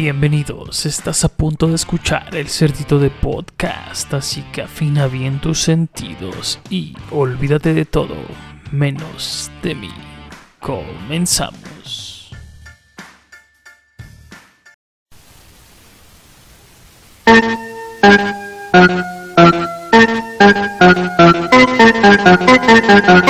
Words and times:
Bienvenidos, 0.00 0.86
estás 0.86 1.24
a 1.24 1.28
punto 1.28 1.66
de 1.66 1.74
escuchar 1.74 2.36
el 2.36 2.46
cerdito 2.48 3.00
de 3.00 3.10
podcast, 3.10 4.14
así 4.14 4.42
que 4.52 4.62
afina 4.62 5.08
bien 5.08 5.40
tus 5.40 5.58
sentidos 5.58 6.60
y 6.70 6.94
olvídate 7.10 7.74
de 7.74 7.84
todo, 7.84 8.14
menos 8.70 9.50
de 9.60 9.74
mí. 9.74 9.90
Comenzamos. 10.60 12.30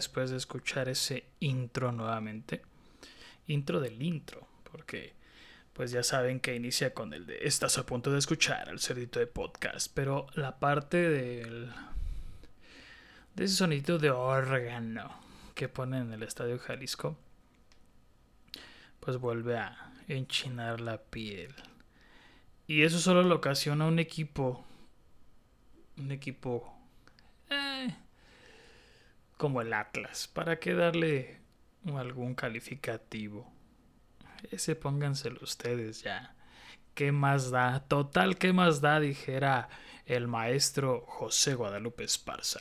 después 0.00 0.30
de 0.30 0.38
escuchar 0.38 0.88
ese 0.88 1.24
intro 1.40 1.92
nuevamente. 1.92 2.62
Intro 3.48 3.80
del 3.80 4.00
intro, 4.00 4.48
porque 4.72 5.12
pues 5.74 5.90
ya 5.90 6.02
saben 6.02 6.40
que 6.40 6.54
inicia 6.54 6.94
con 6.94 7.12
el 7.12 7.26
de 7.26 7.40
estás 7.42 7.76
a 7.76 7.84
punto 7.84 8.10
de 8.10 8.18
escuchar 8.18 8.70
el 8.70 8.80
cerdito 8.80 9.18
de 9.18 9.26
podcast, 9.26 9.92
pero 9.92 10.26
la 10.34 10.58
parte 10.58 10.96
del 10.96 11.70
de 13.34 13.44
ese 13.44 13.56
sonidito 13.56 13.98
de 13.98 14.10
órgano 14.10 15.12
que 15.54 15.68
ponen 15.68 16.04
en 16.04 16.12
el 16.14 16.22
Estadio 16.22 16.58
Jalisco 16.58 17.18
pues 19.00 19.18
vuelve 19.18 19.58
a 19.58 19.92
enchinar 20.08 20.80
la 20.80 20.96
piel. 20.96 21.54
Y 22.66 22.84
eso 22.84 22.98
solo 22.98 23.22
lo 23.22 23.34
ocasiona 23.34 23.86
un 23.86 23.98
equipo 23.98 24.64
un 25.98 26.10
equipo 26.10 26.72
eh, 27.50 27.94
como 29.40 29.62
el 29.62 29.72
Atlas. 29.72 30.28
¿Para 30.28 30.60
qué 30.60 30.74
darle 30.74 31.40
algún 31.96 32.34
calificativo? 32.34 33.50
Ese 34.50 34.76
pónganselo 34.76 35.38
ustedes 35.40 36.02
ya. 36.02 36.36
¿Qué 36.92 37.10
más 37.10 37.50
da? 37.50 37.80
Total, 37.88 38.36
¿qué 38.36 38.52
más 38.52 38.82
da? 38.82 39.00
Dijera 39.00 39.70
el 40.04 40.28
maestro 40.28 41.06
José 41.06 41.54
Guadalupe 41.54 42.04
Esparza. 42.04 42.60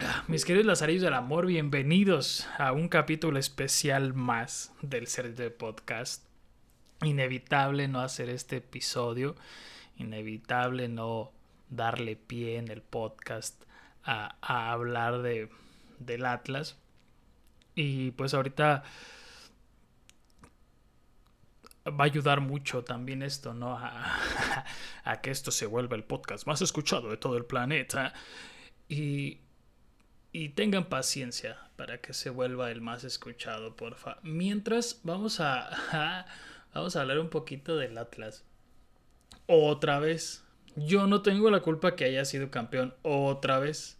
Ah, 0.00 0.24
Mis 0.28 0.44
queridos 0.44 0.66
lazarillos 0.66 1.02
del 1.02 1.14
amor, 1.14 1.46
bienvenidos 1.46 2.46
a 2.58 2.72
un 2.72 2.90
capítulo 2.90 3.38
especial 3.38 4.12
más 4.12 4.74
del 4.82 5.06
Ser 5.06 5.34
de 5.34 5.50
Podcast. 5.50 6.26
Inevitable 7.02 7.88
no 7.88 8.02
hacer 8.02 8.28
este 8.28 8.56
episodio, 8.56 9.34
inevitable 9.96 10.88
no 10.88 11.32
darle 11.70 12.16
pie 12.16 12.58
en 12.58 12.68
el 12.68 12.82
podcast 12.82 13.64
a, 14.04 14.72
hablar 14.72 15.22
de, 15.22 15.48
del 15.98 16.26
Atlas. 16.26 16.76
Y 17.74 18.10
pues 18.12 18.34
ahorita 18.34 18.82
va 21.86 22.04
a 22.04 22.06
ayudar 22.06 22.40
mucho 22.40 22.84
también 22.84 23.22
esto, 23.22 23.54
¿no? 23.54 23.76
A, 23.76 24.16
a, 25.04 25.20
que 25.20 25.30
esto 25.30 25.50
se 25.50 25.66
vuelva 25.66 25.96
el 25.96 26.04
podcast 26.04 26.46
más 26.46 26.62
escuchado 26.62 27.08
de 27.10 27.16
todo 27.16 27.36
el 27.36 27.44
planeta. 27.44 28.12
Y, 28.88 29.38
y 30.32 30.50
tengan 30.50 30.88
paciencia 30.88 31.58
para 31.76 32.00
que 32.00 32.12
se 32.12 32.30
vuelva 32.30 32.70
el 32.70 32.80
más 32.80 33.04
escuchado, 33.04 33.76
porfa. 33.76 34.18
Mientras 34.22 35.00
vamos 35.02 35.40
a, 35.40 35.68
a 35.92 36.26
vamos 36.74 36.96
a 36.96 37.00
hablar 37.02 37.18
un 37.18 37.30
poquito 37.30 37.76
del 37.76 37.96
Atlas. 37.98 38.44
Otra 39.46 39.98
vez. 39.98 40.44
Yo 40.86 41.06
no 41.06 41.22
tengo 41.22 41.50
la 41.50 41.60
culpa 41.60 41.94
que 41.94 42.04
haya 42.04 42.24
sido 42.24 42.50
campeón 42.50 42.94
otra 43.02 43.58
vez. 43.58 43.98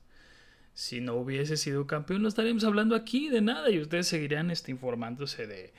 Si 0.74 1.00
no 1.00 1.14
hubiese 1.14 1.56
sido 1.56 1.86
campeón, 1.86 2.22
no 2.22 2.28
estaríamos 2.28 2.64
hablando 2.64 2.94
aquí 2.96 3.28
de 3.28 3.42
nada 3.42 3.70
y 3.70 3.80
ustedes 3.80 4.08
seguirían 4.08 4.50
este, 4.50 4.70
informándose 4.70 5.46
de, 5.46 5.74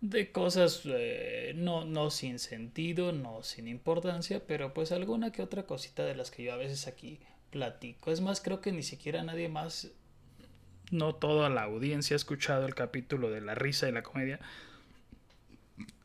de 0.00 0.32
cosas 0.32 0.82
eh, 0.84 1.54
no, 1.56 1.84
no 1.84 2.10
sin 2.10 2.38
sentido, 2.38 3.12
no 3.12 3.42
sin 3.42 3.68
importancia, 3.68 4.42
pero 4.46 4.74
pues 4.74 4.92
alguna 4.92 5.32
que 5.32 5.42
otra 5.42 5.64
cosita 5.64 6.04
de 6.04 6.14
las 6.14 6.30
que 6.30 6.42
yo 6.42 6.52
a 6.52 6.56
veces 6.56 6.86
aquí 6.86 7.20
platico. 7.50 8.12
Es 8.12 8.20
más, 8.20 8.40
creo 8.40 8.60
que 8.60 8.72
ni 8.72 8.82
siquiera 8.82 9.22
nadie 9.22 9.48
más, 9.48 9.92
no 10.90 11.14
toda 11.14 11.48
la 11.48 11.62
audiencia 11.62 12.14
ha 12.14 12.16
escuchado 12.16 12.66
el 12.66 12.74
capítulo 12.74 13.30
de 13.30 13.40
la 13.40 13.54
risa 13.54 13.88
y 13.88 13.92
la 13.92 14.02
comedia. 14.02 14.40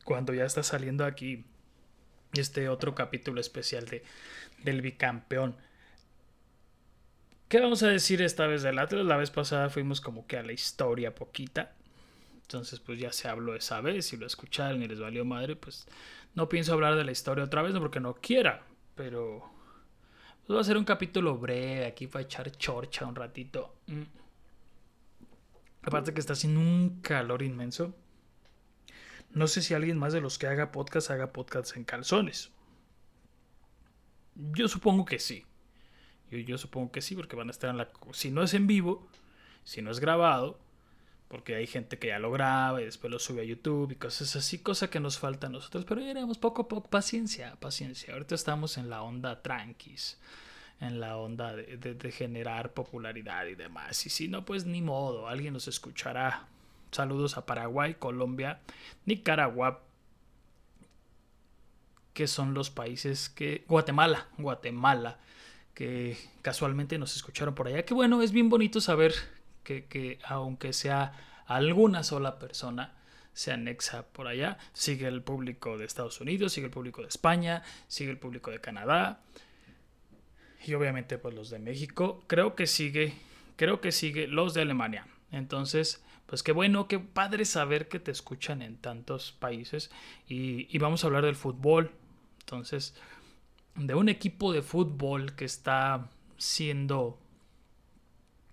Cuando 0.04 0.32
ya 0.32 0.44
está 0.44 0.62
saliendo 0.62 1.04
aquí 1.04 1.44
este 2.32 2.68
otro 2.68 2.94
capítulo 2.94 3.40
especial 3.40 3.86
de, 3.86 4.02
del 4.62 4.82
bicampeón. 4.82 5.56
¿Qué 7.48 7.58
vamos 7.58 7.82
a 7.82 7.88
decir 7.88 8.22
esta 8.22 8.46
vez 8.46 8.62
del 8.62 8.78
Atlas? 8.78 9.04
La 9.04 9.16
vez 9.16 9.30
pasada 9.30 9.70
fuimos 9.70 10.00
como 10.00 10.26
que 10.26 10.36
a 10.36 10.42
la 10.42 10.52
historia 10.52 11.14
poquita. 11.14 11.74
Entonces 12.42 12.78
pues 12.78 12.98
ya 12.98 13.12
se 13.12 13.28
habló 13.28 13.54
esa 13.54 13.80
vez. 13.80 14.06
Si 14.06 14.16
lo 14.16 14.26
escucharon 14.26 14.82
y 14.82 14.88
les 14.88 15.00
valió 15.00 15.24
madre, 15.24 15.56
pues 15.56 15.86
no 16.34 16.48
pienso 16.48 16.72
hablar 16.72 16.96
de 16.96 17.04
la 17.04 17.10
historia 17.10 17.44
otra 17.44 17.62
vez, 17.62 17.74
no 17.74 17.80
porque 17.80 18.00
no 18.00 18.14
quiera. 18.14 18.64
Pero 18.94 19.50
pues, 20.46 20.56
va 20.56 20.60
a 20.60 20.64
ser 20.64 20.76
un 20.76 20.84
capítulo 20.84 21.36
breve. 21.38 21.86
Aquí 21.86 22.06
para 22.06 22.22
echar 22.24 22.50
chorcha 22.52 23.06
un 23.06 23.16
ratito. 23.16 23.74
Mm. 23.86 24.02
Aparte 25.82 26.14
que 26.14 26.20
está 26.20 26.34
haciendo 26.34 26.60
un 26.60 27.00
calor 27.02 27.42
inmenso. 27.42 27.94
No 29.32 29.46
sé 29.46 29.62
si 29.62 29.74
alguien 29.74 29.98
más 29.98 30.12
de 30.12 30.20
los 30.20 30.38
que 30.38 30.46
haga 30.46 30.72
podcast 30.72 31.10
haga 31.10 31.32
podcast 31.32 31.76
en 31.76 31.84
calzones. 31.84 32.50
Yo 34.34 34.68
supongo 34.68 35.04
que 35.04 35.18
sí. 35.18 35.44
Yo, 36.30 36.58
supongo 36.58 36.92
que 36.92 37.00
sí, 37.00 37.16
porque 37.16 37.36
van 37.36 37.48
a 37.48 37.50
estar 37.50 37.70
en 37.70 37.76
la... 37.76 37.88
Si 38.12 38.30
no 38.30 38.42
es 38.42 38.54
en 38.54 38.66
vivo, 38.66 39.06
si 39.64 39.82
no 39.82 39.90
es 39.90 39.98
grabado, 39.98 40.60
porque 41.26 41.56
hay 41.56 41.66
gente 41.66 41.98
que 41.98 42.08
ya 42.08 42.20
lo 42.20 42.30
graba 42.30 42.80
y 42.80 42.84
después 42.84 43.10
lo 43.10 43.18
sube 43.18 43.42
a 43.42 43.44
YouTube 43.44 43.92
y 43.92 43.96
cosas 43.96 44.36
así, 44.36 44.58
cosa 44.60 44.90
que 44.90 45.00
nos 45.00 45.18
falta 45.18 45.48
a 45.48 45.50
nosotros, 45.50 45.84
pero 45.84 46.00
ya 46.00 46.10
iremos 46.10 46.38
poco 46.38 46.62
a 46.62 46.68
poco, 46.68 46.88
paciencia, 46.88 47.56
paciencia. 47.56 48.14
Ahorita 48.14 48.36
estamos 48.36 48.78
en 48.78 48.90
la 48.90 49.02
onda 49.02 49.42
tranquis, 49.42 50.18
en 50.80 51.00
la 51.00 51.16
onda 51.16 51.54
de, 51.54 51.76
de, 51.76 51.94
de 51.94 52.12
generar 52.12 52.74
popularidad 52.74 53.46
y 53.46 53.56
demás. 53.56 54.06
Y 54.06 54.10
si 54.10 54.28
no, 54.28 54.44
pues 54.44 54.66
ni 54.66 54.82
modo, 54.82 55.28
alguien 55.28 55.52
nos 55.52 55.66
escuchará. 55.66 56.46
Saludos 56.90 57.36
a 57.36 57.46
Paraguay, 57.46 57.94
Colombia, 57.94 58.60
Nicaragua, 59.06 59.82
que 62.12 62.26
son 62.26 62.54
los 62.54 62.70
países 62.70 63.28
que... 63.28 63.64
Guatemala, 63.68 64.28
Guatemala 64.38 65.18
que 65.80 66.18
casualmente 66.42 66.98
nos 66.98 67.16
escucharon 67.16 67.54
por 67.54 67.66
allá. 67.66 67.86
Que 67.86 67.94
bueno, 67.94 68.20
es 68.20 68.32
bien 68.32 68.50
bonito 68.50 68.82
saber 68.82 69.14
que, 69.64 69.86
que, 69.86 70.18
aunque 70.24 70.74
sea 70.74 71.14
alguna 71.46 72.02
sola 72.02 72.38
persona, 72.38 72.92
se 73.32 73.52
anexa 73.52 74.02
por 74.08 74.26
allá. 74.26 74.58
Sigue 74.74 75.06
el 75.06 75.22
público 75.22 75.78
de 75.78 75.86
Estados 75.86 76.20
Unidos, 76.20 76.52
sigue 76.52 76.66
el 76.66 76.70
público 76.70 77.00
de 77.00 77.08
España, 77.08 77.62
sigue 77.88 78.10
el 78.10 78.18
público 78.18 78.50
de 78.50 78.60
Canadá. 78.60 79.22
Y 80.66 80.74
obviamente 80.74 81.16
pues 81.16 81.34
los 81.34 81.48
de 81.48 81.58
México. 81.58 82.24
Creo 82.26 82.54
que 82.54 82.66
sigue, 82.66 83.14
creo 83.56 83.80
que 83.80 83.90
sigue 83.90 84.26
los 84.26 84.52
de 84.52 84.60
Alemania. 84.60 85.06
Entonces, 85.32 86.04
pues 86.30 86.44
qué 86.44 86.52
bueno, 86.52 86.86
qué 86.86 87.00
padre 87.00 87.44
saber 87.44 87.88
que 87.88 87.98
te 87.98 88.12
escuchan 88.12 88.62
en 88.62 88.76
tantos 88.76 89.32
países. 89.32 89.90
Y, 90.28 90.68
y 90.72 90.78
vamos 90.78 91.02
a 91.02 91.08
hablar 91.08 91.24
del 91.24 91.34
fútbol. 91.34 91.90
Entonces, 92.38 92.94
de 93.74 93.96
un 93.96 94.08
equipo 94.08 94.52
de 94.52 94.62
fútbol 94.62 95.34
que 95.34 95.44
está 95.44 96.08
siendo, 96.36 97.18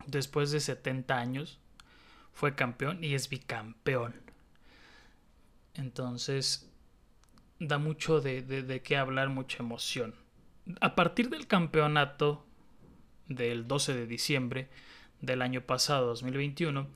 después 0.08 0.50
de 0.50 0.60
70 0.60 1.20
años, 1.20 1.60
fue 2.34 2.56
campeón 2.56 3.04
y 3.04 3.14
es 3.14 3.30
bicampeón. 3.30 4.16
Entonces, 5.76 6.68
da 7.60 7.78
mucho 7.78 8.22
de, 8.22 8.42
de, 8.42 8.64
de 8.64 8.82
qué 8.82 8.98
hablar, 8.98 9.30
mucha 9.30 9.62
emoción. 9.62 10.16
A 10.82 10.96
partir 10.96 11.30
del 11.30 11.46
campeonato 11.46 12.44
del 13.28 13.68
12 13.68 13.94
de 13.94 14.08
diciembre 14.08 14.68
del 15.22 15.44
año 15.44 15.62
pasado, 15.62 16.08
2021, 16.08 16.88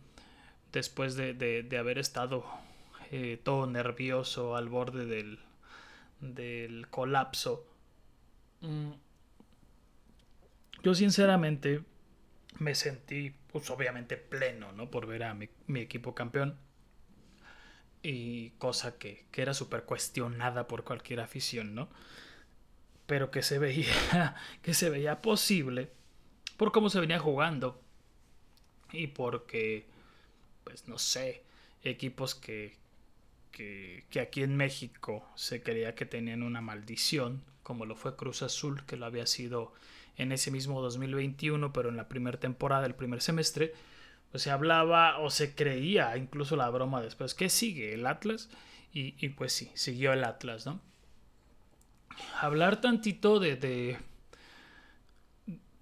después 0.72 1.16
de, 1.16 1.34
de, 1.34 1.64
de 1.64 1.78
haber 1.78 1.98
estado 1.98 2.46
eh, 3.12 3.40
todo 3.44 3.68
nervioso 3.68 4.56
al 4.56 4.70
borde 4.70 5.06
del, 5.06 5.40
del 6.20 6.88
colapso, 6.90 7.66
Mm. 8.62 8.92
Yo 10.84 10.96
sinceramente 10.96 11.84
me 12.60 12.76
sentí, 12.76 13.36
pues 13.52 13.70
obviamente 13.70 14.18
pleno, 14.18 14.72
¿no? 14.72 14.90
Por 14.90 15.06
ver 15.06 15.24
a 15.24 15.34
mi, 15.34 15.50
mi 15.68 15.82
equipo 15.82 16.16
campeón. 16.16 16.58
Y 18.04 18.52
cosa 18.52 18.98
que, 18.98 19.26
que 19.32 19.44
era 19.44 19.54
súper 19.54 19.84
cuestionada 19.84 20.68
por 20.68 20.84
cualquier 20.84 21.20
afición, 21.20 21.76
¿no? 21.76 21.90
Pero 23.06 23.30
que 23.30 23.44
se 23.44 23.60
veía, 23.60 24.36
que 24.64 24.74
se 24.74 24.90
veía 24.90 25.22
posible 25.22 25.92
por 26.58 26.72
cómo 26.72 26.90
se 26.90 27.00
venía 27.00 27.20
jugando. 27.20 27.82
Y 28.92 29.08
porque 29.08 29.86
pues 30.64 30.88
no 30.88 30.98
sé, 30.98 31.44
equipos 31.84 32.36
que, 32.36 32.76
que, 33.52 34.06
que, 34.10 34.20
aquí 34.20 34.44
en 34.44 34.56
México 34.56 35.28
se 35.36 35.62
creía 35.62 35.96
que 35.96 36.06
tenían 36.06 36.44
una 36.44 36.62
maldición, 36.62 37.44
como 37.64 37.86
lo 37.86 37.96
fue 37.96 38.16
Cruz 38.16 38.42
Azul, 38.42 38.84
que 38.86 38.98
lo 38.98 39.06
había 39.06 39.26
sido 39.26 39.74
en 40.18 40.32
ese 40.32 40.52
mismo 40.52 40.82
2021, 40.82 41.74
pero 41.74 41.90
en 41.90 41.98
la 41.98 42.08
primera 42.08 42.40
temporada, 42.40 42.86
el 42.86 42.96
primer 42.96 43.22
semestre, 43.22 43.74
pues 44.32 44.44
se 44.44 44.52
hablaba 44.52 45.20
o 45.20 45.30
se 45.30 45.56
creía, 45.56 46.16
incluso 46.18 46.56
la 46.56 46.70
broma 46.70 47.02
después, 47.02 47.34
¿qué 47.34 47.50
sigue? 47.50 47.94
¿El 47.94 48.06
Atlas? 48.08 48.50
Y, 48.94 49.16
y 49.24 49.30
pues 49.30 49.54
sí, 49.54 49.72
siguió 49.74 50.14
el 50.14 50.24
Atlas, 50.24 50.66
¿no? 50.66 50.80
Hablar 52.40 52.82
tantito 52.82 53.40
de, 53.40 53.56
de... 53.56 53.98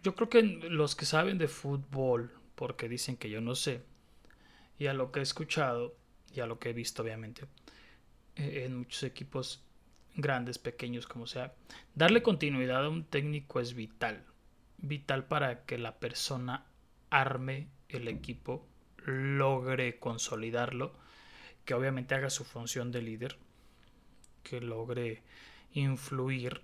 Yo 0.04 0.16
creo 0.16 0.30
que 0.30 0.42
los 0.44 0.96
que 0.96 1.06
saben 1.06 1.38
de 1.38 1.48
fútbol, 1.48 2.32
porque 2.56 2.88
dicen 2.88 3.18
que 3.18 3.30
yo 3.30 3.42
no 3.42 3.56
sé, 3.56 3.82
y 4.80 4.88
a 4.88 4.94
lo 4.94 5.12
que 5.12 5.20
he 5.20 5.24
escuchado, 5.24 5.96
y 6.34 6.40
a 6.40 6.48
lo 6.48 6.58
que 6.58 6.70
he 6.70 6.74
visto 6.74 7.04
obviamente, 7.04 7.44
eh, 8.36 8.64
en 8.66 8.78
muchos 8.78 9.04
equipos 9.04 9.64
grandes, 10.16 10.58
pequeños, 10.58 11.06
como 11.06 11.28
sea, 11.28 11.54
darle 11.94 12.24
continuidad 12.24 12.86
a 12.86 12.90
un 12.90 13.04
técnico 13.04 13.60
es 13.60 13.74
vital. 13.74 14.24
Vital 14.78 15.26
para 15.26 15.66
que 15.66 15.78
la 15.78 16.00
persona 16.00 16.66
arme 17.10 17.68
el 17.90 18.08
equipo, 18.08 18.66
logre 19.06 20.00
consolidarlo, 20.00 20.94
que 21.66 21.74
obviamente 21.74 22.16
haga 22.16 22.30
su 22.30 22.46
función 22.46 22.92
de 22.92 23.02
líder, 23.02 23.38
que 24.44 24.62
logre 24.62 25.24
influir 25.74 26.62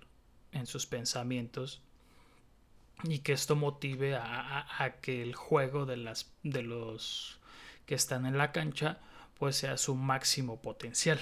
en 0.52 0.66
sus 0.66 0.86
pensamientos 0.86 1.82
y 3.04 3.18
que 3.18 3.32
esto 3.32 3.56
motive 3.56 4.14
a, 4.16 4.66
a, 4.82 5.00
que 5.00 5.22
el 5.22 5.34
juego 5.34 5.84
de, 5.84 5.98
las, 5.98 6.32
de 6.42 6.62
los 6.62 7.38
que 7.86 7.94
están 7.94 8.26
en 8.26 8.36
la 8.38 8.52
cancha 8.52 8.98
pues 9.38 9.56
sea 9.56 9.76
su 9.76 9.94
máximo 9.94 10.60
potencial. 10.60 11.20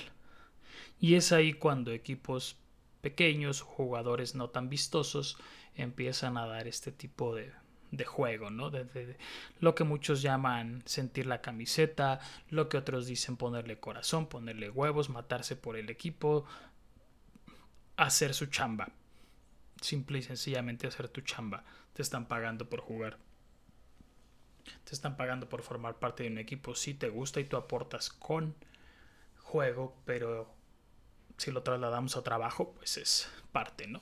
Y 1.01 1.15
es 1.15 1.33
ahí 1.33 1.53
cuando 1.53 1.91
equipos 1.91 2.57
pequeños, 3.01 3.61
jugadores 3.61 4.35
no 4.35 4.51
tan 4.51 4.69
vistosos, 4.69 5.37
empiezan 5.75 6.37
a 6.39 6.47
dar 6.47 6.67
este 6.67 6.93
tipo 6.93 7.35
de, 7.35 7.53
de 7.91 8.05
juego, 8.05 8.51
¿no? 8.51 8.71
De, 8.71 9.17
lo 9.61 9.75
que 9.75 9.85
muchos 9.85 10.23
llaman 10.23 10.83
sentir 10.87 11.27
la 11.27 11.41
camiseta, 11.41 12.21
lo 12.49 12.69
que 12.69 12.77
otros 12.77 13.07
dicen 13.07 13.37
ponerle 13.37 13.79
corazón, 13.79 14.27
ponerle 14.27 14.71
huevos, 14.71 15.11
matarse 15.11 15.57
por 15.57 15.77
el 15.77 15.91
equipo, 15.91 16.45
hacer 17.97 18.35
su 18.35 18.47
chamba. 18.47 18.89
Simple 19.81 20.19
y 20.19 20.23
sencillamente 20.23 20.87
hacer 20.87 21.09
tu 21.09 21.21
chamba. 21.21 21.65
Te 21.93 22.03
están 22.03 22.27
pagando 22.27 22.69
por 22.69 22.81
jugar. 22.81 23.19
Te 24.85 24.95
están 24.95 25.17
pagando 25.17 25.49
por 25.49 25.63
formar 25.63 25.99
parte 25.99 26.23
de 26.23 26.31
un 26.31 26.39
equipo. 26.39 26.75
Si 26.75 26.95
te 26.95 27.09
gusta 27.09 27.41
y 27.41 27.45
tú 27.45 27.57
aportas 27.57 28.11
con 28.11 28.55
juego, 29.39 29.97
pero 30.05 30.53
si 31.37 31.51
lo 31.51 31.63
trasladamos 31.63 32.17
a 32.17 32.23
trabajo, 32.23 32.73
pues 32.75 32.97
es 32.97 33.29
parte, 33.53 33.87
¿no? 33.87 34.01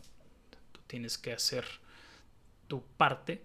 Tú 0.73 0.81
tienes 0.87 1.19
que 1.19 1.33
hacer 1.33 1.65
tu 2.69 2.83
parte 2.97 3.43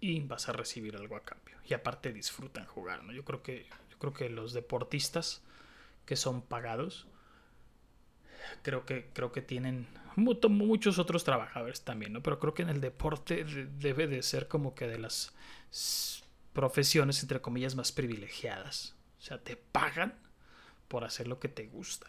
y 0.00 0.20
vas 0.20 0.48
a 0.48 0.52
recibir 0.52 0.96
algo 0.96 1.16
a 1.16 1.22
cambio. 1.22 1.56
Y 1.64 1.74
aparte 1.74 2.12
disfrutan 2.12 2.64
jugar, 2.66 3.04
¿no? 3.04 3.12
Yo 3.12 3.24
creo 3.24 3.42
que, 3.42 3.68
yo 3.90 3.98
creo 3.98 4.12
que 4.12 4.28
los 4.30 4.52
deportistas 4.52 5.42
que 6.06 6.16
son 6.16 6.42
pagados, 6.42 7.06
creo 8.62 8.86
que, 8.86 9.10
creo 9.12 9.30
que 9.30 9.42
tienen 9.42 9.86
muchos 10.20 10.98
otros 10.98 11.24
trabajadores 11.24 11.82
también, 11.82 12.12
¿no? 12.12 12.22
Pero 12.22 12.38
creo 12.38 12.54
que 12.54 12.62
en 12.62 12.70
el 12.70 12.80
deporte 12.80 13.44
debe 13.44 14.06
de 14.06 14.22
ser 14.22 14.48
como 14.48 14.74
que 14.74 14.86
de 14.86 14.98
las 14.98 15.32
profesiones, 16.52 17.22
entre 17.22 17.40
comillas, 17.40 17.74
más 17.74 17.92
privilegiadas. 17.92 18.94
O 19.18 19.22
sea, 19.22 19.38
te 19.38 19.56
pagan 19.56 20.14
por 20.88 21.04
hacer 21.04 21.28
lo 21.28 21.38
que 21.38 21.48
te 21.48 21.66
gusta. 21.66 22.06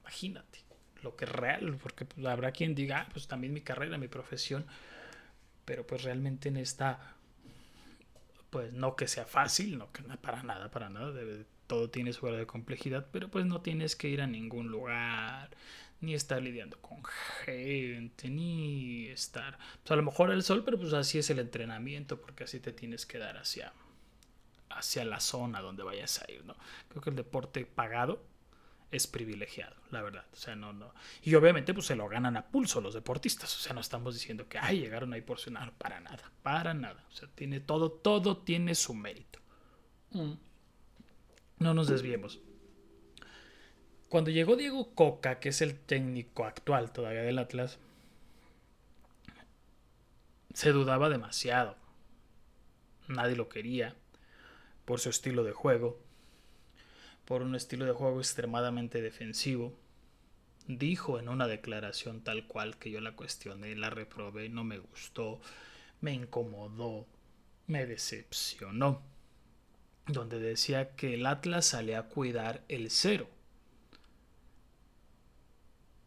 Imagínate 0.00 0.66
lo 1.02 1.16
que 1.16 1.24
es 1.24 1.30
real, 1.30 1.78
porque 1.82 2.04
pues, 2.04 2.26
habrá 2.26 2.52
quien 2.52 2.74
diga, 2.74 3.00
ah, 3.00 3.08
pues 3.12 3.28
también 3.28 3.52
mi 3.52 3.60
carrera, 3.60 3.98
mi 3.98 4.08
profesión, 4.08 4.66
pero 5.64 5.86
pues 5.86 6.02
realmente 6.02 6.48
en 6.48 6.56
esta, 6.56 7.14
pues 8.50 8.72
no 8.72 8.96
que 8.96 9.06
sea 9.06 9.24
fácil, 9.24 9.78
no 9.78 9.92
que 9.92 10.02
para 10.02 10.42
nada, 10.42 10.70
para 10.70 10.88
nada, 10.88 11.12
todo 11.66 11.90
tiene 11.90 12.12
su 12.12 12.22
grado 12.22 12.38
de 12.38 12.46
complejidad, 12.46 13.06
pero 13.12 13.28
pues 13.28 13.46
no 13.46 13.60
tienes 13.60 13.96
que 13.96 14.08
ir 14.08 14.20
a 14.20 14.26
ningún 14.26 14.68
lugar, 14.68 15.50
ni 16.00 16.14
estar 16.14 16.42
lidiando 16.42 16.80
con 16.80 17.02
gente, 17.44 18.28
ni 18.28 19.06
estar, 19.06 19.58
pues 19.82 19.90
a 19.90 19.96
lo 19.96 20.02
mejor 20.02 20.30
el 20.30 20.42
sol, 20.42 20.62
pero 20.64 20.78
pues 20.78 20.92
así 20.92 21.18
es 21.18 21.30
el 21.30 21.38
entrenamiento, 21.38 22.20
porque 22.20 22.44
así 22.44 22.60
te 22.60 22.72
tienes 22.72 23.06
que 23.06 23.18
dar 23.18 23.38
hacia, 23.38 23.72
hacia 24.70 25.04
la 25.04 25.20
zona 25.20 25.60
donde 25.60 25.82
vayas 25.82 26.20
a 26.22 26.30
ir, 26.30 26.44
¿no? 26.44 26.56
Creo 26.88 27.02
que 27.02 27.10
el 27.10 27.16
deporte 27.16 27.64
pagado 27.64 28.22
es 28.90 29.06
privilegiado, 29.06 29.74
la 29.90 30.02
verdad. 30.02 30.24
O 30.32 30.36
sea, 30.36 30.54
no, 30.54 30.72
no. 30.72 30.92
Y 31.22 31.34
obviamente, 31.34 31.74
pues 31.74 31.86
se 31.86 31.96
lo 31.96 32.08
ganan 32.08 32.36
a 32.36 32.46
pulso 32.46 32.80
los 32.80 32.94
deportistas. 32.94 33.54
O 33.56 33.58
sea, 33.60 33.72
no 33.72 33.80
estamos 33.80 34.14
diciendo 34.14 34.48
que, 34.48 34.58
ay, 34.58 34.80
llegaron 34.80 35.12
ahí 35.12 35.22
por 35.22 35.40
cenar. 35.40 35.72
Para 35.72 36.00
nada, 36.00 36.30
para 36.42 36.72
nada. 36.72 37.04
O 37.10 37.12
sea, 37.12 37.28
tiene 37.34 37.60
todo, 37.60 37.90
todo 37.90 38.38
tiene 38.38 38.74
su 38.74 38.94
mérito. 38.94 39.40
Mm. 40.10 40.34
No 41.58 41.74
nos 41.74 41.88
desviemos. 41.88 42.40
Cuando 44.16 44.30
llegó 44.30 44.56
Diego 44.56 44.94
Coca, 44.94 45.40
que 45.40 45.50
es 45.50 45.60
el 45.60 45.78
técnico 45.78 46.46
actual 46.46 46.90
todavía 46.90 47.20
del 47.20 47.38
Atlas, 47.38 47.78
se 50.54 50.72
dudaba 50.72 51.10
demasiado. 51.10 51.76
Nadie 53.08 53.36
lo 53.36 53.50
quería 53.50 53.94
por 54.86 55.00
su 55.00 55.10
estilo 55.10 55.44
de 55.44 55.52
juego 55.52 56.00
por 57.26 57.42
un 57.42 57.54
estilo 57.54 57.84
de 57.84 57.92
juego 57.92 58.18
extremadamente 58.18 59.02
defensivo. 59.02 59.78
Dijo 60.66 61.18
en 61.18 61.28
una 61.28 61.46
declaración 61.46 62.22
tal 62.22 62.46
cual 62.46 62.78
que 62.78 62.90
yo 62.90 63.02
la 63.02 63.12
cuestioné, 63.12 63.76
la 63.76 63.90
reprobé, 63.90 64.48
no 64.48 64.64
me 64.64 64.78
gustó, 64.78 65.42
me 66.00 66.14
incomodó, 66.14 67.06
me 67.66 67.84
decepcionó, 67.84 69.02
donde 70.06 70.40
decía 70.40 70.96
que 70.96 71.12
el 71.12 71.26
Atlas 71.26 71.66
salía 71.66 71.98
a 71.98 72.08
cuidar 72.08 72.64
el 72.68 72.90
cero 72.90 73.35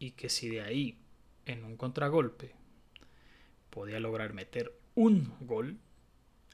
y 0.00 0.12
que 0.12 0.30
si 0.30 0.48
de 0.48 0.62
ahí, 0.62 0.98
en 1.44 1.62
un 1.62 1.76
contragolpe, 1.76 2.56
podía 3.68 4.00
lograr 4.00 4.32
meter 4.32 4.74
un 4.94 5.36
gol, 5.40 5.78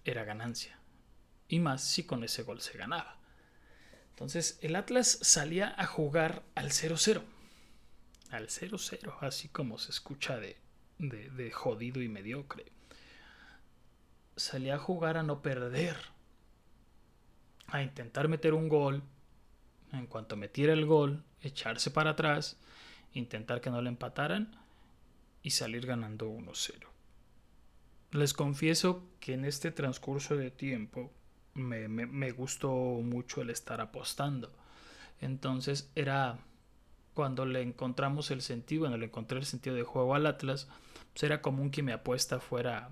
era 0.05 0.25
ganancia. 0.25 0.79
Y 1.49 1.61
más 1.61 1.83
si 1.83 2.03
con 2.03 2.25
ese 2.25 2.43
gol 2.43 2.61
se 2.61 2.77
ganaba. 2.77 3.19
Entonces 4.11 4.59
el 4.63 4.75
Atlas 4.75 5.19
salía 5.23 5.75
a 5.79 5.87
jugar 5.87 6.43
al 6.57 6.71
0-0. 6.71 7.23
Al 8.31 8.49
0-0, 8.49 9.17
así 9.21 9.49
como 9.49 9.79
se 9.79 9.93
escucha 9.93 10.39
de, 10.39 10.59
de, 10.99 11.51
jodido 11.53 12.03
y 12.03 12.09
mediocre. 12.09 12.67
Salía 14.35 14.75
a 14.75 14.79
jugar 14.79 15.17
a 15.19 15.23
no 15.23 15.41
perder. 15.41 15.97
A 17.69 17.81
intentar 17.81 18.27
meter 18.27 18.55
un 18.55 18.69
gol. 18.69 19.05
En 19.93 20.09
cuanto 20.09 20.37
metiera 20.37 20.73
el 20.73 20.85
gol, 20.85 21.23
echarse 21.43 21.93
para 21.93 22.11
atrás, 22.11 22.59
intentar 23.19 23.61
que 23.61 23.71
no 23.71 23.83
le 23.83 23.89
empataran 23.89 24.57
y 25.43 25.51
salir 25.51 25.87
ganando 25.87 26.29
1-0. 26.29 26.87
Les 28.13 28.35
confieso 28.35 29.03
que 29.21 29.35
en 29.35 29.45
este 29.45 29.71
transcurso 29.71 30.37
de 30.37 30.51
tiempo 30.51 31.13
me, 31.55 31.89
me, 31.89 32.31
gustó 32.33 32.71
mucho 32.71 33.43
el 33.43 33.51
estar 33.51 33.81
apostando. 33.81 34.53
Entonces 35.21 35.91
era 35.95 36.39
cuando 37.15 37.47
le 37.47 37.63
encontramos 37.63 38.31
el 38.31 38.43
sentido, 38.43 38.83
cuando 38.83 38.99
le 38.99 39.07
encontré 39.07 39.39
el 39.39 39.47
sentido 39.47 39.75
de 39.75 39.83
juego 39.83 40.15
al 40.15 40.27
Atlas, 40.27 40.69
pues 41.13 41.23
era 41.25 41.41
común 41.41 41.71
que 41.71 41.83
mi 41.83 41.93
apuesta 41.93 42.41
fuera 42.41 42.91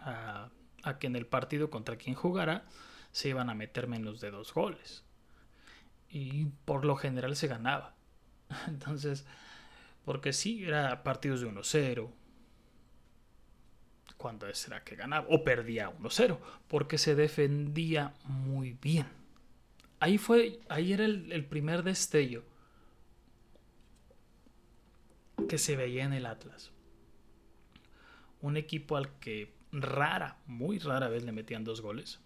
a, 0.00 0.48
a, 0.82 0.98
que 0.98 1.06
en 1.06 1.16
el 1.16 1.26
partido 1.26 1.70
contra 1.70 1.96
quien 1.96 2.14
jugara 2.14 2.64
se 3.12 3.28
iban 3.28 3.50
a 3.50 3.54
meter 3.54 3.86
menos 3.86 4.20
de 4.20 4.30
dos 4.30 4.54
goles. 4.54 5.04
Y 6.08 6.46
por 6.64 6.84
lo 6.84 6.96
general 6.96 7.36
se 7.36 7.48
ganaba. 7.48 7.94
Entonces, 8.68 9.24
porque 10.04 10.32
sí, 10.32 10.64
era 10.64 11.02
partidos 11.02 11.40
de 11.40 11.48
1-0, 11.48 12.10
cuando 14.16 14.52
será 14.54 14.84
que 14.84 14.96
ganaba 14.96 15.26
o 15.30 15.44
perdía 15.44 15.90
1-0, 15.98 16.38
porque 16.68 16.98
se 16.98 17.14
defendía 17.14 18.14
muy 18.24 18.72
bien. 18.72 19.06
Ahí 19.98 20.18
fue, 20.18 20.60
ahí 20.68 20.92
era 20.92 21.04
el, 21.04 21.32
el, 21.32 21.44
primer 21.44 21.82
destello 21.82 22.42
que 25.48 25.58
se 25.58 25.76
veía 25.76 26.04
en 26.04 26.12
el 26.12 26.26
Atlas. 26.26 26.70
Un 28.42 28.56
equipo 28.56 28.96
al 28.96 29.10
que 29.18 29.54
rara, 29.72 30.38
muy 30.46 30.78
rara 30.78 31.08
vez 31.08 31.22
le 31.22 31.32
metían 31.32 31.64
dos 31.64 31.80
goles. 31.80 32.20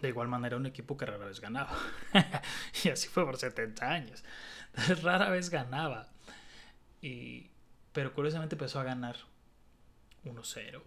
De 0.00 0.08
igual 0.08 0.28
manera, 0.28 0.56
un 0.56 0.66
equipo 0.66 0.96
que 0.96 1.06
rara 1.06 1.26
vez 1.26 1.40
ganaba. 1.40 1.76
y 2.84 2.88
así 2.88 3.08
fue 3.08 3.24
por 3.24 3.36
70 3.36 3.90
años. 3.90 4.24
rara 5.02 5.30
vez 5.30 5.50
ganaba. 5.50 6.08
Y, 7.02 7.50
pero 7.92 8.12
curiosamente 8.14 8.54
empezó 8.54 8.80
a 8.80 8.84
ganar 8.84 9.16
1-0. 10.24 10.82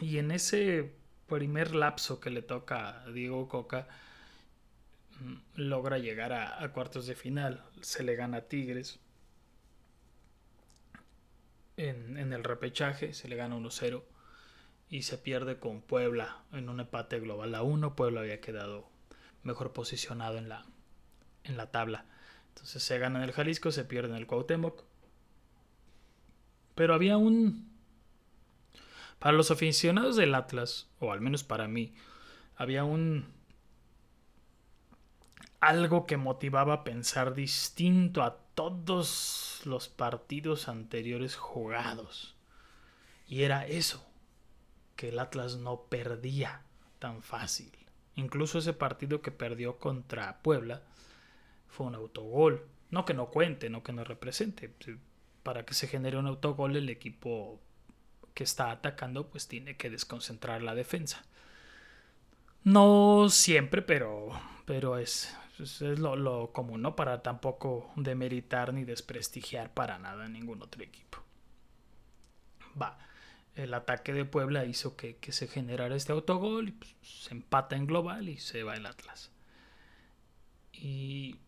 Y 0.00 0.18
en 0.18 0.30
ese 0.30 0.94
primer 1.26 1.74
lapso 1.74 2.20
que 2.20 2.30
le 2.30 2.42
toca 2.42 3.02
a 3.02 3.10
Diego 3.10 3.48
Coca, 3.48 3.88
mm, 5.20 5.34
logra 5.56 5.98
llegar 5.98 6.32
a, 6.32 6.72
cuartos 6.72 7.06
de 7.06 7.14
final. 7.14 7.64
Se 7.80 8.02
le 8.02 8.16
gana 8.16 8.38
a 8.38 8.42
Tigres. 8.42 8.98
En, 11.76 12.18
en 12.18 12.32
el 12.32 12.44
repechaje 12.44 13.14
se 13.14 13.28
le 13.28 13.36
gana 13.36 13.56
1-0 13.56 14.02
y 14.90 15.02
se 15.02 15.16
pierde 15.16 15.58
con 15.58 15.80
Puebla 15.80 16.42
en 16.52 16.68
un 16.68 16.80
empate 16.80 17.20
global 17.20 17.54
a 17.54 17.62
1. 17.62 17.94
Puebla 17.94 18.20
había 18.20 18.40
quedado 18.40 18.90
mejor 19.42 19.72
posicionado 19.72 20.36
en 20.36 20.48
la, 20.48 20.66
en 21.44 21.56
la 21.56 21.70
tabla. 21.70 22.04
Entonces 22.50 22.82
se 22.82 22.98
gana 22.98 23.18
en 23.18 23.24
el 23.24 23.32
Jalisco, 23.32 23.72
se 23.72 23.84
pierde 23.84 24.10
en 24.10 24.16
el 24.16 24.26
Cuauhtémoc. 24.26 24.84
Pero 26.74 26.94
había 26.94 27.16
un... 27.16 27.70
Para 29.18 29.36
los 29.36 29.50
aficionados 29.50 30.16
del 30.16 30.34
Atlas, 30.34 30.88
o 30.98 31.12
al 31.12 31.20
menos 31.20 31.44
para 31.44 31.68
mí, 31.68 31.94
había 32.56 32.84
un... 32.84 33.32
Algo 35.60 36.06
que 36.06 36.16
motivaba 36.16 36.74
a 36.74 36.84
pensar 36.84 37.34
distinto 37.34 38.22
a 38.22 38.38
todos 38.54 39.60
los 39.64 39.88
partidos 39.88 40.68
anteriores 40.68 41.36
jugados. 41.36 42.34
Y 43.26 43.42
era 43.42 43.66
eso, 43.66 44.06
que 44.96 45.10
el 45.10 45.18
Atlas 45.18 45.56
no 45.56 45.82
perdía 45.82 46.62
tan 46.98 47.22
fácil. 47.22 47.70
Incluso 48.16 48.58
ese 48.58 48.72
partido 48.72 49.22
que 49.22 49.30
perdió 49.30 49.78
contra 49.78 50.42
Puebla 50.42 50.82
fue 51.70 51.86
un 51.86 51.94
autogol. 51.94 52.66
No 52.90 53.04
que 53.04 53.14
no 53.14 53.30
cuente, 53.30 53.70
no 53.70 53.82
que 53.82 53.92
no 53.92 54.04
represente. 54.04 54.70
Para 55.42 55.64
que 55.64 55.74
se 55.74 55.86
genere 55.86 56.18
un 56.18 56.26
autogol 56.26 56.76
el 56.76 56.90
equipo 56.90 57.60
que 58.34 58.44
está 58.44 58.70
atacando 58.70 59.28
pues 59.28 59.48
tiene 59.48 59.76
que 59.76 59.90
desconcentrar 59.90 60.62
la 60.62 60.74
defensa. 60.74 61.24
No 62.62 63.28
siempre, 63.30 63.80
pero, 63.80 64.30
pero 64.66 64.98
es, 64.98 65.34
es 65.58 65.80
lo, 65.80 66.16
lo, 66.16 66.52
común, 66.52 66.82
¿no? 66.82 66.94
Para 66.94 67.22
tampoco 67.22 67.90
demeritar 67.96 68.74
ni 68.74 68.84
desprestigiar 68.84 69.72
para 69.72 69.98
nada 69.98 70.26
a 70.26 70.28
ningún 70.28 70.62
otro 70.62 70.82
equipo. 70.82 71.18
Va, 72.80 72.98
el 73.54 73.72
ataque 73.72 74.12
de 74.12 74.24
Puebla 74.24 74.64
hizo 74.66 74.96
que, 74.96 75.16
que 75.16 75.32
se 75.32 75.46
generara 75.48 75.96
este 75.96 76.12
autogol 76.12 76.68
y 76.68 76.72
pues, 76.72 76.94
se 77.02 77.32
empata 77.32 77.76
en 77.76 77.86
global 77.86 78.28
y 78.28 78.38
se 78.38 78.62
va 78.62 78.74
el 78.74 78.86
Atlas. 78.86 79.32
Y 80.72 81.38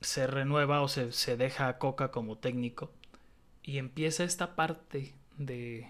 se 0.00 0.26
renueva 0.26 0.82
o 0.82 0.88
se, 0.88 1.12
se 1.12 1.36
deja 1.36 1.68
a 1.68 1.78
Coca 1.78 2.10
como 2.10 2.38
técnico 2.38 2.92
y 3.62 3.78
empieza 3.78 4.24
esta 4.24 4.54
parte 4.54 5.14
de 5.38 5.88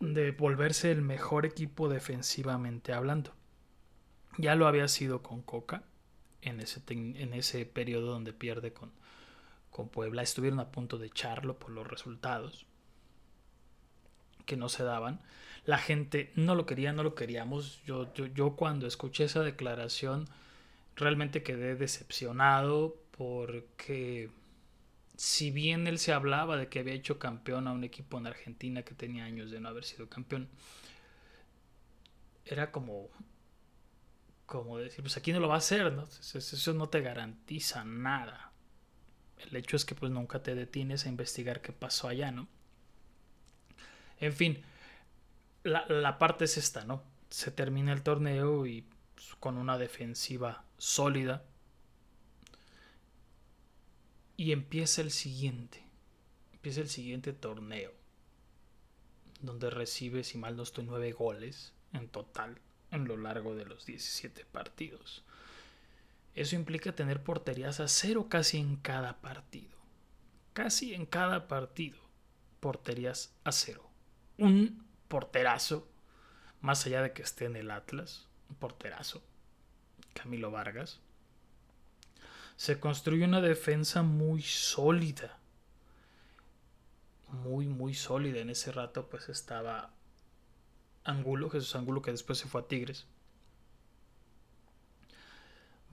de 0.00 0.32
volverse 0.32 0.90
el 0.90 1.02
mejor 1.02 1.46
equipo 1.46 1.88
defensivamente 1.88 2.92
hablando. 2.92 3.32
Ya 4.38 4.54
lo 4.54 4.66
había 4.66 4.88
sido 4.88 5.22
con 5.22 5.42
Coca 5.42 5.84
en 6.42 6.60
ese, 6.60 6.82
en 6.88 7.34
ese 7.34 7.64
periodo 7.66 8.12
donde 8.12 8.32
pierde 8.32 8.72
con, 8.72 8.92
con 9.70 9.88
Puebla. 9.88 10.22
Estuvieron 10.22 10.60
a 10.60 10.70
punto 10.70 10.98
de 10.98 11.06
echarlo 11.06 11.58
por 11.58 11.70
los 11.70 11.86
resultados 11.86 12.66
que 14.46 14.56
no 14.56 14.68
se 14.68 14.84
daban. 14.84 15.20
La 15.64 15.78
gente 15.78 16.32
no 16.34 16.54
lo 16.54 16.66
quería, 16.66 16.92
no 16.92 17.02
lo 17.02 17.14
queríamos. 17.14 17.82
Yo, 17.84 18.12
yo, 18.14 18.26
yo 18.26 18.56
cuando 18.56 18.86
escuché 18.86 19.24
esa 19.24 19.42
declaración 19.42 20.28
realmente 20.96 21.42
quedé 21.42 21.74
decepcionado 21.76 22.96
porque 23.16 24.30
si 25.16 25.50
bien 25.50 25.86
él 25.86 25.98
se 25.98 26.12
hablaba 26.12 26.56
de 26.56 26.68
que 26.68 26.80
había 26.80 26.94
hecho 26.94 27.18
campeón 27.18 27.68
a 27.68 27.72
un 27.72 27.84
equipo 27.84 28.18
en 28.18 28.26
Argentina 28.26 28.82
que 28.82 28.94
tenía 28.94 29.24
años 29.24 29.50
de 29.50 29.60
no 29.60 29.68
haber 29.68 29.84
sido 29.84 30.08
campeón, 30.08 30.48
era 32.44 32.70
como 32.70 33.08
como 34.46 34.78
decir, 34.78 35.00
pues 35.02 35.16
aquí 35.16 35.32
no 35.32 35.40
lo 35.40 35.48
va 35.48 35.54
a 35.54 35.58
hacer, 35.58 35.92
¿no? 35.92 36.04
Eso 36.04 36.74
no 36.74 36.88
te 36.88 37.00
garantiza 37.00 37.82
nada. 37.84 38.52
El 39.38 39.56
hecho 39.56 39.76
es 39.76 39.84
que 39.84 39.94
pues 39.94 40.12
nunca 40.12 40.42
te 40.42 40.54
detienes 40.54 41.06
a 41.06 41.08
investigar 41.08 41.60
qué 41.62 41.72
pasó 41.72 42.08
allá, 42.08 42.30
¿no? 42.30 42.46
En 44.20 44.32
fin, 44.32 44.62
la, 45.62 45.86
la 45.88 46.18
parte 46.18 46.44
es 46.44 46.58
esta, 46.58 46.84
¿no? 46.84 47.02
Se 47.30 47.50
termina 47.50 47.92
el 47.92 48.02
torneo 48.02 48.66
y 48.66 48.84
con 49.40 49.58
una 49.58 49.78
defensiva 49.78 50.64
sólida. 50.78 51.44
Y 54.36 54.52
empieza 54.52 55.02
el 55.02 55.10
siguiente. 55.10 55.84
Empieza 56.52 56.80
el 56.80 56.88
siguiente 56.88 57.32
torneo. 57.32 57.92
Donde 59.40 59.70
recibe, 59.70 60.24
si 60.24 60.38
mal 60.38 60.56
no 60.56 60.62
estoy, 60.62 60.84
nueve 60.84 61.12
goles 61.12 61.72
en 61.92 62.08
total 62.08 62.60
en 62.90 63.06
lo 63.06 63.16
largo 63.16 63.54
de 63.54 63.64
los 63.64 63.86
17 63.86 64.44
partidos. 64.46 65.24
Eso 66.34 66.56
implica 66.56 66.94
tener 66.94 67.22
porterías 67.22 67.80
a 67.80 67.88
cero 67.88 68.28
casi 68.28 68.58
en 68.58 68.76
cada 68.76 69.20
partido. 69.20 69.76
Casi 70.52 70.94
en 70.94 71.06
cada 71.06 71.48
partido. 71.48 71.98
Porterías 72.60 73.34
a 73.44 73.52
cero. 73.52 73.88
Un 74.38 74.84
porterazo, 75.08 75.88
más 76.60 76.86
allá 76.86 77.02
de 77.02 77.12
que 77.12 77.22
esté 77.22 77.44
en 77.44 77.56
el 77.56 77.70
Atlas, 77.70 78.28
porterazo, 78.54 79.22
Camilo 80.14 80.50
Vargas, 80.50 81.00
se 82.56 82.78
construye 82.78 83.24
una 83.24 83.40
defensa 83.40 84.02
muy 84.02 84.42
sólida. 84.42 85.38
Muy, 87.28 87.66
muy 87.66 87.94
sólida. 87.94 88.40
En 88.40 88.50
ese 88.50 88.70
rato 88.70 89.08
pues 89.08 89.28
estaba 89.28 89.90
Angulo, 91.04 91.50
Jesús 91.50 91.74
Angulo, 91.74 92.00
que 92.00 92.12
después 92.12 92.38
se 92.38 92.48
fue 92.48 92.60
a 92.60 92.68
Tigres. 92.68 93.06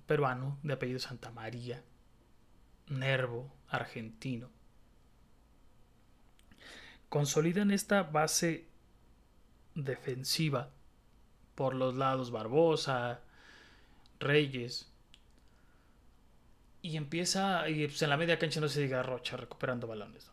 Peruano 0.05 0.57
de 0.63 0.73
apellido 0.73 0.99
Santa 0.99 1.31
María. 1.31 1.83
Nervo, 2.87 3.51
argentino. 3.69 4.49
Consolidan 7.09 7.71
esta 7.71 8.03
base 8.03 8.67
defensiva 9.75 10.69
por 11.55 11.75
los 11.75 11.95
lados 11.95 12.31
Barbosa, 12.31 13.21
Reyes. 14.19 14.87
Y 16.81 16.97
empieza, 16.97 17.69
y 17.69 17.87
pues 17.87 18.01
en 18.01 18.09
la 18.09 18.17
media 18.17 18.39
cancha 18.39 18.59
no 18.59 18.67
se 18.67 18.81
diga 18.81 19.03
Rocha 19.03 19.37
recuperando 19.37 19.87
balones. 19.87 20.31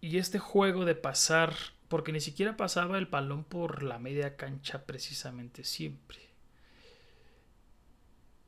Y 0.00 0.18
este 0.18 0.38
juego 0.38 0.84
de 0.84 0.94
pasar, 0.94 1.54
porque 1.88 2.12
ni 2.12 2.20
siquiera 2.20 2.56
pasaba 2.56 2.98
el 2.98 3.06
balón 3.06 3.44
por 3.44 3.82
la 3.82 3.98
media 3.98 4.36
cancha 4.36 4.84
precisamente 4.84 5.64
siempre. 5.64 6.20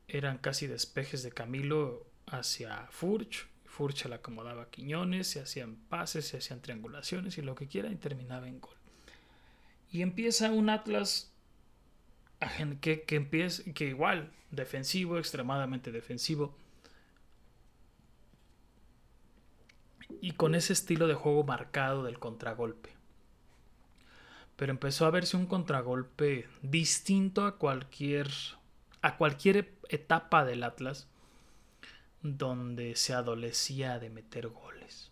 Eran 0.07 0.37
casi 0.37 0.67
despejes 0.67 1.23
de 1.23 1.31
Camilo 1.31 2.07
hacia 2.27 2.87
Furch. 2.87 3.47
Furch 3.65 4.05
le 4.05 4.15
acomodaba 4.15 4.63
a 4.63 4.69
Quiñones, 4.69 5.27
se 5.27 5.41
hacían 5.41 5.75
pases, 5.75 6.27
se 6.27 6.37
hacían 6.37 6.61
triangulaciones 6.61 7.37
y 7.37 7.41
lo 7.41 7.55
que 7.55 7.67
quiera 7.67 7.89
y 7.89 7.95
terminaba 7.95 8.47
en 8.47 8.59
gol. 8.59 8.78
Y 9.91 10.01
empieza 10.01 10.51
un 10.51 10.69
Atlas 10.69 11.31
que, 12.81 13.03
empieza, 13.09 13.63
que 13.73 13.87
igual, 13.87 14.31
defensivo, 14.51 15.17
extremadamente 15.17 15.91
defensivo. 15.91 16.55
Y 20.21 20.31
con 20.31 20.55
ese 20.55 20.73
estilo 20.73 21.07
de 21.07 21.13
juego 21.13 21.43
marcado 21.43 22.03
del 22.03 22.19
contragolpe. 22.19 22.91
Pero 24.55 24.71
empezó 24.71 25.05
a 25.05 25.11
verse 25.11 25.37
un 25.37 25.45
contragolpe 25.45 26.47
distinto 26.61 27.45
a 27.45 27.57
cualquier, 27.57 28.29
a 29.01 29.17
cualquier 29.17 29.73
etapa 29.89 30.43
del 30.43 30.63
Atlas 30.63 31.07
donde 32.21 32.95
se 32.95 33.13
adolecía 33.13 33.99
de 33.99 34.09
meter 34.09 34.49
goles. 34.49 35.11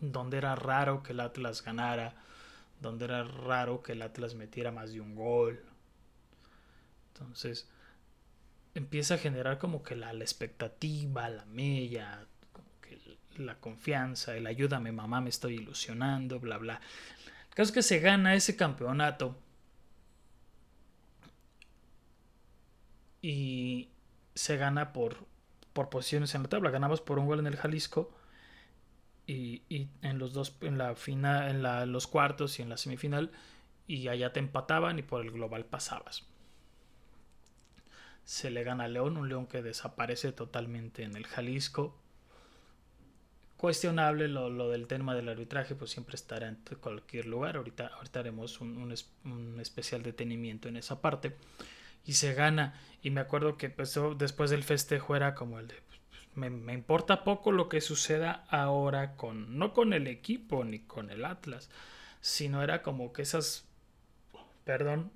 Donde 0.00 0.38
era 0.38 0.54
raro 0.54 1.02
que 1.02 1.12
el 1.12 1.20
Atlas 1.20 1.62
ganara, 1.62 2.14
donde 2.80 3.04
era 3.04 3.24
raro 3.24 3.82
que 3.82 3.92
el 3.92 4.02
Atlas 4.02 4.34
metiera 4.34 4.72
más 4.72 4.92
de 4.92 5.00
un 5.00 5.14
gol, 5.14 5.62
entonces 7.12 7.68
empieza 8.74 9.14
a 9.14 9.18
generar 9.18 9.58
como 9.58 9.82
que 9.82 9.96
la, 9.96 10.12
expectativa, 10.12 11.28
la 11.28 11.44
mella, 11.46 12.26
como 12.52 12.68
que 12.80 12.98
la 13.36 13.56
confianza, 13.60 14.36
el 14.36 14.46
ayúdame 14.46 14.92
mamá, 14.92 15.20
me 15.20 15.30
estoy 15.30 15.54
ilusionando, 15.54 16.40
bla, 16.40 16.58
bla. 16.58 16.80
El 17.48 17.54
caso 17.54 17.68
es 17.68 17.72
que 17.72 17.82
se 17.82 17.98
gana 17.98 18.34
ese 18.34 18.56
campeonato 18.56 19.36
y 23.22 23.90
se 24.34 24.56
gana 24.56 24.92
por, 24.92 25.26
por 25.72 25.90
posiciones 25.90 26.34
en 26.34 26.44
la 26.44 26.48
tabla. 26.48 26.70
Ganamos 26.70 27.00
por 27.00 27.18
un 27.18 27.26
gol 27.26 27.40
en 27.40 27.46
el 27.46 27.56
Jalisco 27.56 28.14
y, 29.30 29.88
en 30.02 30.18
los 30.18 30.32
dos, 30.32 30.56
en 30.60 30.78
la 30.78 30.94
final, 30.94 31.50
en 31.50 31.62
la, 31.62 31.86
los 31.86 32.06
cuartos 32.06 32.58
y 32.58 32.62
en 32.62 32.68
la 32.68 32.76
semifinal 32.76 33.30
y 33.86 34.08
allá 34.08 34.32
te 34.32 34.40
empataban 34.40 34.98
y 34.98 35.02
por 35.02 35.22
el 35.22 35.30
global 35.30 35.64
pasabas 35.64 36.30
se 38.30 38.48
le 38.48 38.62
gana 38.62 38.84
a 38.84 38.88
León, 38.88 39.16
un 39.16 39.28
León 39.28 39.48
que 39.48 39.60
desaparece 39.60 40.30
totalmente 40.30 41.02
en 41.02 41.16
el 41.16 41.26
Jalisco, 41.26 41.96
cuestionable 43.56 44.28
lo, 44.28 44.70
del 44.70 44.86
tema 44.86 45.16
del 45.16 45.28
arbitraje, 45.28 45.74
pues 45.74 45.90
siempre 45.90 46.14
estará 46.14 46.46
en 46.46 46.58
cualquier 46.80 47.26
lugar. 47.26 47.56
Ahorita, 47.56 47.88
ahorita 47.88 48.20
haremos 48.20 48.60
un, 48.60 48.76
un, 49.24 49.60
especial 49.60 50.04
detenimiento 50.04 50.68
en 50.68 50.76
esa 50.76 51.00
parte. 51.00 51.34
Y 52.06 52.12
se 52.12 52.32
gana. 52.34 52.80
Y 53.02 53.10
me 53.10 53.20
acuerdo 53.20 53.56
que 53.56 53.68
pues, 53.68 53.98
después 54.16 54.50
del 54.50 54.62
festejo 54.62 55.16
era 55.16 55.34
como 55.34 55.58
el 55.58 55.66
de... 55.66 55.74
Pues, 55.74 55.99
me, 56.34 56.72
importa 56.72 57.24
poco 57.24 57.52
lo 57.52 57.68
que 57.68 57.80
suceda 57.80 58.44
ahora 58.48 59.16
con... 59.16 59.58
No 59.58 59.72
con 59.74 59.92
el 59.92 60.06
equipo 60.06 60.64
ni 60.64 60.80
con 60.80 61.10
el 61.10 61.24
Atlas. 61.24 61.70
Sino 62.20 62.62
era 62.62 62.82
como 62.82 63.12
que 63.12 63.22
esas... 63.22 63.66
Perdón. 64.64 65.10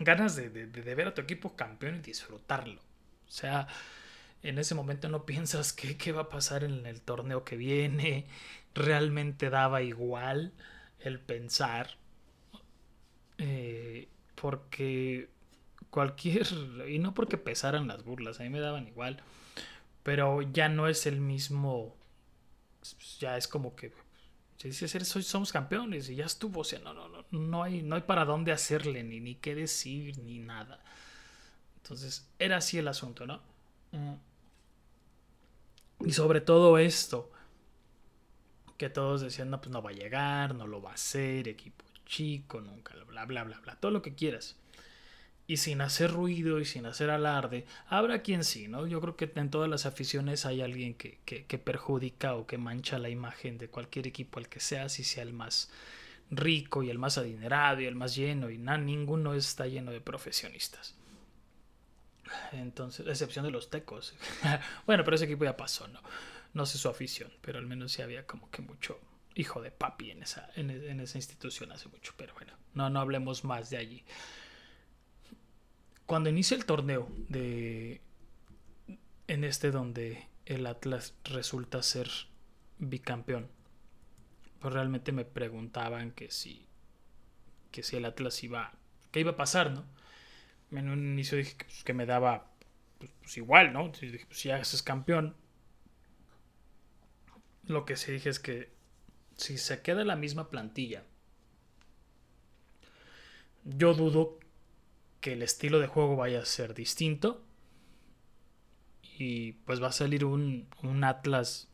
Ganas 0.00 0.36
de, 0.36 0.50
de, 0.50 0.66
de 0.66 0.94
ver 0.94 1.08
a 1.08 1.14
tu 1.14 1.20
equipo 1.20 1.56
campeón 1.56 1.96
y 1.96 2.00
disfrutarlo. 2.00 2.80
O 3.26 3.30
sea 3.30 3.68
en 4.42 4.58
ese 4.58 4.74
momento 4.74 5.08
no 5.08 5.24
piensas 5.24 5.72
qué, 5.72 5.96
qué 5.96 6.12
va 6.12 6.22
a 6.22 6.28
pasar 6.28 6.64
en 6.64 6.86
el 6.86 7.00
torneo 7.00 7.44
que 7.44 7.56
viene. 7.56 8.26
Realmente 8.74 9.50
daba 9.50 9.82
igual 9.82 10.52
el 11.00 11.20
pensar. 11.20 11.96
Eh, 13.38 14.08
porque 14.34 15.28
cualquier... 15.90 16.46
Y 16.88 16.98
no 16.98 17.14
porque 17.14 17.38
pesaran 17.38 17.86
las 17.86 18.04
burlas, 18.04 18.40
a 18.40 18.42
mí 18.42 18.50
me 18.50 18.60
daban 18.60 18.88
igual. 18.88 19.22
Pero 20.02 20.42
ya 20.42 20.68
no 20.68 20.88
es 20.88 21.06
el 21.06 21.20
mismo... 21.20 21.96
Ya 23.18 23.36
es 23.36 23.48
como 23.48 23.76
que... 23.76 23.92
Si 24.56 24.68
dices, 24.68 25.08
somos 25.26 25.52
campeones 25.52 26.08
y 26.08 26.16
ya 26.16 26.26
estuvo. 26.26 26.60
O 26.60 26.64
sea, 26.64 26.78
no, 26.78 26.94
no, 26.94 27.08
no, 27.08 27.24
no 27.30 27.62
hay, 27.62 27.82
no 27.82 27.96
hay 27.96 28.02
para 28.02 28.24
dónde 28.24 28.52
hacerle, 28.52 29.02
ni, 29.02 29.18
ni 29.20 29.34
qué 29.34 29.54
decir, 29.56 30.18
ni 30.18 30.38
nada. 30.38 30.82
Entonces, 31.78 32.28
era 32.38 32.58
así 32.58 32.78
el 32.78 32.86
asunto, 32.86 33.26
¿no? 33.26 33.40
Mm. 33.90 34.14
Y 36.06 36.12
sobre 36.12 36.40
todo 36.40 36.78
esto, 36.78 37.32
que 38.76 38.88
todos 38.88 39.20
decían, 39.20 39.50
no, 39.50 39.60
pues 39.60 39.70
no 39.70 39.82
va 39.82 39.90
a 39.90 39.94
llegar, 39.94 40.54
no 40.54 40.66
lo 40.66 40.80
va 40.80 40.90
a 40.90 40.94
hacer, 40.94 41.48
equipo 41.48 41.84
chico, 42.12 42.60
nunca, 42.60 42.94
bla, 43.06 43.24
bla, 43.24 43.44
bla, 43.44 43.58
bla, 43.60 43.76
todo 43.76 43.90
lo 43.90 44.02
que 44.02 44.14
quieras. 44.14 44.56
Y 45.46 45.56
sin 45.56 45.80
hacer 45.80 46.12
ruido 46.12 46.60
y 46.60 46.64
sin 46.64 46.86
hacer 46.86 47.10
alarde, 47.10 47.66
habrá 47.88 48.22
quien 48.22 48.44
sí, 48.44 48.68
¿no? 48.68 48.86
Yo 48.86 49.00
creo 49.00 49.16
que 49.16 49.30
en 49.34 49.50
todas 49.50 49.68
las 49.68 49.86
aficiones 49.86 50.46
hay 50.46 50.62
alguien 50.62 50.94
que, 50.94 51.18
que, 51.24 51.58
perjudica 51.58 52.34
o 52.36 52.46
que 52.46 52.58
mancha 52.58 52.98
la 52.98 53.10
imagen 53.10 53.58
de 53.58 53.68
cualquier 53.68 54.06
equipo, 54.06 54.38
al 54.38 54.48
que 54.48 54.60
sea, 54.60 54.88
si 54.88 55.04
sea 55.04 55.24
el 55.24 55.32
más 55.32 55.70
rico 56.30 56.82
y 56.82 56.90
el 56.90 56.98
más 56.98 57.18
adinerado 57.18 57.80
y 57.80 57.86
el 57.86 57.96
más 57.96 58.14
lleno, 58.14 58.50
y 58.50 58.58
nada, 58.58 58.78
ninguno 58.78 59.34
está 59.34 59.66
lleno 59.66 59.90
de 59.90 60.00
profesionistas. 60.00 60.94
Entonces, 62.52 63.06
excepción 63.06 63.44
de 63.44 63.50
los 63.50 63.70
tecos. 63.70 64.14
bueno, 64.86 65.04
pero 65.04 65.16
ese 65.16 65.24
equipo 65.24 65.44
ya 65.44 65.56
pasó, 65.56 65.88
¿no? 65.88 66.00
No 66.54 66.66
sé 66.66 66.78
su 66.78 66.88
afición, 66.88 67.32
pero 67.40 67.58
al 67.58 67.66
menos 67.66 67.92
sí 67.92 68.02
había 68.02 68.26
como 68.26 68.50
que 68.50 68.62
mucho 68.62 68.98
hijo 69.34 69.62
de 69.62 69.70
papi 69.70 70.10
en 70.10 70.22
esa, 70.22 70.50
en, 70.56 71.00
esa 71.00 71.18
institución 71.18 71.72
hace 71.72 71.88
mucho. 71.88 72.12
Pero 72.16 72.34
bueno, 72.34 72.52
no, 72.74 72.90
no 72.90 73.00
hablemos 73.00 73.44
más 73.44 73.70
de 73.70 73.78
allí. 73.78 74.04
Cuando 76.06 76.28
inicia 76.28 76.56
el 76.56 76.64
torneo 76.64 77.08
de. 77.28 78.00
En 79.28 79.44
este 79.44 79.70
donde 79.70 80.28
el 80.46 80.66
Atlas 80.66 81.14
resulta 81.24 81.82
ser 81.82 82.08
bicampeón. 82.78 83.48
Pues 84.60 84.74
realmente 84.74 85.12
me 85.12 85.24
preguntaban 85.24 86.12
que 86.12 86.30
si. 86.30 86.66
que 87.70 87.82
si 87.82 87.96
el 87.96 88.04
Atlas 88.04 88.42
iba. 88.42 88.72
¿Qué 89.10 89.20
iba 89.20 89.32
a 89.32 89.36
pasar, 89.36 89.70
no? 89.70 89.84
en 90.78 90.88
un 90.88 91.04
inicio 91.04 91.36
dije 91.36 91.54
que, 91.56 91.66
pues, 91.66 91.94
me 91.94 92.06
daba 92.06 92.50
pues, 92.98 93.10
pues, 93.20 93.36
igual, 93.36 93.72
¿no? 93.72 93.88
Dije, 93.88 94.24
pues 94.26 94.42
ya 94.42 94.58
es 94.58 94.82
campeón. 94.82 95.36
Lo 97.64 97.84
que 97.84 97.96
sí 97.96 98.12
dije 98.12 98.28
es 98.28 98.40
que 98.40 98.70
si 99.36 99.58
se 99.58 99.82
queda 99.82 100.04
la 100.04 100.16
misma 100.16 100.50
plantilla, 100.50 101.04
yo 103.64 103.94
dudo 103.94 104.38
que 105.22 105.32
el 105.32 105.42
estilo 105.42 105.80
de 105.80 105.86
juego 105.86 106.16
vaya 106.16 106.40
a 106.40 106.44
ser 106.44 106.74
distinto. 106.74 107.42
Y 109.18 109.52
pues 109.52 109.82
va 109.82 109.88
a 109.88 109.92
salir 109.92 110.26
un, 110.26 110.68
un 110.82 111.04
Atlas 111.04 111.70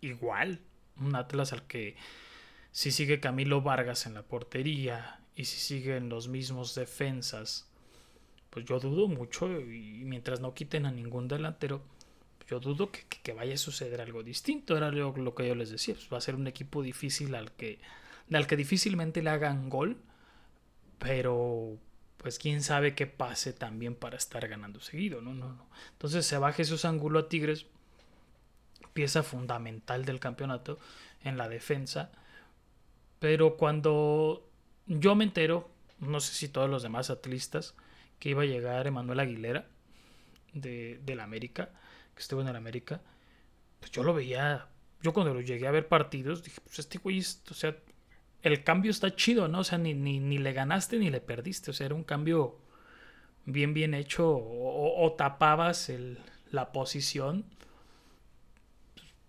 igual. 0.00 0.62
Un 0.96 1.14
Atlas 1.14 1.52
al 1.52 1.68
que 1.68 1.94
si 2.72 2.90
sigue 2.90 3.20
Camilo 3.20 3.62
Vargas 3.62 4.06
en 4.06 4.14
la 4.14 4.24
portería 4.24 5.20
y 5.36 5.44
si 5.44 5.60
siguen 5.60 6.08
los 6.08 6.26
mismos 6.26 6.74
defensas 6.74 7.70
pues 8.56 8.64
yo 8.64 8.80
dudo 8.80 9.06
mucho 9.06 9.60
y 9.60 10.00
mientras 10.06 10.40
no 10.40 10.54
quiten 10.54 10.86
a 10.86 10.90
ningún 10.90 11.28
delantero, 11.28 11.82
yo 12.48 12.58
dudo 12.58 12.90
que, 12.90 13.32
vaya 13.34 13.52
a 13.52 13.58
suceder 13.58 14.00
algo 14.00 14.22
distinto. 14.22 14.78
Era 14.78 14.90
lo, 14.90 15.14
lo 15.14 15.34
que 15.34 15.46
yo 15.46 15.54
les 15.54 15.68
decía, 15.68 15.92
pues 15.92 16.08
va 16.10 16.16
a 16.16 16.22
ser 16.22 16.36
un 16.36 16.46
equipo 16.46 16.82
difícil 16.82 17.34
al 17.34 17.52
que, 17.52 17.78
al 18.32 18.46
que 18.46 18.56
difícilmente 18.56 19.20
le 19.20 19.28
hagan 19.28 19.68
gol, 19.68 19.98
pero 20.98 21.76
pues 22.26 22.40
quién 22.40 22.60
sabe 22.60 22.96
qué 22.96 23.06
pase 23.06 23.52
también 23.52 23.94
para 23.94 24.16
estar 24.16 24.48
ganando 24.48 24.80
seguido, 24.80 25.22
no, 25.22 25.32
no, 25.32 25.52
no. 25.52 25.68
Entonces 25.92 26.26
se 26.26 26.36
va 26.38 26.52
Jesús 26.52 26.84
Angulo 26.84 27.20
a 27.20 27.28
Tigres, 27.28 27.66
pieza 28.94 29.22
fundamental 29.22 30.04
del 30.04 30.18
campeonato 30.18 30.76
en 31.22 31.36
la 31.36 31.48
defensa, 31.48 32.10
pero 33.20 33.56
cuando 33.56 34.44
yo 34.86 35.14
me 35.14 35.22
entero, 35.22 35.70
no 36.00 36.18
sé 36.18 36.34
si 36.34 36.48
todos 36.48 36.68
los 36.68 36.82
demás 36.82 37.10
atlistas, 37.10 37.76
que 38.18 38.30
iba 38.30 38.42
a 38.42 38.46
llegar 38.46 38.88
Emanuel 38.88 39.20
Aguilera 39.20 39.68
de, 40.52 41.00
la 41.06 41.22
América, 41.22 41.70
que 42.16 42.22
estuvo 42.22 42.40
en 42.40 42.48
el 42.48 42.56
América, 42.56 43.02
pues 43.78 43.92
yo 43.92 44.02
lo 44.02 44.12
veía, 44.12 44.66
yo 45.00 45.12
cuando 45.12 45.32
lo 45.32 45.42
llegué 45.42 45.68
a 45.68 45.70
ver 45.70 45.86
partidos, 45.86 46.42
dije, 46.42 46.60
pues 46.64 46.80
este 46.80 46.98
güey, 46.98 47.20
o 47.20 47.54
sea, 47.54 47.76
el 48.42 48.64
cambio 48.64 48.90
está 48.90 49.14
chido, 49.14 49.48
¿no? 49.48 49.60
O 49.60 49.64
sea, 49.64 49.78
ni, 49.78 49.94
ni, 49.94 50.38
le 50.38 50.52
ganaste 50.52 50.98
ni 50.98 51.10
le 51.10 51.20
perdiste, 51.20 51.70
o 51.70 51.74
sea, 51.74 51.86
era 51.86 51.94
un 51.94 52.04
cambio 52.04 52.58
bien, 53.44 53.74
bien 53.74 53.94
hecho, 53.94 54.28
o, 54.28 55.14
tapabas 55.16 55.88
el, 55.88 56.18
la 56.50 56.72
posición, 56.72 57.44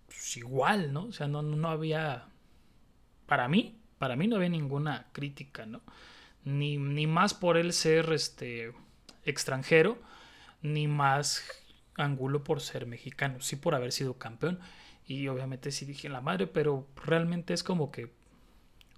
pues 0.07 0.37
igual, 0.37 0.93
¿no? 0.93 1.05
O 1.05 1.11
sea, 1.11 1.27
no, 1.27 1.41
no 1.41 1.69
había, 1.69 2.27
para 3.25 3.47
mí, 3.47 3.79
para 3.97 4.15
mí 4.15 4.27
no 4.27 4.35
había 4.35 4.49
ninguna 4.49 5.07
crítica, 5.13 5.65
¿no? 5.65 5.81
ni, 6.47 6.77
ni 6.77 7.07
más 7.07 7.33
por 7.33 7.57
él 7.57 7.73
ser 7.73 8.11
este 8.13 8.73
extranjero, 9.25 9.97
ni 10.61 10.87
más 10.87 11.43
Angulo 11.95 12.43
por 12.43 12.61
ser 12.61 12.85
mexicano, 12.85 13.41
sí 13.41 13.57
por 13.57 13.75
haber 13.75 13.91
sido 13.91 14.17
campeón. 14.17 14.59
Y 15.05 15.27
obviamente 15.27 15.71
sí 15.71 15.85
dije 15.85 16.09
la 16.09 16.21
madre, 16.21 16.47
pero 16.47 16.87
realmente 17.05 17.53
es 17.53 17.63
como 17.63 17.91
que 17.91 18.13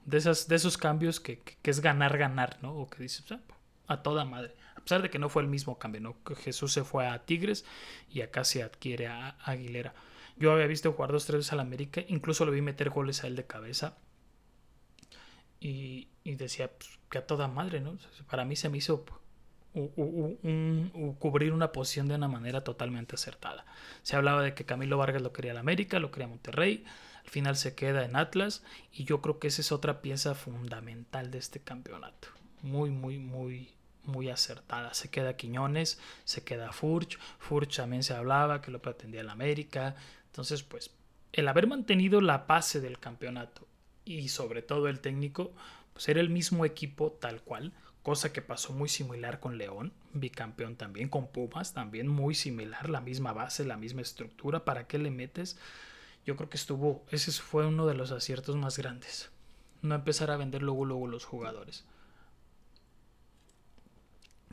de, 0.10 0.18
esas, 0.18 0.48
de 0.48 0.56
esos 0.56 0.78
cambios 0.78 1.20
que, 1.20 1.42
es 1.64 1.80
ganar, 1.82 2.18
ganar, 2.18 2.58
¿no? 2.62 2.74
O 2.76 2.90
que 2.90 3.04
dices, 3.04 3.32
ah, 3.32 3.40
a 3.88 4.02
toda 4.02 4.26
madre. 4.26 4.56
A 4.76 4.82
pesar 4.82 5.02
de 5.02 5.10
que 5.10 5.20
no 5.20 5.30
fue 5.30 5.42
el 5.42 5.48
mismo 5.48 5.78
cambio, 5.78 6.02
¿no? 6.02 6.24
Que 6.24 6.36
Jesús 6.36 6.74
se 6.74 6.84
fue 6.84 7.08
a 7.08 7.26
Tigres 7.26 7.66
y 8.10 8.22
acá 8.22 8.44
se 8.44 8.64
adquiere 8.64 9.08
a 9.08 9.38
Aguilera. 9.44 9.94
Yo 10.38 10.52
había 10.52 10.68
visto 10.68 10.92
jugar 10.94 11.12
dos, 11.12 11.26
tres 11.26 11.40
veces 11.40 11.54
al 11.54 11.60
América, 11.60 12.02
incluso 12.08 12.46
lo 12.46 12.52
vi 12.52 12.62
meter 12.62 12.90
goles 12.90 13.24
a 13.24 13.28
él 13.28 13.36
de 13.36 13.46
cabeza. 13.46 13.98
Y, 15.60 16.08
y 16.24 16.36
decía 16.36 16.72
pues, 16.72 16.98
que 17.10 17.18
a 17.18 17.28
toda 17.28 17.48
madre, 17.48 17.82
¿no? 17.82 17.98
Para 18.30 18.46
mí 18.46 18.56
se 18.56 18.70
me 18.70 18.78
hizo 18.78 19.06
cubrir 21.20 21.54
una 21.54 21.72
posición 21.72 22.08
de 22.08 22.16
una 22.16 22.28
manera 22.28 22.64
totalmente 22.64 23.16
acertada. 23.16 23.66
Se 24.02 24.16
hablaba 24.16 24.42
de 24.42 24.54
que 24.54 24.66
Camilo 24.66 24.98
Vargas 24.98 25.22
lo 25.22 25.32
quería 25.32 25.52
en 25.52 25.58
América, 25.58 26.00
lo 26.00 26.12
quería 26.12 26.28
Monterrey, 26.28 26.86
al 27.30 27.34
final 27.34 27.56
se 27.58 27.76
queda 27.76 28.06
en 28.06 28.16
Atlas 28.16 28.64
y 28.92 29.04
yo 29.04 29.22
creo 29.22 29.38
que 29.38 29.50
esa 29.50 29.62
es 29.62 29.72
otra 29.72 30.02
pieza 30.02 30.34
fundamental 30.34 31.30
de 31.30 31.38
este 31.38 31.60
campeonato. 31.60 32.30
Muy, 32.64 32.90
muy, 32.90 33.20
muy, 33.20 33.70
muy 34.04 34.30
acertada. 34.30 34.96
Se 34.96 35.12
queda 35.12 35.38
Quiñones, 35.38 36.00
se 36.24 36.44
queda 36.44 36.72
Furch, 36.72 37.20
Furch 37.38 37.76
también 37.76 38.02
se 38.02 38.16
hablaba 38.16 38.62
que 38.62 38.72
lo 38.72 38.82
pretendía 38.82 39.22
en 39.22 39.30
América. 39.30 39.96
Entonces, 40.26 40.64
pues, 40.64 40.90
el 41.32 41.48
haber 41.48 41.68
mantenido 41.68 42.20
la 42.20 42.40
base 42.40 42.82
del 42.82 42.98
campeonato 42.98 43.68
y 44.06 44.30
sobre 44.30 44.64
todo 44.64 44.88
el 44.88 45.00
técnico, 45.00 45.52
pues 45.94 46.10
era 46.10 46.22
el 46.22 46.32
mismo 46.32 46.66
equipo 46.66 47.12
tal 47.12 47.44
cual, 47.44 47.74
cosa 48.02 48.34
que 48.34 48.42
pasó 48.42 48.74
muy 48.74 48.90
similar 48.90 49.40
con 49.40 49.60
León, 49.60 49.94
bicampeón 50.14 50.78
también, 50.78 51.10
con 51.10 51.28
Pumas 51.28 51.76
también 51.76 52.08
muy 52.08 52.34
similar, 52.34 52.90
la 52.90 53.02
misma 53.02 53.34
base, 53.34 53.66
la 53.66 53.78
misma 53.78 54.02
estructura, 54.02 54.66
¿para 54.66 54.88
qué 54.88 54.98
le 54.98 55.12
metes? 55.12 55.60
Yo 56.30 56.36
creo 56.36 56.48
que 56.48 56.58
estuvo, 56.58 57.04
ese 57.10 57.32
fue 57.32 57.66
uno 57.66 57.88
de 57.88 57.96
los 57.96 58.12
aciertos 58.12 58.56
más 58.56 58.78
grandes, 58.78 59.32
no 59.82 59.96
empezar 59.96 60.30
a 60.30 60.38
vender 60.38 60.62
luego 60.62 60.86
luego 60.86 61.08
los 61.08 61.26
jugadores. 61.26 61.86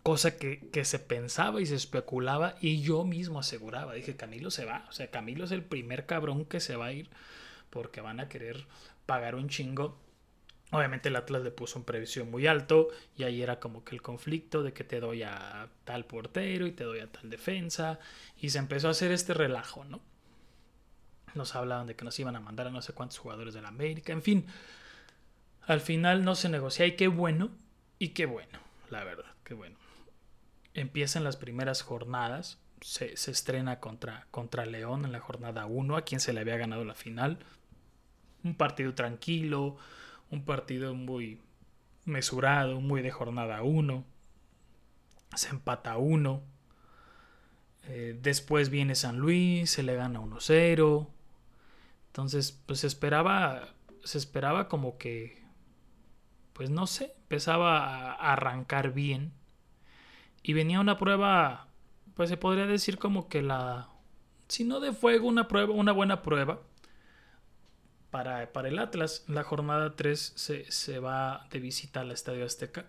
Cosa 0.03 0.39
que, 0.39 0.71
que 0.71 0.87
se 0.87 0.99
pensaba 0.99 1.61
y 1.61 1.67
se 1.67 1.75
especulaba 1.75 2.57
y 2.63 2.81
yo 2.81 3.05
mismo 3.05 3.41
aseguraba, 3.41 3.93
dije, 3.93 4.17
Camilo 4.17 4.51
se 4.51 4.65
va, 4.65 4.87
o 4.89 4.93
sea, 4.93 5.11
Camilo 5.11 5.45
es 5.45 5.51
el 5.51 5.65
primer 5.65 6.07
cabrón 6.07 6.47
que 6.47 6.61
se 6.61 6.77
va 6.77 6.87
a 6.87 6.93
ir 6.93 7.11
porque 7.69 8.01
van 8.01 8.21
a 8.21 8.31
querer 8.31 8.65
pagar 9.05 9.35
un 9.35 9.51
chingo. 9.51 9.99
Obviamente 10.71 11.11
el 11.11 11.17
Atlas 11.17 11.43
le 11.43 11.51
puso 11.51 11.79
un 11.79 11.85
precio 11.85 12.25
muy 12.25 12.47
alto 12.47 12.89
y 13.19 13.25
ahí 13.25 13.43
era 13.43 13.61
como 13.61 13.85
que 13.85 13.95
el 13.95 14.01
conflicto 14.01 14.63
de 14.63 14.73
que 14.73 14.85
te 14.85 14.99
doy 14.99 15.25
a 15.25 15.69
tal 15.85 16.07
portero 16.07 16.67
y 16.67 16.73
te 16.73 16.85
doy 16.85 17.01
a 17.01 17.13
tal 17.13 17.29
defensa 17.29 17.99
y 18.41 18.49
se 18.49 18.61
empezó 18.61 18.89
a 18.89 18.93
hacer 18.93 19.13
este 19.13 19.35
relajo, 19.35 19.85
¿no? 19.85 20.01
Nos 21.37 21.55
hablaban 21.55 21.87
de 21.87 21.97
que 21.97 22.05
nos 22.05 22.19
iban 22.19 22.37
a 22.37 22.41
mandar 22.41 22.67
a 22.67 22.71
no 22.71 22.83
sé 22.83 22.93
cuántos 22.93 23.19
jugadores 23.19 23.55
de 23.55 23.63
la 23.63 23.69
América, 23.69 24.13
en 24.13 24.23
fin. 24.23 24.47
Al 25.67 25.81
final 25.81 26.25
no 26.25 26.35
se 26.35 26.49
negocia 26.49 26.87
y 26.87 26.97
qué 26.97 27.09
bueno, 27.09 27.51
y 27.99 28.09
qué 28.09 28.27
bueno, 28.27 28.59
la 28.91 29.05
verdad, 29.05 29.33
qué 29.45 29.55
bueno. 29.55 29.77
Empiezan 30.75 31.25
las 31.25 31.37
primeras 31.37 31.83
jornadas, 31.83 32.59
se, 32.81 33.15
estrena 33.15 33.81
contra, 33.81 34.27
contra 34.31 34.67
León 34.67 35.05
en 35.05 35.13
la 35.13 35.21
jornada 35.21 35.67
1, 35.67 35.97
a 35.97 36.03
quien 36.03 36.21
se 36.21 36.33
le 36.33 36.41
había 36.41 36.57
ganado 36.57 36.85
la 36.85 36.95
final. 36.95 37.39
Un 38.45 38.55
partido 38.55 38.95
tranquilo, 38.95 39.77
un 40.31 40.45
partido 40.45 40.95
muy 40.95 41.41
mesurado, 42.05 42.81
muy 42.81 43.03
de 43.03 43.11
jornada 43.11 43.63
1. 43.63 44.05
Se 45.35 45.49
empata 45.49 45.97
1. 45.97 46.43
Eh, 47.89 48.19
después 48.21 48.71
viene 48.71 48.95
San 48.95 49.19
Luis, 49.19 49.71
se 49.71 49.83
le 49.83 49.97
gana 49.97 50.21
1-0. 50.21 51.09
Entonces, 52.17 52.51
pues 52.65 52.81
se 52.81 52.87
esperaba, 52.87 53.75
se 54.03 54.17
esperaba 54.17 54.69
como 54.69 54.97
que, 54.97 55.45
pues 56.55 56.71
no 56.71 56.87
sé, 56.87 57.13
empezaba 57.19 58.13
a 58.15 58.33
arrancar 58.33 58.95
bien. 58.95 59.35
Y 60.43 60.55
venía 60.55 60.81
una 60.81 60.97
prueba, 60.97 61.69
pues 62.15 62.31
se 62.31 62.39
podría 62.39 62.65
decir 62.65 62.97
como 62.97 63.29
que 63.29 63.43
la, 63.43 63.91
si 64.49 64.65
no 64.65 64.81
de 64.81 64.95
fuego, 64.95 65.29
una 65.29 65.47
prueba, 65.47 65.75
una 65.75 65.93
buena 65.93 66.23
prueba. 66.23 66.63
Para, 68.11 68.51
para 68.51 68.69
el 68.69 68.79
Atlas, 68.79 69.27
la 69.29 69.43
jornada 69.43 69.95
3 69.95 70.33
se, 70.37 70.73
se 70.73 70.99
va 71.01 71.47
de 71.51 71.61
visita 71.61 72.01
al 72.01 72.13
Estadio 72.13 72.47
Azteca 72.47 72.87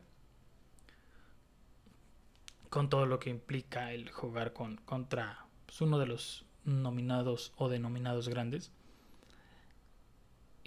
con 2.69 2.89
todo 2.89 3.05
lo 3.05 3.19
que 3.19 3.29
implica 3.29 3.91
el 3.91 4.09
jugar 4.09 4.53
con, 4.53 4.77
contra 4.77 5.47
pues, 5.65 5.81
uno 5.81 5.99
de 5.99 6.05
los 6.05 6.45
nominados 6.63 7.51
o 7.57 7.67
denominados 7.67 8.29
grandes. 8.29 8.71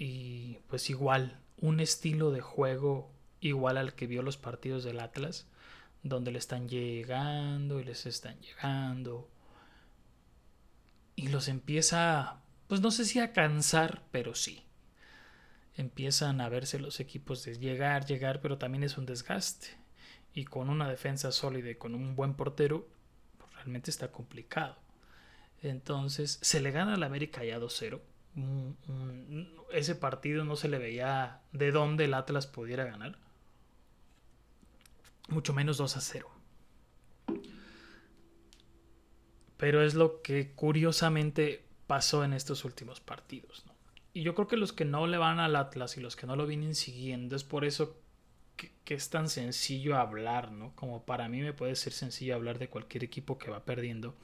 Y 0.03 0.57
pues 0.67 0.89
igual, 0.89 1.37
un 1.59 1.79
estilo 1.79 2.31
de 2.31 2.41
juego 2.41 3.11
igual 3.39 3.77
al 3.77 3.93
que 3.93 4.07
vio 4.07 4.23
los 4.23 4.35
partidos 4.35 4.83
del 4.83 4.99
Atlas, 4.99 5.45
donde 6.01 6.31
le 6.31 6.39
están 6.39 6.67
llegando 6.67 7.79
y 7.79 7.83
les 7.83 8.07
están 8.07 8.41
llegando. 8.41 9.29
Y 11.15 11.27
los 11.27 11.47
empieza, 11.47 12.41
pues 12.65 12.81
no 12.81 12.89
sé 12.89 13.05
si 13.05 13.19
a 13.19 13.31
cansar, 13.31 14.01
pero 14.09 14.33
sí. 14.33 14.63
Empiezan 15.75 16.41
a 16.41 16.49
verse 16.49 16.79
los 16.79 16.99
equipos 16.99 17.45
de 17.45 17.59
llegar, 17.59 18.07
llegar, 18.07 18.41
pero 18.41 18.57
también 18.57 18.83
es 18.83 18.97
un 18.97 19.05
desgaste 19.05 19.67
y 20.33 20.45
con 20.45 20.71
una 20.71 20.89
defensa 20.89 21.31
sólida 21.31 21.69
y 21.69 21.75
con 21.75 21.93
un 21.93 22.15
buen 22.15 22.33
portero, 22.33 22.87
pues 23.37 23.53
realmente 23.53 23.91
está 23.91 24.11
complicado. 24.11 24.77
Entonces, 25.61 26.39
se 26.41 26.59
le 26.59 26.71
gana 26.71 26.95
al 26.95 27.03
América 27.03 27.43
ya 27.43 27.59
2-0. 27.59 28.01
Ese 29.71 29.95
partido 29.95 30.43
no 30.45 30.55
se 30.55 30.67
le 30.67 30.77
veía 30.77 31.41
de 31.51 31.71
dónde 31.71 32.05
el 32.05 32.13
Atlas 32.13 32.47
pudiera 32.47 32.85
ganar. 32.85 33.17
Mucho 35.29 35.53
menos 35.53 35.77
2 35.77 35.97
0. 35.99 36.29
Pero 39.57 39.83
es 39.83 39.93
lo 39.93 40.21
que 40.21 40.51
curiosamente 40.51 41.63
pasó 41.87 42.23
en 42.23 42.33
estos 42.33 42.65
últimos 42.65 42.99
partidos. 42.99 43.63
Y 44.13 44.23
yo 44.23 44.35
creo 44.35 44.47
que 44.47 44.57
los 44.57 44.73
que 44.73 44.85
no 44.85 45.07
le 45.07 45.17
van 45.17 45.39
al 45.39 45.55
Atlas 45.55 45.97
y 45.97 46.01
los 46.01 46.15
que 46.15 46.27
no 46.27 46.35
lo 46.35 46.45
vienen 46.45 46.75
siguiendo 46.75 47.35
es 47.35 47.43
por 47.43 47.63
eso 47.63 47.95
que, 48.57 48.93
es 48.93 49.09
tan 49.09 49.29
sencillo 49.29 49.97
hablar, 49.97 50.51
¿no? 50.51 50.75
Como 50.75 51.05
para 51.05 51.29
mí 51.29 51.41
me 51.41 51.53
puede 51.53 51.75
ser 51.75 51.93
sencillo 51.93 52.35
hablar 52.35 52.59
de 52.59 52.69
cualquier 52.69 53.03
equipo 53.03 53.37
que 53.37 53.49
va 53.49 53.63
perdiendo 53.63 54.15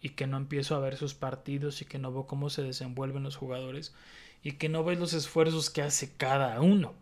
y 0.00 0.10
que 0.10 0.26
no 0.26 0.36
empiezo 0.36 0.74
a 0.74 0.80
ver 0.80 0.96
sus 0.96 1.14
partidos 1.14 1.82
y 1.82 1.84
que 1.84 1.98
no 1.98 2.12
veo 2.12 2.26
cómo 2.26 2.50
se 2.50 2.62
desenvuelven 2.62 3.22
los 3.22 3.36
jugadores 3.36 3.94
y 4.42 4.52
que 4.52 4.68
no 4.68 4.84
ves 4.84 4.98
los 4.98 5.12
esfuerzos 5.12 5.70
que 5.70 5.82
hace 5.82 6.16
cada 6.16 6.60
uno. 6.60 6.94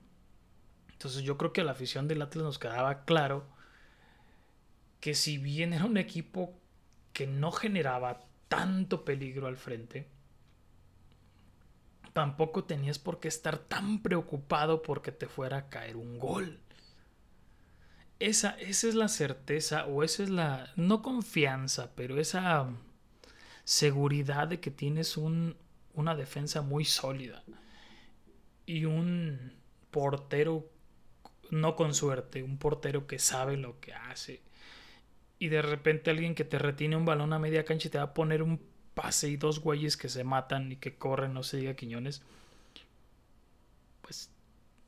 Entonces 0.93 1.23
yo 1.23 1.37
creo 1.37 1.53
que 1.53 1.61
a 1.61 1.65
la 1.65 1.73
afición 1.73 2.09
del 2.09 2.23
Atlas 2.23 2.45
nos 2.45 2.59
quedaba 2.59 3.05
claro 3.05 3.45
que 5.01 5.15
si 5.15 5.37
bien 5.37 5.73
era 5.75 5.85
un 5.85 5.99
equipo 5.99 6.55
que 7.13 7.27
no 7.27 7.53
generaba 7.53 8.23
tanto 8.49 9.05
peligro 9.05 9.47
al 9.47 9.57
frente, 9.57 10.09
tampoco 12.15 12.65
tenías 12.65 12.99
por 12.99 13.21
qué 13.21 13.29
estar 13.29 13.59
tan 13.59 14.01
preocupado 14.01 14.83
porque 14.83 15.13
te 15.13 15.27
fuera 15.27 15.59
a 15.59 15.69
caer 15.69 15.97
un 15.97 16.19
gol. 16.19 16.64
Esa, 18.25 18.57
esa 18.59 18.89
es 18.89 18.95
la 18.95 19.09
certeza 19.09 19.85
o 19.85 20.03
esa 20.03 20.23
es 20.23 20.31
la, 20.31 20.73
no 20.77 21.03
confianza, 21.03 21.95
pero 21.95 22.19
esa 22.19 22.67
seguridad 23.65 24.49
de 24.49 24.61
que 24.61 24.71
tienes 24.71 25.19
un, 25.19 25.59
una 25.93 26.15
defensa 26.15 26.63
muy 26.63 26.87
sólida 26.87 27.45
y 28.65 28.87
un 28.87 29.53
portero 29.91 30.67
no 31.51 31.77
con 31.77 31.93
suerte, 31.93 32.43
un 32.43 32.57
portero 32.57 33.07
que 33.07 33.19
sabe 33.19 33.59
lo 33.59 33.79
que 33.79 33.93
hace 33.93 34.41
y 35.39 35.49
de 35.49 35.61
repente 35.61 36.11
alguien 36.11 36.35
que 36.35 36.47
te 36.47 36.59
retiene 36.59 36.97
un 36.97 37.05
balón 37.05 37.35
a 37.35 37.39
media 37.39 37.67
cancha 37.67 37.89
y 37.89 37.91
te 37.91 37.99
va 37.99 38.05
a 38.05 38.15
poner 38.15 38.43
un 38.43 38.59
pase 38.95 39.29
y 39.29 39.37
dos 39.37 39.61
güeyes 39.61 39.99
que 39.99 40.09
se 40.09 40.25
matan 40.25 40.73
y 40.73 40.77
que 40.77 40.97
corren, 40.97 41.35
no 41.35 41.43
se 41.43 41.59
diga 41.59 41.77
Quiñones, 41.77 42.23
pues 44.01 44.31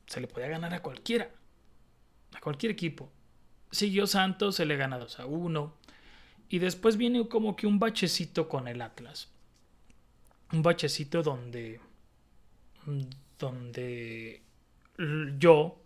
se 0.07 0.21
le 0.21 0.27
podía 0.27 0.47
ganar 0.47 0.73
a 0.73 0.81
cualquiera, 0.81 1.29
a 2.33 2.39
cualquier 2.39 2.71
equipo. 2.71 3.11
Siguió 3.71 4.07
Santos, 4.07 4.55
se 4.55 4.65
le 4.65 4.77
gana 4.77 4.97
2 4.97 5.19
a 5.19 5.25
1. 5.25 5.73
Y 6.49 6.59
después 6.59 6.97
viene 6.97 7.27
como 7.27 7.55
que 7.55 7.67
un 7.67 7.79
bachecito 7.79 8.47
con 8.47 8.67
el 8.67 8.81
Atlas. 8.81 9.29
Un 10.51 10.61
bachecito 10.61 11.23
donde. 11.23 11.81
Donde 13.37 14.41
yo, 15.37 15.79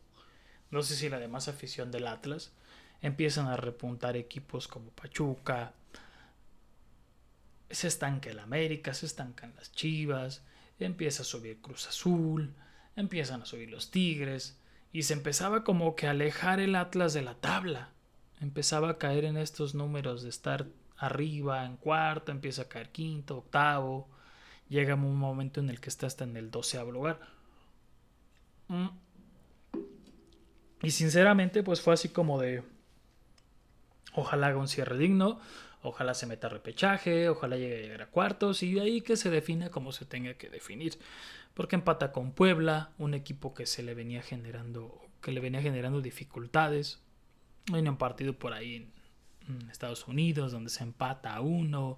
no 0.69 0.83
sé 0.83 0.95
si 0.95 1.09
la 1.09 1.19
demás 1.19 1.47
afición 1.47 1.91
del 1.91 2.07
Atlas, 2.07 2.53
empiezan 3.01 3.47
a 3.47 3.57
repuntar 3.57 4.15
equipos 4.15 4.67
como 4.67 4.91
Pachuca, 4.91 5.73
se 7.69 7.87
estanca 7.87 8.29
el 8.29 8.39
América, 8.39 8.93
se 8.93 9.05
estancan 9.05 9.53
las 9.55 9.71
Chivas, 9.71 10.43
empieza 10.79 11.23
a 11.23 11.25
subir 11.25 11.59
Cruz 11.61 11.87
Azul, 11.87 12.53
empiezan 12.95 13.41
a 13.41 13.45
subir 13.45 13.69
los 13.69 13.91
Tigres, 13.91 14.57
y 14.91 15.03
se 15.03 15.13
empezaba 15.13 15.63
como 15.63 15.95
que 15.95 16.07
a 16.07 16.11
alejar 16.11 16.59
el 16.59 16.75
Atlas 16.75 17.13
de 17.13 17.21
la 17.21 17.35
tabla. 17.35 17.89
Empezaba 18.39 18.89
a 18.89 18.97
caer 18.97 19.25
en 19.25 19.37
estos 19.37 19.75
números 19.75 20.23
de 20.23 20.29
estar 20.29 20.67
arriba, 20.97 21.65
en 21.65 21.77
cuarto, 21.77 22.31
empieza 22.31 22.63
a 22.63 22.67
caer 22.67 22.89
quinto, 22.89 23.37
octavo, 23.37 24.07
llega 24.69 24.95
un 24.95 25.17
momento 25.17 25.59
en 25.59 25.69
el 25.69 25.79
que 25.79 25.89
está 25.89 26.07
hasta 26.07 26.23
en 26.23 26.37
el 26.37 26.51
doceavo 26.51 26.91
lugar. 26.91 27.19
Mm. 28.67 28.87
Y 30.83 30.91
sinceramente, 30.91 31.63
pues 31.63 31.81
fue 31.81 31.93
así 31.93 32.09
como 32.09 32.39
de. 32.39 32.63
Ojalá 34.13 34.47
haga 34.47 34.57
un 34.57 34.67
cierre 34.67 34.97
digno, 34.97 35.39
Ojalá 35.83 36.13
se 36.13 36.27
meta 36.27 36.47
a 36.47 36.51
repechaje, 36.51 37.27
ojalá 37.29 37.57
llegue 37.57 37.77
a 37.77 37.81
llegar 37.81 38.01
a 38.03 38.11
cuartos 38.11 38.61
y 38.61 38.73
de 38.73 38.81
ahí 38.81 39.01
que 39.01 39.17
se 39.17 39.31
defina 39.31 39.69
como 39.69 39.91
se 39.91 40.05
tenga 40.05 40.35
que 40.35 40.49
definir. 40.49 40.99
Porque 41.55 41.75
empata 41.75 42.11
con 42.11 42.33
Puebla, 42.33 42.91
un 42.99 43.13
equipo 43.13 43.53
que 43.53 43.65
se 43.65 43.81
le 43.81 43.95
venía 43.95 44.21
generando, 44.21 45.01
que 45.21 45.31
le 45.31 45.41
venía 45.41 45.61
generando 45.61 46.01
dificultades. 46.01 47.01
Viene 47.71 47.89
un 47.89 47.97
partido 47.97 48.33
por 48.33 48.53
ahí 48.53 48.75
en, 48.75 49.01
Estados 49.69 50.07
Unidos 50.07 50.51
donde 50.51 50.69
se 50.69 50.83
empata 50.83 51.35
a 51.35 51.41
uno. 51.41 51.97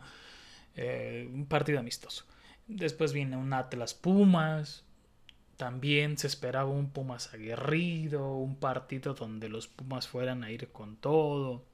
Eh, 0.76 1.30
un 1.32 1.46
partido 1.46 1.80
amistoso. 1.80 2.26
Después 2.67 3.12
viene 3.12 3.36
un 3.36 3.52
Atlas 3.54 3.93
Pumas. 3.93 4.86
También 5.58 6.17
se 6.17 6.28
esperaba 6.28 6.69
un 6.69 6.89
Pumas 6.89 7.34
aguerrido, 7.34 8.34
un 8.38 8.56
partido 8.56 9.13
donde 9.13 9.50
los 9.50 9.67
Pumas 9.67 10.08
fueran 10.08 10.43
a 10.43 10.52
ir 10.52 10.69
con 10.69 10.96
todo 10.96 11.65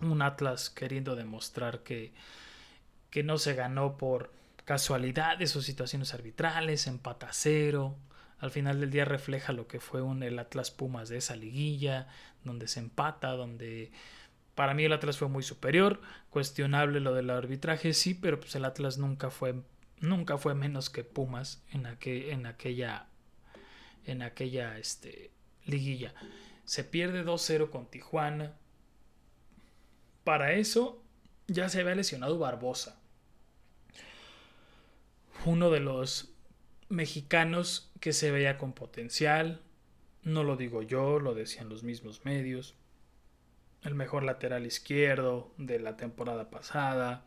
un 0.00 0.22
Atlas 0.22 0.70
queriendo 0.70 1.16
demostrar 1.16 1.82
que, 1.82 2.12
que 3.10 3.22
no 3.22 3.38
se 3.38 3.54
ganó 3.54 3.96
por 3.96 4.32
casualidades 4.64 5.56
o 5.56 5.62
situaciones 5.62 6.14
arbitrales, 6.14 6.86
empata 6.86 7.28
cero. 7.32 7.96
Al 8.38 8.50
final 8.50 8.80
del 8.80 8.90
día 8.90 9.04
refleja 9.04 9.52
lo 9.52 9.66
que 9.66 9.80
fue 9.80 10.02
un, 10.02 10.22
el 10.22 10.38
Atlas 10.38 10.70
Pumas 10.70 11.08
de 11.08 11.16
esa 11.16 11.34
liguilla, 11.34 12.06
donde 12.44 12.68
se 12.68 12.80
empata, 12.80 13.30
donde 13.30 13.90
para 14.54 14.74
mí 14.74 14.84
el 14.84 14.92
Atlas 14.92 15.18
fue 15.18 15.28
muy 15.28 15.42
superior. 15.42 16.00
Cuestionable 16.30 17.00
lo 17.00 17.14
del 17.14 17.30
arbitraje, 17.30 17.94
sí, 17.94 18.14
pero 18.14 18.38
pues 18.38 18.54
el 18.54 18.64
Atlas 18.64 18.98
nunca 18.98 19.30
fue, 19.30 19.54
nunca 20.00 20.38
fue 20.38 20.54
menos 20.54 20.90
que 20.90 21.02
Pumas 21.02 21.64
en, 21.72 21.86
en 21.86 22.46
aquella, 22.46 23.06
en 24.04 24.22
aquella 24.22 24.78
este, 24.78 25.32
liguilla. 25.64 26.14
Se 26.64 26.84
pierde 26.84 27.24
2-0 27.24 27.70
con 27.70 27.86
Tijuana 27.86 28.52
para 30.28 30.52
eso 30.52 31.02
ya 31.46 31.70
se 31.70 31.80
había 31.80 31.94
lesionado 31.94 32.38
Barbosa. 32.38 33.00
Uno 35.46 35.70
de 35.70 35.80
los 35.80 36.34
mexicanos 36.90 37.90
que 37.98 38.12
se 38.12 38.30
veía 38.30 38.58
con 38.58 38.74
potencial. 38.74 39.62
No 40.22 40.44
lo 40.44 40.58
digo 40.58 40.82
yo, 40.82 41.18
lo 41.18 41.32
decían 41.32 41.70
los 41.70 41.82
mismos 41.82 42.26
medios. 42.26 42.74
El 43.82 43.94
mejor 43.94 44.22
lateral 44.22 44.66
izquierdo 44.66 45.50
de 45.56 45.78
la 45.78 45.96
temporada 45.96 46.50
pasada. 46.50 47.24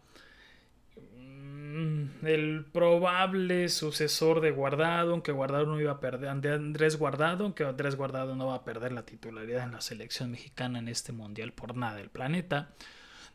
Mm, 1.72 2.26
el 2.26 2.66
probable 2.66 3.70
sucesor 3.70 4.42
de 4.42 4.52
Guardado, 4.52 5.12
aunque 5.12 5.32
Guardado 5.32 5.68
no 5.68 5.80
iba 5.80 5.94
a 5.94 6.00
perder, 6.02 6.30
Andrés 6.30 6.98
Guardado, 6.98 7.46
aunque 7.46 7.64
Andrés 7.64 7.96
Guardado 7.96 8.36
no 8.36 8.48
va 8.48 8.56
a 8.56 8.64
perder 8.66 8.92
la 8.92 9.06
titularidad 9.06 9.64
en 9.64 9.72
la 9.72 9.80
selección 9.80 10.32
mexicana 10.32 10.80
en 10.80 10.90
este 10.90 11.14
mundial 11.14 11.54
por 11.54 11.78
nada 11.78 11.96
del 11.96 12.10
planeta, 12.10 12.72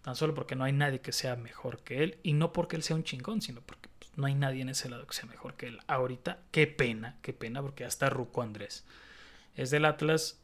tan 0.02 0.16
solo 0.16 0.34
porque 0.34 0.54
no 0.54 0.64
hay 0.64 0.72
nadie 0.72 1.00
que 1.00 1.12
sea 1.12 1.36
mejor 1.36 1.80
que 1.80 2.02
él, 2.02 2.18
y 2.22 2.34
no 2.34 2.52
porque 2.52 2.76
él 2.76 2.82
sea 2.82 2.96
un 2.96 3.04
chingón, 3.04 3.40
sino 3.40 3.62
porque 3.62 3.88
pues, 3.98 4.10
no 4.16 4.26
hay 4.26 4.34
nadie 4.34 4.60
en 4.60 4.68
ese 4.68 4.90
lado 4.90 5.06
que 5.06 5.14
sea 5.14 5.26
mejor 5.26 5.54
que 5.54 5.68
él. 5.68 5.80
Ahorita, 5.86 6.40
qué 6.50 6.66
pena, 6.66 7.16
qué 7.22 7.32
pena, 7.32 7.62
porque 7.62 7.84
hasta 7.86 8.10
Ruco 8.10 8.42
Andrés 8.42 8.84
es 9.54 9.70
del 9.70 9.86
Atlas, 9.86 10.38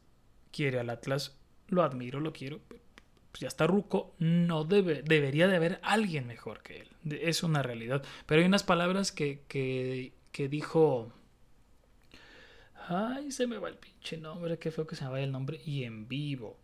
quiere 0.51 0.79
al 0.79 0.89
Atlas, 0.89 1.37
lo 1.67 1.83
admiro, 1.83 2.19
lo 2.19 2.33
quiero, 2.33 2.59
pues 3.33 3.41
ya 3.41 3.47
está 3.47 3.65
Ruco, 3.65 4.13
no 4.19 4.63
debe, 4.63 5.01
debería 5.01 5.47
de 5.47 5.55
haber 5.55 5.79
alguien 5.81 6.27
mejor 6.27 6.61
que 6.61 6.81
él. 6.81 7.19
Es 7.19 7.41
una 7.41 7.63
realidad. 7.63 8.03
Pero 8.27 8.41
hay 8.41 8.45
unas 8.45 8.61
palabras 8.61 9.11
que, 9.11 9.41
que, 9.47 10.13
que 10.31 10.47
dijo... 10.47 11.11
Ay, 12.87 13.31
se 13.31 13.47
me 13.47 13.57
va 13.57 13.69
el 13.69 13.77
pinche 13.79 14.17
nombre, 14.17 14.59
qué 14.59 14.69
feo 14.69 14.85
que 14.85 14.95
se 14.95 15.03
me 15.05 15.09
vaya 15.09 15.23
el 15.23 15.31
nombre. 15.31 15.59
Y 15.65 15.83
en 15.83 16.07
vivo. 16.07 16.59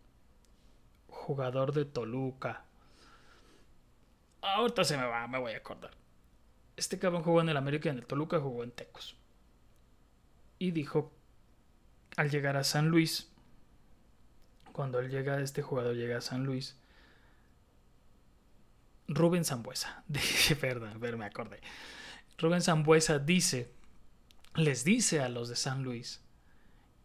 Jugador 1.08 1.72
de 1.72 1.86
Toluca. 1.86 2.66
Ahorita 4.40 4.84
se 4.84 4.96
me 4.96 5.06
va, 5.06 5.26
me 5.26 5.40
voy 5.40 5.54
a 5.54 5.56
acordar. 5.56 5.90
Este 6.76 7.00
cabrón 7.00 7.24
jugó 7.24 7.40
en 7.40 7.48
el 7.48 7.56
América 7.56 7.88
y 7.88 7.92
en 7.92 7.98
el 7.98 8.06
Toluca 8.06 8.38
jugó 8.38 8.62
en 8.62 8.70
Tecos. 8.70 9.16
Y 10.60 10.70
dijo, 10.70 11.12
al 12.16 12.30
llegar 12.30 12.56
a 12.56 12.62
San 12.62 12.90
Luis, 12.90 13.29
cuando 14.80 14.98
él 14.98 15.10
llega, 15.10 15.42
este 15.42 15.60
jugador 15.60 15.94
llega 15.94 16.16
a 16.16 16.20
San 16.22 16.44
Luis, 16.44 16.74
Rubén 19.08 19.44
Zambuesa, 19.44 20.04
perdón, 20.58 20.96
pero 20.98 21.18
me 21.18 21.26
acordé. 21.26 21.60
Rubén 22.38 22.62
Zambuesa 22.62 23.18
dice, 23.18 23.70
les 24.54 24.82
dice 24.82 25.20
a 25.20 25.28
los 25.28 25.50
de 25.50 25.56
San 25.56 25.82
Luis 25.82 26.22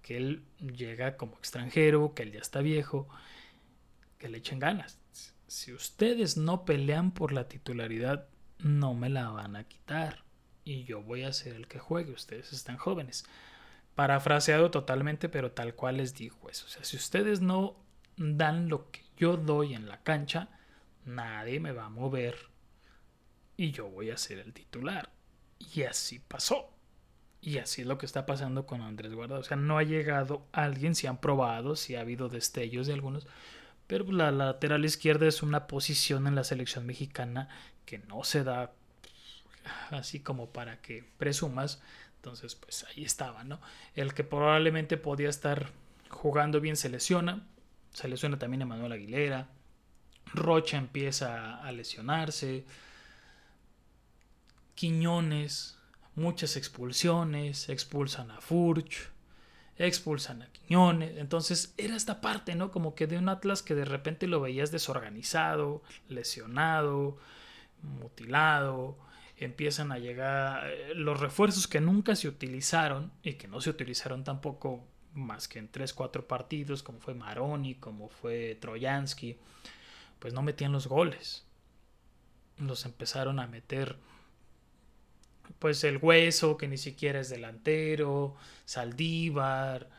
que 0.01 0.15
él 0.15 0.45
llega 0.61 1.17
como 1.17 1.35
extranjero, 1.35 2.13
que 2.13 2.23
él 2.23 2.31
ya 2.31 2.39
está 2.39 2.61
viejo, 2.61 3.09
que 4.19 4.29
le 4.29 4.37
echen 4.37 4.59
ganas. 4.59 4.97
Si 5.47 5.73
ustedes 5.73 6.37
no 6.37 6.63
pelean 6.63 7.11
por 7.11 7.33
la 7.33 7.49
titularidad, 7.49 8.29
no 8.57 8.93
me 8.93 9.09
la 9.09 9.31
van 9.31 9.57
a 9.57 9.65
quitar. 9.65 10.23
Y 10.63 10.85
yo 10.85 11.03
voy 11.03 11.23
a 11.23 11.33
ser 11.33 11.57
el 11.57 11.67
que 11.67 11.79
juegue. 11.79 12.13
Ustedes 12.13 12.53
están 12.53 12.77
jóvenes 12.77 13.25
parafraseado 13.95 14.71
totalmente, 14.71 15.29
pero 15.29 15.51
tal 15.51 15.73
cual 15.73 15.97
les 15.97 16.13
dijo 16.13 16.49
eso. 16.49 16.65
O 16.65 16.69
sea, 16.69 16.83
si 16.83 16.97
ustedes 16.97 17.41
no 17.41 17.75
dan 18.17 18.69
lo 18.69 18.91
que 18.91 19.01
yo 19.17 19.37
doy 19.37 19.73
en 19.73 19.87
la 19.87 20.03
cancha, 20.03 20.49
nadie 21.05 21.59
me 21.59 21.71
va 21.71 21.85
a 21.85 21.89
mover 21.89 22.35
y 23.57 23.71
yo 23.71 23.89
voy 23.89 24.11
a 24.11 24.17
ser 24.17 24.39
el 24.39 24.53
titular. 24.53 25.09
Y 25.73 25.83
así 25.83 26.19
pasó. 26.19 26.69
Y 27.41 27.59
así 27.59 27.81
es 27.81 27.87
lo 27.87 27.97
que 27.97 28.05
está 28.05 28.25
pasando 28.25 28.65
con 28.65 28.81
Andrés 28.81 29.13
Guardado. 29.13 29.41
O 29.41 29.43
sea, 29.43 29.55
no 29.55 29.77
ha 29.77 29.83
llegado 29.83 30.45
alguien, 30.51 30.95
si 30.95 31.07
han 31.07 31.21
probado, 31.21 31.75
si 31.75 31.95
ha 31.95 32.01
habido 32.01 32.27
destellos 32.27 32.87
de 32.87 32.93
algunos, 32.93 33.27
pero 33.87 34.11
la 34.11 34.31
lateral 34.31 34.83
izquierda 34.83 35.27
es 35.27 35.43
una 35.43 35.67
posición 35.67 36.27
en 36.27 36.35
la 36.35 36.43
selección 36.43 36.85
mexicana 36.85 37.49
que 37.85 37.99
no 37.99 38.23
se 38.23 38.43
da 38.43 38.73
así 39.91 40.19
como 40.19 40.49
para 40.49 40.81
que 40.81 41.03
presumas 41.17 41.81
entonces, 42.25 42.55
pues 42.55 42.83
ahí 42.85 43.05
estaba, 43.05 43.43
¿no? 43.43 43.61
El 43.93 44.15
que 44.15 44.23
probablemente 44.23 44.97
podía 44.97 45.29
estar 45.29 45.69
jugando 46.09 46.59
bien 46.59 46.75
se 46.75 46.89
lesiona. 46.89 47.47
Se 47.93 48.07
lesiona 48.07 48.39
también 48.39 48.63
Emanuel 48.63 48.93
Aguilera. 48.93 49.47
Rocha 50.33 50.77
empieza 50.77 51.61
a 51.61 51.71
lesionarse. 51.71 52.65
Quiñones, 54.73 55.77
muchas 56.15 56.57
expulsiones, 56.57 57.69
expulsan 57.69 58.31
a 58.31 58.41
Furch, 58.41 59.11
expulsan 59.77 60.41
a 60.41 60.47
Quiñones. 60.47 61.17
Entonces 61.17 61.75
era 61.77 61.95
esta 61.95 62.21
parte, 62.21 62.55
¿no? 62.55 62.71
Como 62.71 62.95
que 62.95 63.05
de 63.05 63.19
un 63.19 63.29
Atlas 63.29 63.61
que 63.61 63.75
de 63.75 63.85
repente 63.85 64.25
lo 64.25 64.41
veías 64.41 64.71
desorganizado, 64.71 65.83
lesionado, 66.09 67.19
mutilado, 67.83 68.97
empiezan 69.37 69.91
a 69.91 69.99
llegar 69.99 70.69
eh, 70.69 70.93
los 70.95 71.19
refuerzos 71.19 71.67
que 71.67 71.81
nunca 71.81 72.15
se 72.15 72.27
utilizaron 72.27 73.11
y 73.23 73.33
que 73.33 73.47
no 73.47 73.61
se 73.61 73.69
utilizaron 73.69 74.23
tampoco 74.23 74.85
más 75.13 75.47
que 75.47 75.59
en 75.59 75.71
3-4 75.71 76.25
partidos, 76.25 76.83
como 76.83 76.99
fue 76.99 77.13
Maroni, 77.13 77.75
como 77.75 78.09
fue 78.09 78.57
Troyansky, 78.59 79.37
pues 80.19 80.33
no 80.33 80.41
metían 80.41 80.71
los 80.71 80.87
goles. 80.87 81.45
Los 82.57 82.85
empezaron 82.85 83.39
a 83.39 83.47
meter 83.47 83.97
pues 85.59 85.83
el 85.83 85.97
hueso, 85.97 86.57
que 86.57 86.67
ni 86.67 86.77
siquiera 86.77 87.19
es 87.19 87.29
delantero, 87.29 88.35
Saldívar, 88.65 89.89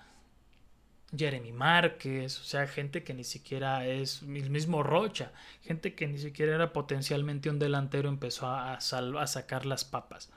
Jeremy 1.18 1.52
Márquez, 1.52 2.40
o 2.40 2.44
sea, 2.44 2.66
gente 2.66 3.05
que 3.05 3.14
ni 3.14 3.24
siquiera 3.24 3.87
es 3.87 4.22
el 4.22 4.50
mismo 4.50 4.83
Rocha, 4.83 5.33
gente 5.62 5.94
que 5.94 6.07
ni 6.07 6.18
siquiera 6.18 6.55
era 6.55 6.72
potencialmente 6.72 7.50
un 7.50 7.59
delantero 7.59 8.09
empezó 8.09 8.46
a, 8.46 8.74
a 8.74 9.26
sacar 9.26 9.66
las 9.66 9.85
papas. 9.85 10.31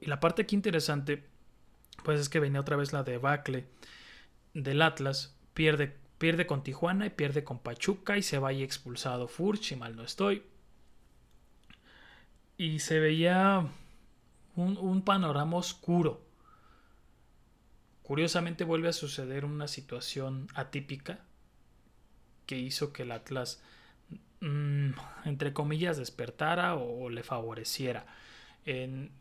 Y 0.00 0.06
la 0.06 0.20
parte 0.20 0.42
aquí 0.42 0.56
interesante, 0.56 1.24
pues 2.04 2.20
es 2.20 2.28
que 2.28 2.40
venía 2.40 2.60
otra 2.60 2.76
vez 2.76 2.92
la 2.92 3.04
debacle 3.04 3.66
del 4.54 4.82
Atlas, 4.82 5.36
pierde, 5.54 5.96
pierde 6.18 6.46
con 6.46 6.62
Tijuana 6.62 7.06
y 7.06 7.10
pierde 7.10 7.44
con 7.44 7.58
Pachuca 7.60 8.18
y 8.18 8.22
se 8.22 8.38
va 8.38 8.52
y 8.52 8.62
expulsado 8.62 9.28
Furch, 9.28 9.62
si 9.62 9.76
mal 9.76 9.94
no 9.94 10.02
estoy. 10.02 10.42
Y 12.56 12.80
se 12.80 12.98
veía 12.98 13.66
un 14.56 15.02
panorama 15.02 15.56
oscuro 15.56 16.31
Curiosamente 18.12 18.64
vuelve 18.64 18.90
a 18.90 18.92
suceder 18.92 19.46
una 19.46 19.66
situación 19.66 20.46
atípica 20.54 21.20
que 22.44 22.58
hizo 22.58 22.92
que 22.92 23.04
el 23.04 23.10
Atlas, 23.10 23.62
mm, 24.40 24.90
entre 25.24 25.54
comillas, 25.54 25.96
despertara 25.96 26.74
o, 26.74 27.08
le 27.08 27.22
favoreciera. 27.22 28.04
En, 28.66 29.12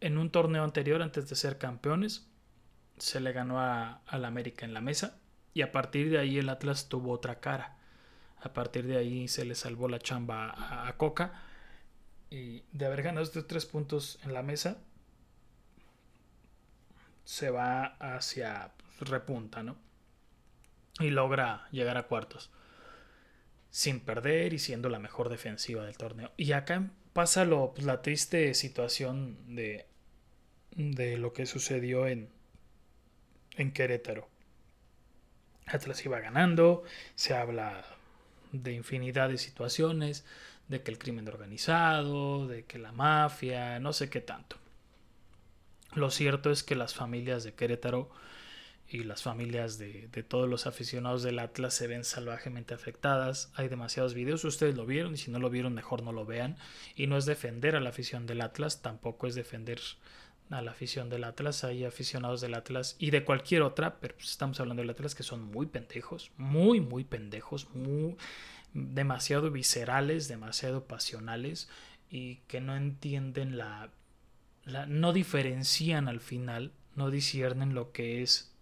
un 0.00 0.30
torneo 0.30 0.64
anterior, 0.64 1.02
antes 1.02 1.28
de 1.28 1.36
ser 1.36 1.58
campeones, 1.58 2.26
se 2.96 3.20
le 3.20 3.30
ganó 3.32 3.60
al 3.60 4.24
América 4.24 4.64
en 4.64 4.72
la 4.72 4.80
mesa 4.80 5.18
y 5.52 5.60
a 5.60 5.70
partir 5.70 6.08
de 6.08 6.18
ahí 6.18 6.38
el 6.38 6.48
Atlas 6.48 6.88
tuvo 6.88 7.12
otra 7.12 7.40
cara. 7.40 7.76
A 8.40 8.54
partir 8.54 8.86
de 8.86 8.96
ahí 8.96 9.28
se 9.28 9.44
le 9.44 9.54
salvó 9.54 9.86
la 9.86 9.98
chamba 9.98 10.48
a, 10.48 10.88
a 10.88 10.96
Coca 10.96 11.42
y 12.30 12.62
de 12.72 12.86
haber 12.86 13.02
ganado 13.02 13.22
estos 13.22 13.46
tres 13.46 13.66
puntos 13.66 14.18
en 14.24 14.32
la 14.32 14.42
mesa, 14.42 14.78
se 17.24 17.50
va 17.50 17.96
hacia 17.98 18.72
repunta, 19.00 19.62
¿no? 19.62 19.76
Y 20.98 21.10
logra 21.10 21.68
llegar 21.70 21.96
a 21.96 22.04
cuartos 22.04 22.50
sin 23.72 24.00
perder 24.00 24.52
y 24.52 24.58
siendo 24.58 24.90
la 24.90 24.98
mejor 24.98 25.30
defensiva 25.30 25.84
del 25.84 25.96
torneo. 25.96 26.30
Y 26.36 26.52
acá 26.52 26.90
pasa 27.14 27.46
pues, 27.46 27.84
la 27.84 28.02
triste 28.02 28.52
situación 28.52 29.56
de, 29.56 29.86
de 30.72 31.16
lo 31.16 31.32
que 31.32 31.46
sucedió 31.46 32.06
en, 32.06 32.28
en 33.56 33.72
Querétaro. 33.72 34.28
Atlas 35.66 36.04
iba 36.04 36.20
ganando, 36.20 36.84
se 37.14 37.34
habla 37.34 37.82
de 38.52 38.74
infinidad 38.74 39.30
de 39.30 39.38
situaciones, 39.38 40.26
de 40.68 40.82
que 40.82 40.90
el 40.90 40.98
crimen 40.98 41.26
organizado, 41.26 42.46
de 42.46 42.64
que 42.66 42.78
la 42.78 42.92
mafia, 42.92 43.80
no 43.80 43.94
sé 43.94 44.10
qué 44.10 44.20
tanto. 44.20 44.56
Lo 45.94 46.10
cierto 46.10 46.50
es 46.50 46.62
que 46.62 46.74
las 46.74 46.94
familias 46.94 47.44
de 47.44 47.54
Querétaro 47.54 48.10
y 48.88 49.04
las 49.04 49.22
familias 49.22 49.78
de, 49.78 50.08
todos 50.28 50.48
los 50.48 50.66
aficionados 50.66 51.22
del 51.22 51.38
Atlas 51.38 51.74
se 51.74 51.86
ven 51.86 52.04
salvajemente 52.04 52.74
afectadas. 52.74 53.50
Hay 53.54 53.68
demasiados 53.68 54.14
videos, 54.14 54.44
ustedes 54.44 54.74
lo 54.74 54.86
vieron 54.86 55.14
y 55.14 55.16
si 55.16 55.30
no 55.30 55.38
lo 55.38 55.50
vieron 55.50 55.72
mejor 55.74 56.02
no 56.02 56.12
lo 56.12 56.26
vean. 56.26 56.56
Y 56.94 57.06
no 57.06 57.16
es 57.16 57.24
defender 57.24 57.76
a 57.76 57.80
la 57.80 57.90
afición 57.90 58.26
del 58.26 58.42
Atlas, 58.42 58.82
tampoco 58.82 59.26
es 59.26 59.34
defender 59.34 59.80
a 60.50 60.60
la 60.60 60.72
afición 60.72 61.08
del 61.08 61.24
Atlas. 61.24 61.64
Hay 61.64 61.84
aficionados 61.84 62.40
del 62.40 62.54
Atlas 62.54 62.96
y 62.98 63.10
de 63.10 63.24
cualquier 63.24 63.62
otra, 63.62 63.98
pero 63.98 64.14
pues 64.14 64.30
estamos 64.30 64.60
hablando 64.60 64.82
del 64.82 64.90
Atlas 64.90 65.14
que 65.14 65.22
son 65.22 65.42
muy 65.42 65.66
pendejos, 65.66 66.30
muy, 66.36 66.80
muy 66.80 67.04
pendejos, 67.04 67.70
muy 67.74 68.16
demasiado 68.74 69.50
viscerales, 69.50 70.28
demasiado 70.28 70.84
pasionales 70.84 71.68
y 72.10 72.36
que 72.46 72.60
no 72.60 72.76
entienden 72.76 73.56
la 73.56 73.90
no 74.64 75.12
diferencian 75.12 76.08
al 76.08 76.20
final, 76.20 76.72
no 76.94 77.10
disciernen 77.10 77.74
lo 77.74 77.92
que 77.92 78.22
es 78.22 78.54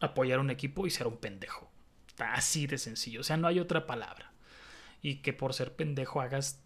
apoyar 0.00 0.38
un 0.38 0.50
equipo 0.50 0.86
y 0.86 0.90
ser 0.90 1.06
un 1.06 1.16
pendejo. 1.16 1.70
Así 2.18 2.66
de 2.66 2.78
sencillo, 2.78 3.20
o 3.20 3.24
sea, 3.24 3.36
no 3.36 3.46
hay 3.46 3.60
otra 3.60 3.86
palabra. 3.86 4.32
Y 5.02 5.16
que 5.16 5.32
por 5.32 5.54
ser 5.54 5.74
pendejo 5.74 6.20
hagas 6.20 6.60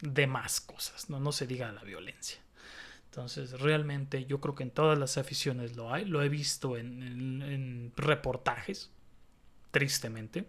demás 0.00 0.60
cosas, 0.60 1.08
no, 1.08 1.20
no 1.20 1.32
se 1.32 1.46
diga 1.46 1.72
la 1.72 1.82
violencia. 1.82 2.38
Entonces, 3.06 3.60
realmente 3.60 4.26
yo 4.26 4.40
creo 4.40 4.54
que 4.54 4.64
en 4.64 4.70
todas 4.70 4.98
las 4.98 5.16
aficiones 5.16 5.74
lo 5.74 5.92
hay, 5.92 6.04
lo 6.04 6.22
he 6.22 6.28
visto 6.28 6.76
en 6.76 7.92
reportajes, 7.96 8.90
tristemente. 9.70 10.46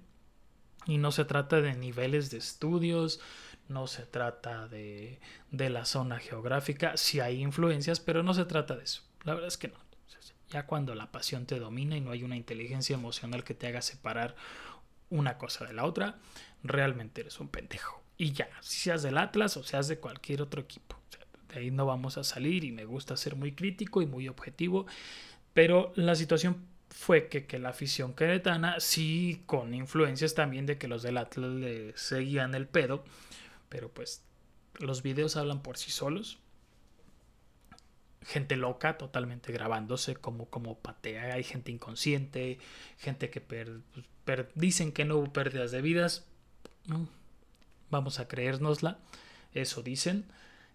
Y 0.86 0.98
no 0.98 1.12
se 1.12 1.26
trata 1.26 1.62
de 1.62 1.76
niveles 1.76 2.30
de 2.30 2.38
estudios, 2.38 3.20
no 3.70 3.88
se 3.88 4.06
trata 4.06 4.68
de, 4.68 5.20
de 5.52 5.70
la 5.70 5.86
zona 5.86 6.20
geográfica, 6.20 6.98
sí 6.98 7.20
hay 7.20 7.42
influencias, 7.42 8.00
pero 8.00 8.24
no 8.24 8.34
se 8.34 8.46
trata 8.46 8.76
de 8.76 8.84
eso. 8.84 9.04
La 9.24 9.34
verdad 9.34 9.48
es 9.48 9.58
que 9.58 9.68
no. 9.70 9.88
Ya 10.50 10.66
cuando 10.66 10.96
la 10.96 11.12
pasión 11.12 11.46
te 11.46 11.60
domina 11.60 11.98
y 11.98 12.02
no 12.02 12.12
hay 12.12 12.24
una 12.24 12.38
inteligencia 12.38 12.94
emocional 12.94 13.44
que 13.44 13.54
te 13.54 13.68
haga 13.68 13.82
separar 13.82 14.36
una 15.10 15.38
cosa 15.38 15.66
de 15.66 15.74
la 15.74 15.86
otra, 15.86 16.16
realmente 16.64 17.22
eres 17.22 17.40
un 17.40 17.50
pendejo. 17.50 18.02
Y 18.18 18.32
ya, 18.32 18.50
si 18.62 18.80
seas 18.80 19.04
del 19.04 19.18
Atlas 19.18 19.58
o 19.58 19.64
seas 19.64 19.88
de 19.88 20.00
cualquier 20.00 20.42
otro 20.42 20.62
equipo. 20.62 20.96
de 21.50 21.60
ahí 21.60 21.72
no 21.72 21.86
vamos 21.86 22.18
a 22.18 22.24
salir 22.24 22.64
y 22.64 22.72
me 22.72 22.86
gusta 22.86 23.18
ser 23.18 23.36
muy 23.36 23.54
crítico 23.54 24.02
y 24.02 24.06
muy 24.06 24.28
objetivo. 24.28 24.88
Pero 25.54 25.92
la 25.96 26.16
situación 26.16 26.66
fue 26.90 27.28
que, 27.28 27.46
que 27.46 27.60
la 27.60 27.70
afición 27.70 28.14
queretana, 28.14 28.80
sí, 28.80 29.44
con 29.46 29.74
influencias 29.74 30.34
también 30.34 30.66
de 30.66 30.78
que 30.78 30.88
los 30.88 31.04
del 31.04 31.18
Atlas 31.18 31.52
le 31.52 31.96
seguían 31.98 32.56
el 32.56 32.68
pedo, 32.68 33.04
pero 33.70 33.90
pues 33.90 34.24
los 34.80 35.02
videos 35.02 35.36
hablan 35.36 35.62
por 35.62 35.78
sí 35.78 35.92
solos. 35.92 36.40
Gente 38.22 38.56
loca 38.58 38.98
totalmente 38.98 39.52
grabándose 39.54 40.16
como, 40.16 40.50
como 40.50 40.80
patea, 40.80 41.36
hay 41.36 41.44
gente 41.44 41.72
inconsciente, 41.72 42.60
gente 42.98 43.30
que 43.30 43.42
pues, 43.42 43.68
dicen 44.56 44.92
que 44.92 45.06
no 45.06 45.18
hubo 45.18 45.32
pérdidas 45.32 45.72
de 45.72 45.82
vidas. 45.82 46.26
Vamos 47.90 48.20
a 48.20 48.28
creérnosla, 48.28 49.00
eso 49.54 49.82
dicen, 49.82 50.26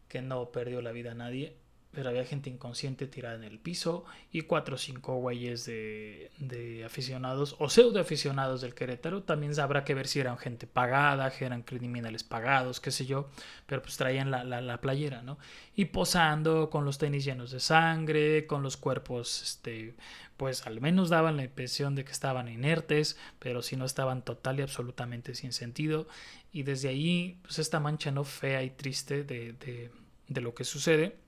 que 0.09 0.23
no 0.23 0.51
perdió 0.51 0.81
la 0.83 0.93
vida 0.93 1.15
nadie 1.15 1.57
pero 1.93 2.09
había 2.09 2.25
gente 2.25 2.49
inconsciente 2.49 3.07
tirada 3.07 3.37
en 3.37 3.45
el 3.45 3.59
piso 3.59 4.05
y 4.33 4.43
cuatro 4.43 4.77
o 4.77 4.79
cinco 4.79 5.17
güeyes 5.17 5.67
de, 5.67 6.31
de, 6.39 6.85
aficionados 6.85 7.55
o 7.59 7.69
pseudo 7.69 8.01
aficionados 8.01 8.63
del 8.63 8.75
Querétaro. 8.75 9.23
También 9.23 9.59
habrá 9.61 9.85
que 9.85 9.95
ver 9.95 10.09
si 10.09 10.19
eran 10.19 10.39
gente 10.39 10.67
pagada, 10.67 11.31
que 11.31 11.45
eran 11.45 11.63
criminales 11.63 12.25
pagados, 12.25 12.81
qué 12.81 12.91
sé 12.91 13.05
yo, 13.05 13.29
pero 13.67 13.83
pues 13.83 13.99
traían 13.99 14.31
la, 14.31 14.43
la, 14.43 14.63
la, 14.63 14.81
playera, 14.81 15.21
¿no? 15.21 15.39
Y 15.77 15.87
posando 15.87 16.71
con 16.71 16.87
los 16.87 16.97
tenis 16.97 17.27
llenos 17.27 17.51
de 17.51 17.61
sangre, 17.61 18.47
con 18.47 18.63
los 18.63 18.79
cuerpos, 18.79 19.43
este, 19.43 19.95
pues 20.39 20.67
al 20.67 20.81
menos 20.81 21.11
daban 21.11 21.37
la 21.37 21.45
impresión 21.45 21.95
de 21.95 22.07
que 22.07 22.13
estaban 22.13 22.49
inertes, 22.49 23.19
pero 23.39 23.61
si 23.61 23.77
no 23.77 23.85
estaban 23.85 24.23
total 24.23 24.61
y 24.61 24.63
absolutamente 24.63 25.35
sin 25.35 25.53
sentido. 25.53 26.09
Y 26.55 26.63
desde 26.63 26.89
ahí, 26.89 27.39
pues 27.43 27.59
esta 27.59 27.81
mancha 27.81 28.11
no 28.11 28.25
fea 28.25 28.63
y 28.63 28.71
triste 28.71 29.25
de, 29.25 29.53
de, 29.53 29.91
de 30.29 30.41
lo 30.41 30.55
que 30.55 30.65
sucede 30.65 31.21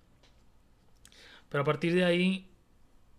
pero 1.55 1.63
a 1.63 1.67
partir 1.67 1.95
de 1.95 2.05
ahí 2.05 2.51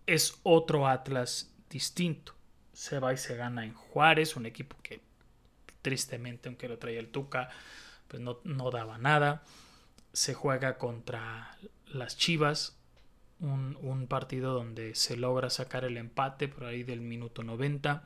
es 0.06 0.40
otro 0.42 0.86
Atlas 0.86 1.54
distinto. 1.70 2.34
Se 2.74 2.98
va 2.98 3.14
y 3.14 3.16
se 3.16 3.34
gana 3.34 3.64
en 3.64 3.72
Juárez, 3.72 4.36
un 4.36 4.44
equipo 4.44 4.76
que 4.82 5.00
tristemente, 5.80 6.50
aunque 6.50 6.68
lo 6.68 6.76
traía 6.76 7.00
el 7.00 7.08
Tuca, 7.08 7.48
pues 8.08 8.20
no, 8.20 8.40
no 8.44 8.70
daba 8.70 8.98
nada. 8.98 9.42
Se 10.12 10.34
juega 10.34 10.76
contra 10.76 11.56
las 11.86 12.18
Chivas, 12.18 12.76
un, 13.40 13.78
un, 13.80 14.06
partido 14.06 14.52
donde 14.52 14.94
se 14.96 15.16
logra 15.16 15.48
sacar 15.48 15.86
el 15.86 15.96
empate 15.96 16.46
por 16.46 16.66
ahí 16.66 16.82
del 16.82 17.00
minuto 17.00 17.42
90. 17.42 18.04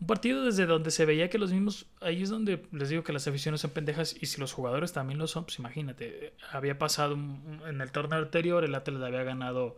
Un 0.00 0.06
partido 0.06 0.44
desde 0.44 0.66
donde 0.66 0.90
se 0.90 1.04
veía 1.04 1.30
que 1.30 1.38
los 1.38 1.52
mismos, 1.52 1.86
ahí 2.00 2.22
es 2.22 2.30
donde 2.30 2.66
les 2.72 2.88
digo 2.88 3.04
que 3.04 3.12
las 3.12 3.28
aficiones 3.28 3.60
son 3.60 3.70
pendejas 3.70 4.16
y 4.20 4.26
si 4.26 4.40
los 4.40 4.52
jugadores 4.52 4.92
también 4.92 5.18
lo 5.18 5.26
son, 5.26 5.44
pues 5.44 5.58
imagínate, 5.58 6.34
había 6.50 6.78
pasado 6.78 7.14
en 7.14 7.80
el 7.80 7.92
torneo 7.92 8.18
anterior, 8.18 8.64
el 8.64 8.74
Atlas 8.74 9.02
había 9.02 9.22
ganado 9.22 9.76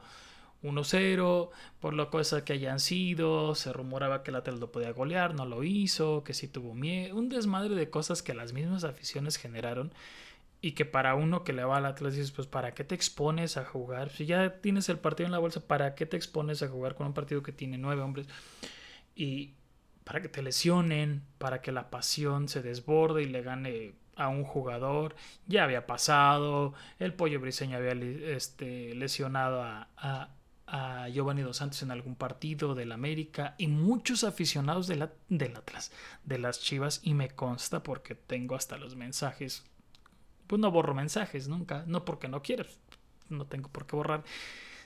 1-0, 0.62 1.50
por 1.80 1.94
lo 1.94 2.10
cosa 2.10 2.44
que 2.44 2.54
hayan 2.54 2.80
sido, 2.80 3.54
se 3.54 3.72
rumoraba 3.72 4.22
que 4.22 4.30
el 4.30 4.36
Atlas 4.36 4.58
lo 4.58 4.72
podía 4.72 4.92
golear, 4.92 5.34
no 5.34 5.44
lo 5.44 5.62
hizo, 5.62 6.24
que 6.24 6.32
sí 6.32 6.48
tuvo 6.48 6.74
miedo, 6.74 7.16
un 7.16 7.28
desmadre 7.28 7.74
de 7.74 7.90
cosas 7.90 8.22
que 8.22 8.34
las 8.34 8.52
mismas 8.54 8.84
aficiones 8.84 9.36
generaron 9.36 9.92
y 10.62 10.72
que 10.72 10.86
para 10.86 11.14
uno 11.14 11.44
que 11.44 11.52
le 11.52 11.64
va 11.64 11.76
al 11.76 11.84
Atlas 11.84 12.14
dices, 12.14 12.30
pues 12.30 12.46
¿para 12.46 12.72
qué 12.72 12.84
te 12.84 12.94
expones 12.94 13.58
a 13.58 13.66
jugar? 13.66 14.08
Si 14.08 14.24
ya 14.24 14.62
tienes 14.62 14.88
el 14.88 14.98
partido 14.98 15.26
en 15.26 15.32
la 15.32 15.38
bolsa, 15.38 15.60
¿para 15.60 15.94
qué 15.94 16.06
te 16.06 16.16
expones 16.16 16.62
a 16.62 16.68
jugar 16.68 16.94
con 16.94 17.06
un 17.06 17.12
partido 17.12 17.42
que 17.42 17.52
tiene 17.52 17.76
nueve 17.76 18.00
hombres? 18.00 18.26
Y, 19.14 19.52
para 20.04 20.20
que 20.20 20.28
te 20.28 20.42
lesionen, 20.42 21.22
para 21.38 21.62
que 21.62 21.72
la 21.72 21.90
pasión 21.90 22.48
se 22.48 22.62
desborde 22.62 23.22
y 23.22 23.26
le 23.26 23.42
gane 23.42 23.94
a 24.16 24.28
un 24.28 24.44
jugador. 24.44 25.16
Ya 25.46 25.64
había 25.64 25.86
pasado, 25.86 26.74
el 26.98 27.14
pollo 27.14 27.40
briseño 27.40 27.78
había 27.78 27.92
este, 27.92 28.94
lesionado 28.94 29.62
a, 29.62 29.88
a, 29.96 30.28
a, 30.66 31.08
Giovanni 31.08 31.42
Dos 31.42 31.56
Santos 31.56 31.82
en 31.82 31.90
algún 31.90 32.16
partido 32.16 32.74
del 32.74 32.92
América 32.92 33.54
y 33.58 33.66
muchos 33.66 34.24
aficionados 34.24 34.86
de 34.86 34.96
la, 34.96 35.12
del 35.28 35.56
Atlas, 35.56 35.90
de 36.24 36.38
las 36.38 36.60
Chivas, 36.60 37.00
y 37.02 37.14
me 37.14 37.30
consta 37.30 37.82
porque 37.82 38.14
tengo 38.14 38.54
hasta 38.54 38.76
los 38.76 38.96
mensajes. 38.96 39.64
Pues 40.46 40.60
no 40.60 40.70
borro 40.70 40.94
mensajes 40.94 41.48
nunca, 41.48 41.84
no 41.86 42.04
porque 42.04 42.28
no 42.28 42.42
quiero, 42.42 42.66
no 43.30 43.46
tengo 43.46 43.70
por 43.70 43.86
qué 43.86 43.96
borrar. 43.96 44.22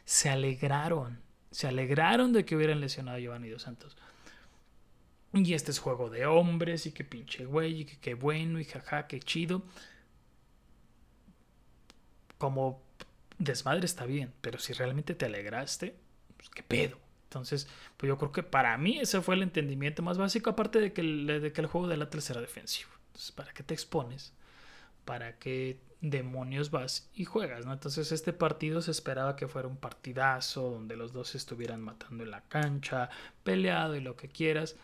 Se 0.04 0.31
alegraron, 0.31 1.20
se 1.50 1.66
alegraron 1.66 2.33
de 2.33 2.44
que 2.44 2.54
hubieran 2.54 2.81
lesionado 2.81 3.18
a 3.18 3.20
Giovanni 3.20 3.48
Dos 3.48 3.62
Santos 3.62 3.96
y 5.33 5.55
este 5.55 5.71
es 5.71 5.79
juego 5.79 6.11
de 6.11 6.27
hombres 6.27 6.87
y 6.87 6.93
que 6.93 7.05
pinche 7.05 7.45
güey 7.45 7.83
y 7.83 7.85
que 7.85 7.99
qué 7.99 8.14
bueno 8.14 8.61
y 8.61 8.64
jaja, 8.64 9.07
qué 9.07 9.21
chido. 9.21 9.62
Como 12.38 12.83
desmadre 13.38 13.85
está 13.85 14.07
bien, 14.07 14.33
pero 14.41 14.59
si 14.59 14.73
realmente 14.73 15.14
te 15.14 15.27
alegraste, 15.27 15.97
pues 16.37 16.49
qué 16.51 16.62
pedo. 16.62 16.99
Entonces, 17.25 17.69
pues 17.99 18.09
yo 18.09 18.17
creo 18.17 18.33
que 18.33 18.43
para 18.43 18.77
mí 18.79 18.99
ese 18.99 19.21
fue 19.21 19.35
el 19.35 19.43
entendimiento 19.43 20.03
más 20.03 20.17
básico, 20.17 20.51
aparte 20.51 20.81
de 20.81 20.93
que 20.95 21.03
el, 21.03 21.27
de 21.27 21.53
que 21.53 21.61
el 21.61 21.67
juego 21.67 21.87
de 21.88 21.99
la 21.99 22.09
tercera 22.09 22.41
defensivo. 22.41 22.91
Entonces, 23.09 23.33
¿para 23.33 23.53
qué 23.53 23.62
te 23.62 23.75
expones? 23.75 24.33
¿Para 25.05 25.38
qué 25.38 25.79
demonios 26.01 26.71
vas 26.71 27.11
y 27.12 27.27
juegas? 27.27 27.67
¿no? 27.67 27.75
Entonces, 27.75 28.12
este 28.12 28.33
partido 28.33 28.81
se 28.81 28.93
esperaba 28.93 29.37
que 29.37 29.47
fuera 29.47 29.69
un 29.69 29.77
partidazo, 29.77 30.71
donde 30.71 30.97
los 30.97 31.12
dos 31.12 31.35
estuvieran 31.35 31.83
matando 31.83 32.25
en 32.25 32.31
la 32.31 32.43
cancha, 32.45 33.11
peleado 33.45 33.95
y 33.95 34.01
lo 34.01 34.17
que 34.17 34.29
quieras. 34.29 34.77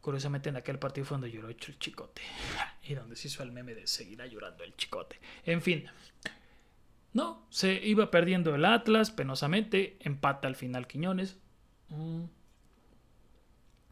Curiosamente 0.00 0.48
en 0.48 0.56
aquel 0.56 0.78
partido 0.78 1.06
fue 1.06 1.16
donde 1.16 1.30
lloró 1.30 1.48
el 1.48 1.56
chicote. 1.56 2.22
Y 2.82 2.94
donde 2.94 3.14
se 3.14 3.28
hizo 3.28 3.42
el 3.42 3.52
meme 3.52 3.74
de 3.74 3.86
seguirá 3.86 4.26
llorando 4.26 4.64
el 4.64 4.74
chicote. 4.74 5.20
En 5.44 5.62
fin. 5.62 5.86
No, 7.12 7.46
se 7.50 7.74
iba 7.74 8.10
perdiendo 8.10 8.54
el 8.54 8.64
Atlas 8.64 9.10
penosamente. 9.10 9.96
Empata 10.00 10.48
al 10.48 10.56
final 10.56 10.86
Quiñones. 10.86 11.36
Mm. 11.88 12.24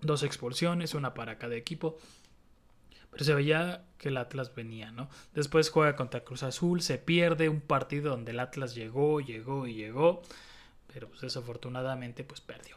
Dos 0.00 0.22
expulsiones, 0.22 0.94
una 0.94 1.14
para 1.14 1.38
cada 1.38 1.54
equipo. 1.54 1.98
Pero 3.10 3.24
se 3.24 3.34
veía 3.34 3.84
que 3.98 4.08
el 4.08 4.16
Atlas 4.16 4.54
venía, 4.54 4.90
¿no? 4.92 5.08
Después 5.34 5.70
juega 5.70 5.96
contra 5.96 6.24
Cruz 6.24 6.42
Azul, 6.42 6.82
se 6.82 6.98
pierde 6.98 7.48
un 7.48 7.60
partido 7.60 8.10
donde 8.10 8.32
el 8.32 8.40
Atlas 8.40 8.74
llegó, 8.74 9.20
llegó 9.20 9.66
y 9.66 9.74
llegó. 9.74 10.22
Pero 10.92 11.08
pues 11.08 11.20
desafortunadamente 11.20 12.24
pues 12.24 12.40
perdió. 12.40 12.76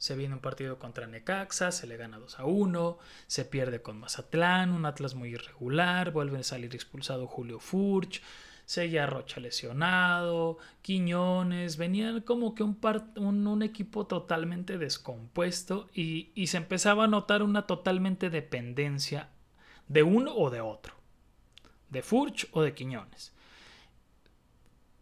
Se 0.00 0.16
viene 0.16 0.32
un 0.32 0.40
partido 0.40 0.78
contra 0.78 1.06
Necaxa, 1.06 1.72
se 1.72 1.86
le 1.86 1.98
gana 1.98 2.18
2 2.18 2.40
a 2.40 2.46
1, 2.46 2.98
se 3.26 3.44
pierde 3.44 3.82
con 3.82 4.00
Mazatlán, 4.00 4.72
un 4.72 4.86
Atlas 4.86 5.14
muy 5.14 5.34
irregular, 5.34 6.10
vuelve 6.10 6.38
a 6.38 6.42
salir 6.42 6.74
expulsado 6.74 7.26
Julio 7.26 7.60
Furch, 7.60 8.22
seguía 8.64 9.04
Rocha 9.04 9.40
lesionado, 9.40 10.56
Quiñones, 10.80 11.76
venían 11.76 12.22
como 12.22 12.54
que 12.54 12.62
un, 12.62 12.78
un, 13.46 13.62
equipo 13.62 14.06
totalmente 14.06 14.78
descompuesto 14.78 15.90
y, 15.92 16.30
y 16.34 16.46
se 16.46 16.56
empezaba 16.56 17.04
a 17.04 17.08
notar 17.08 17.42
una 17.42 17.66
totalmente 17.66 18.30
dependencia 18.30 19.28
de 19.86 20.02
uno 20.02 20.34
o 20.34 20.48
de 20.48 20.62
otro, 20.62 20.94
de 21.90 22.00
Furch 22.00 22.48
o 22.52 22.62
de 22.62 22.72
Quiñones. 22.72 23.34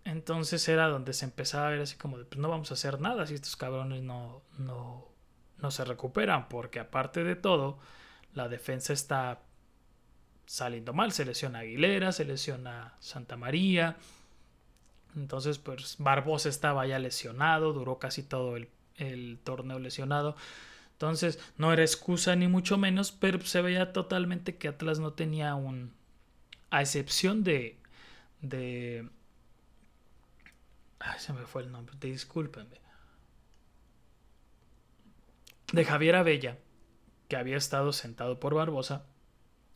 Entonces 0.08 0.66
era 0.70 0.88
donde 0.88 1.12
se 1.12 1.26
empezaba 1.26 1.66
a 1.66 1.70
ver 1.70 1.82
así 1.82 1.96
como 1.96 2.16
de, 2.16 2.24
pues 2.24 2.38
no 2.38 2.48
vamos 2.48 2.70
a 2.70 2.74
hacer 2.74 2.98
nada 2.98 3.26
si 3.26 3.34
estos 3.34 3.56
cabrones 3.56 4.02
no, 4.02 4.40
no, 4.56 5.06
no 5.58 5.70
se 5.70 5.84
recuperan, 5.84 6.48
porque 6.48 6.80
aparte 6.80 7.24
de 7.24 7.36
todo, 7.36 7.78
la 8.32 8.48
defensa 8.48 8.94
está 8.94 9.42
saliendo 10.46 10.94
mal, 10.94 11.12
se 11.12 11.26
lesiona 11.26 11.58
Aguilera, 11.58 12.12
se 12.12 12.24
lesiona 12.24 12.94
Santa 13.00 13.36
María, 13.36 13.98
entonces 15.14 15.58
pues 15.58 15.96
Barbosa 15.98 16.48
estaba 16.48 16.86
ya 16.86 16.98
lesionado, 16.98 17.74
duró 17.74 17.98
casi 17.98 18.22
todo 18.22 18.56
el, 18.56 18.70
el 18.96 19.38
torneo 19.44 19.78
lesionado, 19.78 20.36
entonces 20.92 21.38
no 21.58 21.70
era 21.70 21.82
excusa 21.82 22.34
ni 22.34 22.48
mucho 22.48 22.78
menos, 22.78 23.12
pero 23.12 23.42
se 23.42 23.60
veía 23.60 23.92
totalmente 23.92 24.56
que 24.56 24.68
Atlas 24.68 25.00
no 25.00 25.12
tenía 25.12 25.54
un, 25.54 25.92
a 26.70 26.80
excepción 26.80 27.44
de, 27.44 27.78
de 28.40 29.06
Ay, 31.00 31.18
se 31.18 31.32
me 31.32 31.46
fue 31.46 31.62
el 31.62 31.72
nombre, 31.72 31.96
discúlpenme. 32.00 32.80
De 35.72 35.84
Javier 35.84 36.16
Abella, 36.16 36.58
que 37.28 37.36
había 37.36 37.56
estado 37.56 37.92
sentado 37.92 38.40
por 38.40 38.54
Barbosa, 38.54 39.04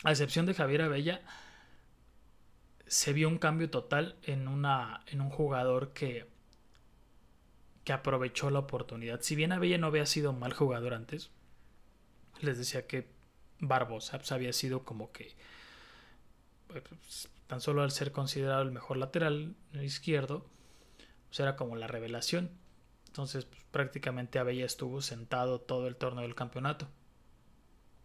a 0.04 0.10
excepción 0.10 0.46
de 0.46 0.54
Javier 0.54 0.82
Abella, 0.82 1.22
se 2.86 3.12
vio 3.12 3.28
un 3.28 3.38
cambio 3.38 3.70
total 3.70 4.16
en, 4.22 4.48
una, 4.48 5.02
en 5.06 5.20
un 5.20 5.30
jugador 5.30 5.92
que, 5.92 6.28
que 7.84 7.92
aprovechó 7.92 8.50
la 8.50 8.60
oportunidad. 8.60 9.20
Si 9.20 9.36
bien 9.36 9.52
Abella 9.52 9.78
no 9.78 9.86
había 9.86 10.06
sido 10.06 10.32
mal 10.32 10.52
jugador 10.52 10.94
antes, 10.94 11.30
les 12.40 12.58
decía 12.58 12.86
que 12.86 13.08
Barbosa 13.60 14.18
pues, 14.18 14.32
había 14.32 14.52
sido 14.52 14.84
como 14.84 15.12
que 15.12 15.34
pues, 16.66 17.28
tan 17.46 17.60
solo 17.60 17.82
al 17.82 17.90
ser 17.90 18.12
considerado 18.12 18.62
el 18.62 18.72
mejor 18.72 18.96
lateral 18.96 19.54
izquierdo, 19.74 20.46
pues 21.32 21.40
era 21.40 21.56
como 21.56 21.76
la 21.76 21.86
revelación. 21.86 22.50
Entonces 23.06 23.46
pues, 23.46 23.64
prácticamente 23.70 24.38
Abella 24.38 24.66
estuvo 24.66 25.00
sentado 25.00 25.62
todo 25.62 25.88
el 25.88 25.96
torneo 25.96 26.24
del 26.24 26.34
campeonato. 26.34 26.88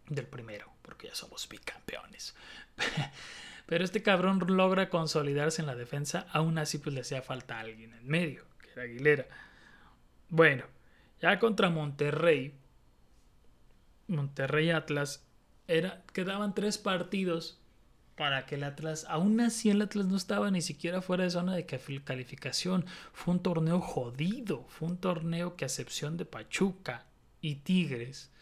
Del 0.06 0.26
primero, 0.26 0.72
porque 0.80 1.08
ya 1.08 1.14
somos 1.14 1.46
bicampeones. 1.46 2.34
Pero 3.66 3.84
este 3.84 4.02
cabrón 4.02 4.42
logra 4.46 4.88
consolidarse 4.88 5.60
en 5.60 5.66
la 5.66 5.76
defensa, 5.76 6.26
aún 6.32 6.56
así 6.56 6.78
pues 6.78 6.94
le 6.94 7.02
hacía 7.02 7.20
falta 7.20 7.60
alguien 7.60 7.92
en 7.92 8.08
medio, 8.08 8.46
que 8.62 8.70
era 8.72 8.84
Aguilera. 8.84 9.26
Bueno, 10.30 10.64
ya 11.20 11.38
contra 11.38 11.68
Monterrey, 11.68 12.54
Monterrey 14.06 14.70
Atlas, 14.70 15.22
era, 15.66 16.02
quedaban 16.14 16.54
tres 16.54 16.78
partidos 16.78 17.60
para 18.18 18.46
que 18.46 18.56
el 18.56 18.64
Atlas, 18.64 19.06
aún 19.08 19.40
así 19.40 19.70
el 19.70 19.80
Atlas 19.80 20.06
no 20.06 20.16
estaba 20.16 20.50
ni 20.50 20.60
siquiera 20.60 21.00
fuera 21.00 21.22
de 21.22 21.30
zona 21.30 21.54
de 21.54 21.64
calificación. 22.04 22.84
Fue 23.12 23.32
un 23.32 23.40
torneo 23.40 23.80
jodido, 23.80 24.64
fue 24.68 24.88
un 24.88 24.98
torneo 24.98 25.54
que 25.54 25.64
a 25.64 25.68
excepción 25.68 26.16
de 26.16 26.24
Pachuca 26.24 27.06
y 27.40 27.56
Tigres, 27.56 28.32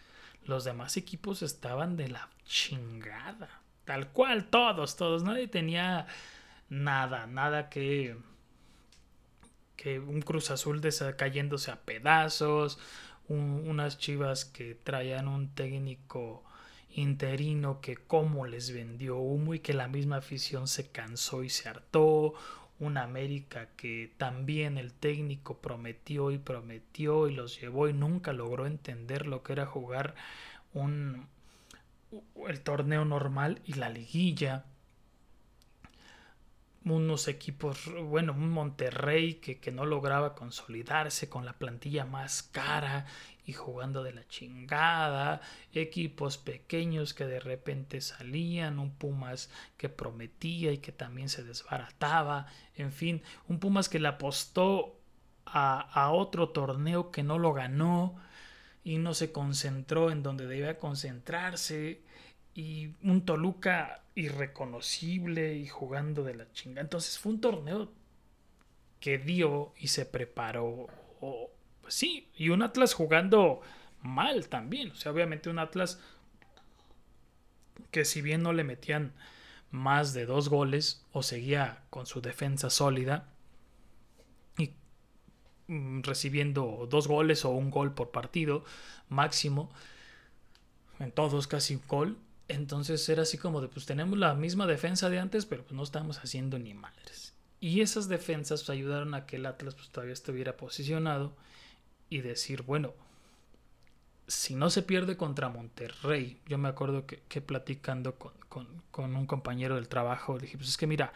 los 0.46 0.64
demás 0.64 0.96
equipos 0.96 1.42
estaban 1.42 1.98
de 1.98 2.08
la 2.08 2.30
chingada. 2.46 3.50
Tal 3.84 4.08
cual, 4.12 4.46
todos, 4.46 4.96
todos. 4.96 5.22
Nadie 5.22 5.46
tenía 5.46 6.06
nada, 6.70 7.26
nada 7.26 7.68
que. 7.68 8.16
que 9.76 10.00
un 10.00 10.22
Cruz 10.22 10.50
Azul 10.50 10.80
cayéndose 11.18 11.70
a 11.70 11.82
pedazos. 11.82 12.78
unas 13.28 13.98
chivas 13.98 14.46
que 14.46 14.74
traían 14.74 15.28
un 15.28 15.54
técnico 15.54 16.45
interino 16.90 17.80
que 17.80 17.96
como 17.96 18.46
les 18.46 18.72
vendió 18.72 19.16
humo 19.18 19.54
y 19.54 19.60
que 19.60 19.74
la 19.74 19.88
misma 19.88 20.16
afición 20.16 20.68
se 20.68 20.90
cansó 20.90 21.42
y 21.42 21.50
se 21.50 21.68
hartó. 21.68 22.34
Una 22.78 23.04
América 23.04 23.70
que 23.76 24.12
también 24.18 24.76
el 24.76 24.92
técnico 24.92 25.58
prometió 25.58 26.30
y 26.30 26.36
prometió 26.36 27.26
y 27.26 27.34
los 27.34 27.58
llevó 27.58 27.88
y 27.88 27.94
nunca 27.94 28.34
logró 28.34 28.66
entender 28.66 29.26
lo 29.26 29.42
que 29.42 29.54
era 29.54 29.64
jugar 29.64 30.14
un, 30.74 31.26
el 32.48 32.60
torneo 32.60 33.04
normal 33.04 33.62
y 33.64 33.74
la 33.74 33.88
liguilla. 33.88 34.66
Unos 36.84 37.28
equipos, 37.28 37.90
bueno, 38.04 38.32
un 38.32 38.50
Monterrey 38.50 39.34
que, 39.34 39.58
que, 39.58 39.72
no 39.72 39.86
lograba 39.86 40.34
consolidarse 40.34 41.28
con 41.28 41.44
la 41.44 41.54
plantilla 41.54 42.04
más 42.04 42.44
cara 42.44 43.06
y 43.46 43.52
jugando 43.52 44.02
de 44.02 44.12
la 44.12 44.26
chingada. 44.28 45.40
Equipos 45.72 46.36
pequeños 46.36 47.14
que 47.14 47.26
de 47.26 47.40
repente 47.40 48.00
salían. 48.00 48.78
Un 48.78 48.90
Pumas 48.90 49.50
que 49.76 49.88
prometía 49.88 50.72
y 50.72 50.78
que 50.78 50.92
también 50.92 51.28
se 51.28 51.44
desbarataba. 51.44 52.46
En 52.74 52.92
fin, 52.92 53.22
un 53.48 53.60
Pumas 53.60 53.88
que 53.88 54.00
le 54.00 54.08
apostó 54.08 54.98
a, 55.46 55.80
a 55.80 56.10
otro 56.10 56.50
torneo 56.50 57.10
que 57.10 57.22
no 57.22 57.38
lo 57.38 57.52
ganó 57.52 58.16
y 58.82 58.98
no 58.98 59.14
se 59.14 59.32
concentró 59.32 60.10
en 60.10 60.22
donde 60.22 60.46
debía 60.46 60.78
concentrarse 60.78 62.02
y 62.54 62.94
un 63.02 63.24
Toluca 63.24 64.02
irreconocible 64.14 65.54
y 65.54 65.66
jugando 65.68 66.24
de 66.24 66.34
la 66.34 66.50
chinga. 66.52 66.80
Entonces 66.80 67.18
fue 67.18 67.32
un 67.32 67.40
torneo 67.40 67.92
que 68.98 69.18
dio 69.18 69.72
y 69.78 69.88
se 69.88 70.06
preparó. 70.06 70.86
Pues 71.86 71.94
sí, 71.94 72.28
y 72.36 72.48
un 72.48 72.62
Atlas 72.62 72.94
jugando 72.94 73.60
mal 74.02 74.48
también. 74.48 74.90
O 74.90 74.94
sea, 74.94 75.12
obviamente 75.12 75.48
un 75.48 75.58
Atlas 75.58 76.00
que 77.90 78.04
si 78.04 78.22
bien 78.22 78.42
no 78.42 78.52
le 78.52 78.64
metían 78.64 79.12
más 79.70 80.14
de 80.14 80.26
dos 80.26 80.48
goles 80.48 81.04
o 81.12 81.22
seguía 81.22 81.84
con 81.90 82.06
su 82.06 82.20
defensa 82.20 82.70
sólida, 82.70 83.28
Mm, 85.68 86.02
recibiendo 86.02 86.86
dos 86.88 87.08
goles 87.08 87.44
o 87.44 87.50
un 87.50 87.70
gol 87.70 87.92
por 87.92 88.10
partido 88.12 88.64
máximo, 89.08 89.70
en 91.00 91.10
todos 91.10 91.46
casi 91.46 91.76
un 91.76 91.82
gol. 91.88 92.18
Entonces 92.48 93.08
era 93.08 93.22
así 93.22 93.38
como 93.38 93.60
de, 93.60 93.68
pues 93.68 93.86
tenemos 93.86 94.18
la 94.18 94.34
misma 94.34 94.66
defensa 94.66 95.10
de 95.10 95.18
antes, 95.18 95.46
pero 95.46 95.64
pues 95.64 95.74
no 95.74 95.82
estamos 95.82 96.18
haciendo 96.18 96.58
ni 96.58 96.74
madres. 96.74 97.34
Y 97.58 97.80
esas 97.80 98.08
defensas 98.08 98.62
pues, 98.62 98.70
ayudaron 98.70 99.14
a 99.14 99.26
que 99.26 99.36
el 99.36 99.46
Atlas 99.46 99.74
pues, 99.74 99.90
todavía 99.90 100.12
estuviera 100.12 100.56
posicionado 100.56 101.34
y 102.08 102.20
decir, 102.20 102.62
bueno, 102.62 102.94
si 104.26 104.54
no 104.54 104.70
se 104.70 104.82
pierde 104.82 105.16
contra 105.16 105.48
Monterrey, 105.48 106.40
yo 106.46 106.58
me 106.58 106.68
acuerdo 106.68 107.06
que, 107.06 107.22
que 107.28 107.40
platicando 107.40 108.16
con, 108.16 108.32
con, 108.48 108.66
con, 108.90 109.14
un 109.16 109.26
compañero 109.26 109.76
del 109.76 109.88
trabajo, 109.88 110.38
dije, 110.38 110.56
pues 110.56 110.70
es 110.70 110.76
que 110.76 110.86
mira, 110.86 111.12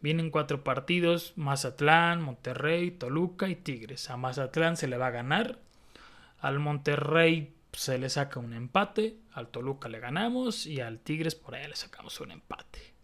Vienen 0.00 0.30
cuatro 0.30 0.62
partidos, 0.62 1.32
Mazatlán, 1.36 2.20
Monterrey, 2.20 2.90
Toluca 2.90 3.48
y 3.48 3.56
Tigres. 3.56 4.10
A 4.10 4.16
Mazatlán 4.16 4.76
se 4.76 4.88
le 4.88 4.98
va 4.98 5.08
a 5.08 5.10
ganar, 5.10 5.58
al 6.38 6.58
Monterrey 6.58 7.54
se 7.72 7.98
le 7.98 8.10
saca 8.10 8.38
un 8.38 8.52
empate, 8.52 9.16
al 9.32 9.48
Toluca 9.48 9.88
le 9.88 10.00
ganamos 10.00 10.66
y 10.66 10.80
al 10.80 10.98
Tigres 11.00 11.34
por 11.34 11.54
ahí 11.54 11.66
le 11.66 11.76
sacamos 11.76 12.20
un 12.20 12.30
empate. 12.30 12.94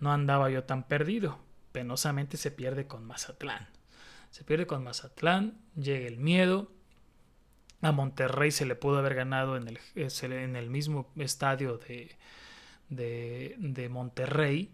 No 0.00 0.12
andaba 0.12 0.50
yo 0.50 0.64
tan 0.64 0.82
perdido, 0.82 1.38
penosamente 1.72 2.36
se 2.36 2.50
pierde 2.50 2.86
con 2.86 3.04
Mazatlán. 3.04 3.68
Se 4.36 4.44
pierde 4.44 4.66
con 4.66 4.84
Mazatlán, 4.84 5.56
llega 5.76 6.06
el 6.06 6.18
miedo. 6.18 6.70
A 7.80 7.90
Monterrey 7.90 8.50
se 8.50 8.66
le 8.66 8.74
pudo 8.74 8.98
haber 8.98 9.14
ganado 9.14 9.56
en 9.56 9.66
el, 9.66 9.78
en 9.94 10.56
el 10.56 10.68
mismo 10.68 11.10
estadio 11.16 11.78
de, 11.78 12.14
de, 12.90 13.54
de 13.58 13.88
Monterrey. 13.88 14.70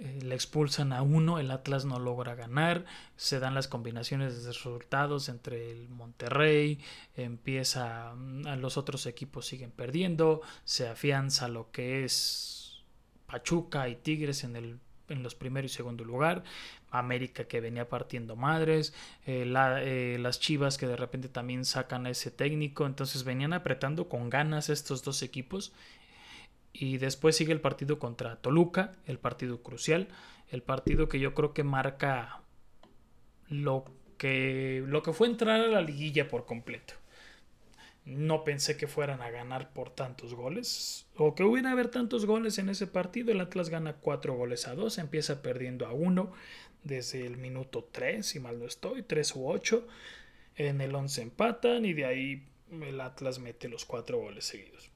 Eh, 0.00 0.18
le 0.24 0.34
expulsan 0.34 0.92
a 0.92 1.02
uno, 1.02 1.38
el 1.38 1.52
Atlas 1.52 1.84
no 1.84 2.00
logra 2.00 2.34
ganar, 2.34 2.84
se 3.14 3.38
dan 3.38 3.54
las 3.54 3.68
combinaciones 3.68 4.42
de 4.42 4.48
resultados 4.48 5.28
entre 5.28 5.70
el 5.70 5.88
Monterrey, 5.88 6.80
empieza, 7.14 8.12
mm, 8.16 8.58
los 8.58 8.78
otros 8.78 9.06
equipos 9.06 9.46
siguen 9.46 9.70
perdiendo, 9.70 10.40
se 10.64 10.88
afianza 10.88 11.46
lo 11.46 11.70
que 11.70 12.02
es 12.02 12.82
Pachuca 13.26 13.88
y 13.88 13.94
Tigres 13.94 14.42
en, 14.42 14.56
el, 14.56 14.80
en 15.12 15.22
los 15.22 15.34
primeros 15.34 15.70
y 15.70 15.74
segundo 15.74 16.04
lugar, 16.04 16.42
América 16.90 17.44
que 17.44 17.60
venía 17.60 17.88
partiendo 17.88 18.36
madres, 18.36 18.94
eh, 19.26 19.44
eh, 19.46 20.16
las 20.20 20.40
Chivas 20.40 20.78
que 20.78 20.86
de 20.86 20.96
repente 20.96 21.28
también 21.28 21.64
sacan 21.64 22.06
a 22.06 22.10
ese 22.10 22.30
técnico, 22.30 22.86
entonces 22.86 23.24
venían 23.24 23.52
apretando 23.52 24.08
con 24.08 24.30
ganas 24.30 24.68
estos 24.68 25.02
dos 25.02 25.22
equipos. 25.22 25.72
Y 26.72 26.96
después 26.96 27.36
sigue 27.36 27.52
el 27.52 27.60
partido 27.60 27.98
contra 27.98 28.36
Toluca, 28.36 28.92
el 29.06 29.18
partido 29.18 29.62
crucial, 29.62 30.08
el 30.48 30.62
partido 30.62 31.08
que 31.08 31.20
yo 31.20 31.34
creo 31.34 31.52
que 31.52 31.64
marca 31.64 32.40
lo 33.48 33.84
que, 34.16 34.82
lo 34.86 35.02
que 35.02 35.12
fue 35.12 35.26
entrar 35.26 35.60
a 35.60 35.66
la 35.66 35.82
liguilla 35.82 36.28
por 36.28 36.46
completo. 36.46 36.94
No 38.04 38.42
pensé 38.42 38.76
que 38.76 38.88
fueran 38.88 39.22
a 39.22 39.30
ganar 39.30 39.72
por 39.72 39.90
tantos 39.90 40.34
goles 40.34 41.06
o 41.16 41.34
que 41.34 41.44
hubiera 41.44 41.70
haber 41.70 41.88
tantos 41.88 42.26
goles 42.26 42.58
en 42.58 42.68
ese 42.68 42.86
partido. 42.86 43.30
El 43.30 43.40
Atlas 43.40 43.68
gana 43.68 43.94
4 43.94 44.34
goles 44.34 44.66
a 44.66 44.74
2, 44.74 44.98
empieza 44.98 45.40
perdiendo 45.42 45.86
a 45.86 45.92
1 45.92 46.32
desde 46.82 47.24
el 47.24 47.36
minuto 47.36 47.88
3, 47.92 48.26
si 48.26 48.40
mal 48.40 48.58
no 48.58 48.66
estoy, 48.66 49.02
3 49.02 49.36
u 49.36 49.48
8. 49.48 49.86
En 50.56 50.80
el 50.80 50.94
11 50.94 51.22
empatan 51.22 51.84
y 51.84 51.92
de 51.92 52.04
ahí 52.04 52.48
el 52.70 53.00
Atlas 53.00 53.38
mete 53.38 53.68
los 53.68 53.84
4 53.84 54.18
goles 54.18 54.44
seguidos. 54.44 54.90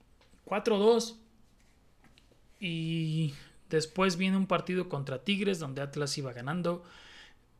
4-2, 0.47 1.17
y 2.61 3.35
después 3.69 4.17
viene 4.17 4.37
un 4.37 4.47
partido 4.47 4.89
contra 4.89 5.23
Tigres, 5.25 5.59
donde 5.59 5.83
Atlas 5.83 6.17
iba 6.19 6.33
ganando. 6.33 6.85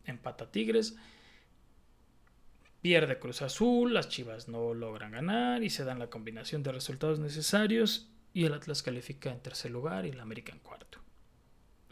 Empata 0.05 0.51
Tigres. 0.51 0.97
Pierde 2.87 3.19
Cruz 3.19 3.43
Azul, 3.43 3.95
las 3.95 4.09
Chivas 4.09 4.47
no 4.47 4.73
logran 4.73 5.11
ganar 5.11 5.65
y 5.65 5.71
se 5.71 5.83
dan 5.83 5.99
la 5.99 6.09
combinación 6.09 6.63
de 6.63 6.71
resultados 6.71 7.19
necesarios 7.19 8.09
y 8.33 8.45
el 8.45 8.55
Atlas 8.55 8.85
califica 8.85 9.33
en 9.33 9.41
tercer 9.41 9.73
lugar 9.73 10.07
y 10.07 10.11
el 10.11 10.21
América 10.21 10.53
en 10.53 10.61
cuarto. 10.61 11.01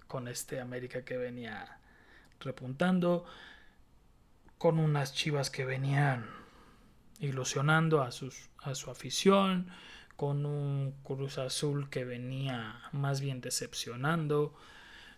Con 0.06 0.28
este 0.28 0.60
América 0.60 1.04
que 1.04 1.16
venía 1.16 1.80
repuntando, 2.38 3.24
con 4.56 4.78
unas 4.78 5.12
Chivas 5.12 5.50
que 5.50 5.64
venían 5.64 6.30
ilusionando 7.18 8.00
a, 8.00 8.12
sus, 8.12 8.48
a 8.62 8.76
su 8.76 8.88
afición, 8.88 9.70
con 10.14 10.46
un 10.46 10.92
Cruz 11.02 11.38
Azul 11.38 11.90
que 11.90 12.04
venía 12.04 12.82
más 12.92 13.20
bien 13.20 13.40
decepcionando, 13.40 14.54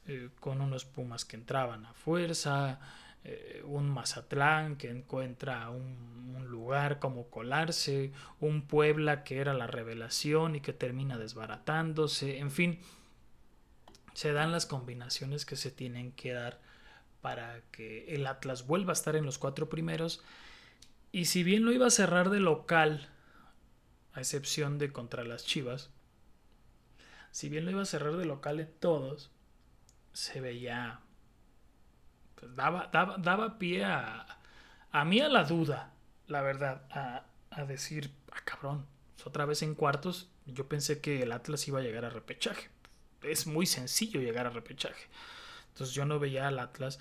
eh, 0.06 0.30
con 0.40 0.62
unos 0.62 0.86
Pumas 0.86 1.26
que 1.26 1.36
entraban 1.36 1.84
a 1.84 1.92
fuerza, 1.92 2.80
eh, 3.28 3.62
un 3.64 3.90
Mazatlán 3.90 4.76
que 4.76 4.88
encuentra 4.88 5.68
un, 5.70 6.34
un, 6.36 6.46
lugar 6.46 7.00
como 7.00 7.28
colarse, 7.28 8.12
un 8.40 8.62
Puebla 8.62 9.24
que 9.24 9.38
era 9.38 9.52
la 9.52 9.66
revelación 9.66 10.54
y 10.54 10.60
que 10.60 10.72
termina 10.72 11.18
desbaratándose, 11.18 12.38
en 12.38 12.52
fin, 12.52 12.78
se 14.14 14.32
dan 14.32 14.52
las 14.52 14.64
combinaciones 14.64 15.44
que 15.44 15.56
se 15.56 15.72
tienen 15.72 16.12
que 16.12 16.32
dar 16.32 16.60
para 17.20 17.60
que 17.72 18.14
el 18.14 18.26
Atlas 18.28 18.68
vuelva 18.68 18.92
a 18.92 18.94
estar 18.94 19.16
en 19.16 19.26
los 19.26 19.38
cuatro 19.38 19.68
primeros. 19.68 20.22
Y 21.10 21.24
si 21.24 21.42
bien 21.42 21.64
lo 21.64 21.72
iba 21.72 21.88
a 21.88 21.90
cerrar 21.90 22.30
de 22.30 22.38
local, 22.38 23.08
a 24.12 24.20
excepción 24.20 24.78
de 24.78 24.92
contra 24.92 25.24
las 25.24 25.44
Chivas, 25.44 25.90
si 27.32 27.48
bien 27.48 27.64
lo 27.64 27.72
iba 27.72 27.82
a 27.82 27.86
cerrar 27.86 28.16
de 28.16 28.24
local 28.24 28.60
en 28.60 28.72
todos, 28.78 29.32
se 30.12 30.40
veía, 30.40 31.00
daba, 32.43 32.89
daba, 32.93 33.18
daba 33.18 33.59
pie 33.59 33.84
a, 33.84 34.26
a 34.93 35.05
mí 35.05 35.20
a 35.20 35.28
la 35.28 35.45
duda, 35.45 35.93
la 36.26 36.43
verdad, 36.43 36.82
a, 36.91 37.24
a 37.51 37.64
decir, 37.64 38.11
ah, 38.32 38.41
cabrón, 38.45 38.87
otra 39.26 39.45
vez 39.45 39.62
en 39.62 39.74
cuartos, 39.74 40.30
yo 40.47 40.68
pensé 40.68 41.01
que 41.01 41.22
el 41.22 41.32
Atlas 41.32 41.66
iba 41.66 41.80
a 41.80 41.82
llegar 41.82 42.05
a 42.05 42.11
repechaje. 42.11 42.68
Es 43.22 43.49
muy 43.49 43.66
sencillo 43.66 44.20
llegar 44.20 44.47
a 44.47 44.51
repechaje. 44.51 45.09
Entonces 45.70 45.95
yo 45.97 46.05
no 46.05 46.20
veía 46.20 46.47
al 46.47 46.61
Atlas 46.61 47.01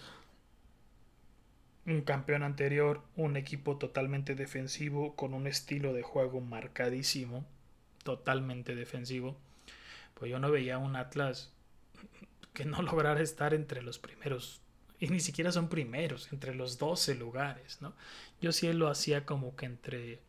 un 1.85 2.01
campeón 2.01 2.41
anterior, 2.41 3.03
un 3.15 3.37
equipo 3.37 3.77
totalmente 3.77 4.33
defensivo, 4.33 5.15
con 5.15 5.35
un 5.35 5.45
estilo 5.45 5.93
de 5.93 6.01
juego 6.01 6.41
marcadísimo, 6.41 7.45
totalmente 8.03 8.73
defensivo. 8.73 9.37
Pues 10.15 10.31
yo 10.31 10.39
no 10.39 10.49
veía 10.49 10.79
un 10.79 10.95
Atlas 10.95 11.53
que 12.53 12.65
no 12.65 12.81
lograra 12.81 13.21
estar 13.21 13.53
entre 13.53 13.83
los 13.83 13.99
primeros, 13.99 14.61
y 14.99 15.07
ni 15.07 15.19
siquiera 15.19 15.51
son 15.51 15.69
primeros, 15.69 16.31
entre 16.31 16.55
los 16.55 16.77
12 16.77 17.15
lugares, 17.15 17.81
¿no? 17.81 17.93
Yo 18.41 18.51
sí 18.51 18.71
lo 18.73 18.87
hacía 18.87 19.25
como 19.25 19.55
que 19.55 19.65
entre 19.65 20.19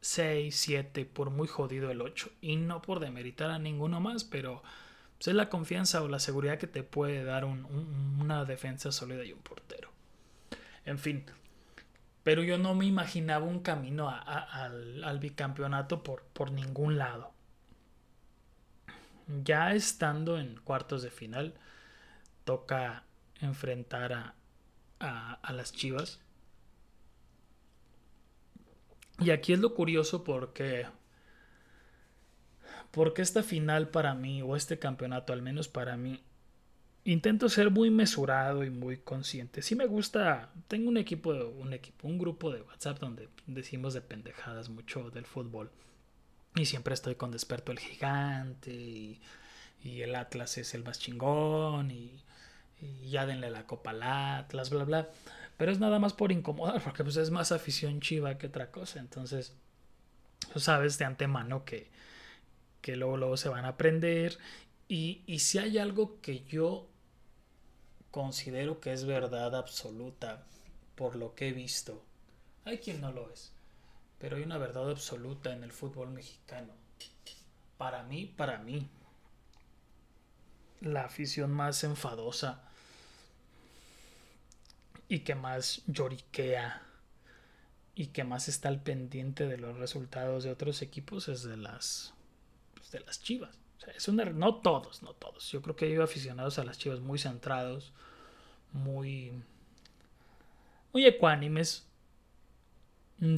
6, 0.00 0.54
7, 0.54 1.06
por 1.06 1.30
muy 1.30 1.48
jodido 1.48 1.90
el 1.90 2.02
8. 2.02 2.30
Y 2.42 2.56
no 2.56 2.82
por 2.82 3.00
demeritar 3.00 3.50
a 3.50 3.58
ninguno 3.58 4.00
más, 4.00 4.24
pero 4.24 4.62
pues, 5.16 5.28
es 5.28 5.34
la 5.34 5.48
confianza 5.48 6.02
o 6.02 6.08
la 6.08 6.18
seguridad 6.18 6.58
que 6.58 6.66
te 6.66 6.82
puede 6.82 7.24
dar 7.24 7.44
una 7.44 8.44
defensa 8.44 8.92
sólida 8.92 9.24
y 9.24 9.32
un 9.32 9.40
portero. 9.40 9.90
En 10.84 10.98
fin, 10.98 11.24
pero 12.22 12.42
yo 12.42 12.58
no 12.58 12.74
me 12.74 12.84
imaginaba 12.84 13.46
un 13.46 13.60
camino 13.60 14.10
al, 14.10 15.02
al, 15.02 15.18
bicampeonato 15.18 16.02
por, 16.02 16.22
por 16.34 16.52
ningún 16.52 16.98
lado. 16.98 17.32
Ya 19.42 19.72
estando 19.72 20.38
en 20.38 20.56
cuartos 20.56 21.02
de 21.02 21.10
final, 21.10 21.54
toca 22.44 23.04
enfrentar 23.40 24.12
a, 24.12 24.34
a, 24.98 25.52
las 25.52 25.72
Chivas 25.72 26.20
y 29.18 29.30
aquí 29.30 29.52
es 29.52 29.58
lo 29.58 29.74
curioso 29.74 30.24
porque 30.24 30.86
porque 32.90 33.22
esta 33.22 33.42
final 33.42 33.88
para 33.88 34.14
mí 34.14 34.42
o 34.42 34.56
este 34.56 34.78
campeonato 34.78 35.32
al 35.32 35.42
menos 35.42 35.68
para 35.68 35.96
mí 35.96 36.22
intento 37.04 37.48
ser 37.48 37.70
muy 37.70 37.90
mesurado 37.90 38.64
y 38.64 38.70
muy 38.70 38.98
consciente. 38.98 39.60
Sí 39.62 39.74
me 39.74 39.86
gusta, 39.86 40.50
tengo 40.68 40.88
un 40.88 40.96
equipo 40.96 41.32
un 41.32 41.72
equipo, 41.74 42.08
un 42.08 42.18
grupo 42.18 42.50
de 42.50 42.62
WhatsApp 42.62 42.98
donde 42.98 43.28
decimos 43.46 43.94
de 43.94 44.00
pendejadas 44.00 44.68
mucho 44.70 45.10
del 45.10 45.26
fútbol. 45.26 45.70
Y 46.56 46.66
siempre 46.66 46.94
estoy 46.94 47.16
con 47.16 47.30
Desperto 47.30 47.72
el 47.72 47.80
Gigante 47.80 48.72
y, 48.72 49.20
y 49.82 50.02
el 50.02 50.14
Atlas 50.14 50.56
es 50.56 50.72
el 50.74 50.84
más 50.84 50.98
chingón 50.98 51.90
y, 51.90 52.23
y 53.02 53.10
ya 53.10 53.26
denle 53.26 53.50
la 53.50 53.66
copa 53.66 53.90
al 53.90 54.02
Atlas, 54.02 54.70
bla 54.70 54.84
bla. 54.84 55.10
Pero 55.56 55.72
es 55.72 55.78
nada 55.78 55.98
más 55.98 56.12
por 56.12 56.32
incomodar, 56.32 56.82
porque 56.82 57.04
pues 57.04 57.16
es 57.16 57.30
más 57.30 57.52
afición 57.52 58.00
chiva 58.00 58.38
que 58.38 58.48
otra 58.48 58.70
cosa. 58.70 58.98
Entonces, 58.98 59.54
tú 60.52 60.60
sabes 60.60 60.98
de 60.98 61.04
antemano 61.04 61.64
que, 61.64 61.90
que 62.80 62.96
luego, 62.96 63.16
luego 63.16 63.36
se 63.36 63.48
van 63.48 63.64
a 63.64 63.68
aprender. 63.68 64.38
Y, 64.88 65.22
y 65.26 65.38
si 65.38 65.58
hay 65.58 65.78
algo 65.78 66.20
que 66.20 66.44
yo 66.44 66.88
considero 68.10 68.80
que 68.80 68.92
es 68.92 69.04
verdad 69.04 69.54
absoluta 69.54 70.44
por 70.94 71.16
lo 71.16 71.34
que 71.34 71.48
he 71.48 71.52
visto, 71.52 72.04
hay 72.64 72.78
quien 72.78 73.00
no 73.00 73.12
lo 73.12 73.30
es, 73.30 73.52
pero 74.18 74.36
hay 74.36 74.42
una 74.42 74.58
verdad 74.58 74.90
absoluta 74.90 75.52
en 75.52 75.64
el 75.64 75.72
fútbol 75.72 76.10
mexicano. 76.10 76.72
Para 77.76 78.02
mí, 78.04 78.26
para 78.26 78.58
mí, 78.58 78.88
la 80.80 81.04
afición 81.04 81.50
más 81.50 81.82
enfadosa 81.84 82.62
y 85.08 85.20
que 85.20 85.34
más 85.34 85.82
lloriquea 85.86 86.82
y 87.94 88.08
que 88.08 88.24
más 88.24 88.48
está 88.48 88.68
al 88.68 88.82
pendiente 88.82 89.46
de 89.46 89.58
los 89.58 89.78
resultados 89.78 90.44
de 90.44 90.50
otros 90.50 90.82
equipos 90.82 91.28
es 91.28 91.42
de 91.44 91.56
las 91.56 92.14
pues, 92.74 92.90
de 92.90 93.00
las 93.00 93.22
Chivas. 93.22 93.58
es 93.94 94.08
una, 94.08 94.24
no 94.24 94.56
todos, 94.56 95.02
no 95.02 95.12
todos. 95.12 95.50
Yo 95.52 95.62
creo 95.62 95.76
que 95.76 95.86
hay 95.86 95.96
aficionados 95.96 96.58
a 96.58 96.64
las 96.64 96.78
Chivas 96.78 97.00
muy 97.00 97.18
centrados, 97.18 97.92
muy 98.72 99.32
muy 100.92 101.06
ecuánimes. 101.06 101.86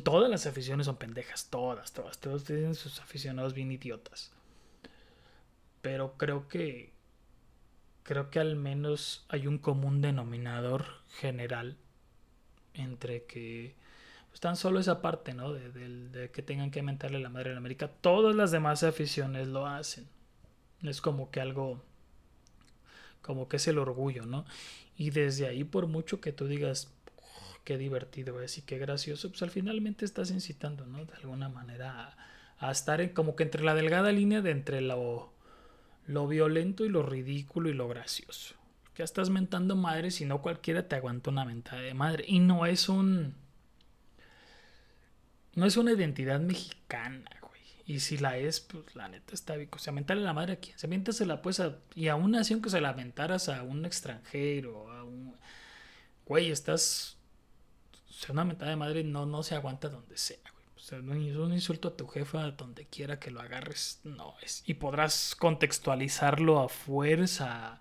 Todas 0.05 0.31
las 0.31 0.47
aficiones 0.47 0.87
son 0.87 0.97
pendejas, 0.97 1.49
todas, 1.51 1.93
todas. 1.93 2.19
Todos 2.19 2.45
tienen 2.45 2.75
sus 2.75 3.01
aficionados 3.01 3.53
bien 3.55 3.71
idiotas. 3.71 4.33
Pero 5.83 6.17
creo 6.17 6.49
que 6.49 6.96
creo 8.07 8.31
que 8.31 8.39
al 8.39 8.55
menos 8.55 9.27
hay 9.29 9.49
un 9.49 9.59
común 9.59 10.01
denominador 10.01 10.85
general 11.19 11.77
entre 12.73 13.25
que 13.25 13.75
pues 14.29 14.41
tan 14.41 14.57
solo 14.57 14.79
esa 14.79 15.03
parte, 15.03 15.35
¿no? 15.35 15.53
De, 15.53 16.31
que 16.33 16.43
tengan 16.43 16.71
que 16.71 16.83
mentarle 16.83 17.19
la 17.19 17.31
madre 17.31 17.51
en 17.51 17.57
América. 17.57 17.89
Todas 17.89 18.37
las 18.37 18.53
demás 18.53 18.85
aficiones 18.85 19.49
lo 19.49 19.67
hacen. 19.67 20.07
Es 20.83 21.01
como 21.01 21.31
que 21.31 21.41
algo, 21.41 21.83
como 23.23 23.49
que 23.49 23.57
es 23.57 23.67
el 23.67 23.79
orgullo, 23.79 24.25
¿no? 24.25 24.45
Y 24.97 25.11
desde 25.11 25.49
ahí, 25.49 25.65
por 25.65 25.89
mucho 25.89 26.21
que 26.21 26.33
tú 26.33 26.47
digas, 26.47 26.93
qué 27.65 27.77
divertido 27.77 28.41
es 28.41 28.59
y 28.59 28.63
qué 28.63 28.79
gracioso, 28.79 29.31
pues 29.31 29.43
al 29.43 29.51
finalmente 29.51 30.05
estás 30.05 30.31
incitando, 30.31 30.87
¿no? 30.87 31.05
De 31.07 31.15
alguna 31.15 31.49
manera 31.49 32.15
a, 32.61 32.69
a 32.69 32.71
estar 32.71 33.01
en, 33.01 33.09
como 33.09 33.35
que 33.35 33.43
entre 33.43 33.65
la 33.65 33.75
delgada 33.75 34.13
línea 34.13 34.43
de 34.43 34.53
entre 34.53 34.81
lo 34.81 35.36
lo 36.07 36.27
violento 36.27 36.85
y 36.85 36.89
lo 36.89 37.03
ridículo 37.03 37.69
y 37.69 37.75
lo 37.75 37.89
gracioso. 37.89 38.55
Ya 38.97 39.05
estás 39.05 39.29
mentando 39.29 39.77
madre 39.77 40.11
si 40.11 40.25
no 40.25 40.41
cualquiera 40.41 40.89
te 40.89 40.97
aguanta 40.97 41.31
una 41.31 41.45
mentada 41.45 41.83
de 41.83 41.95
madre. 41.95 42.25
Y 42.27 42.39
no 42.39 42.65
es 42.67 42.89
un... 42.89 43.35
No 45.55 45.67
es 45.67 45.77
una 45.77 45.93
identidad 45.93 46.41
mexicana, 46.41 47.31
güey. 47.41 47.61
Y 47.87 48.01
si 48.01 48.19
la 48.19 48.39
es, 48.39 48.61
pues 48.61 48.95
la 48.95 49.09
neta 49.09 49.35
está 49.35 49.57
bien. 49.57 49.69
O 49.73 49.79
sea, 49.79 49.93
mentarle 49.93 50.23
la 50.23 50.33
madre 50.33 50.55
a 50.55 50.57
quien. 50.57 50.79
Se 50.79 51.27
la 51.27 51.43
pues 51.43 51.61
a... 51.61 51.77
Y 51.95 52.09
aún 52.09 52.35
así, 52.35 52.55
aunque 52.55 52.71
se 52.71 52.81
la 52.81 52.95
mentaras 52.95 53.49
a 53.49 53.63
un 53.63 53.85
extranjero, 53.85 54.91
a 54.91 55.05
un... 55.05 55.35
Güey, 56.25 56.51
estás... 56.51 57.17
O 58.29 58.33
una 58.33 58.45
mentada 58.45 58.71
de 58.71 58.77
madre 58.77 59.05
no, 59.05 59.27
no 59.27 59.43
se 59.43 59.55
aguanta 59.55 59.91
donde 59.91 60.17
sea, 60.17 60.39
sea, 60.87 61.01
un 61.01 61.53
insulto 61.53 61.89
a 61.89 61.97
tu 61.97 62.07
jefa 62.07 62.51
donde 62.53 62.87
quiera 62.87 63.19
que 63.19 63.33
lo 63.33 63.41
agarres, 63.41 64.01
no 64.05 64.35
es. 64.41 64.63
Y 64.67 64.75
podrás 64.75 65.35
contextualizarlo 65.35 66.61
a 66.61 66.69
fuerza 66.69 67.81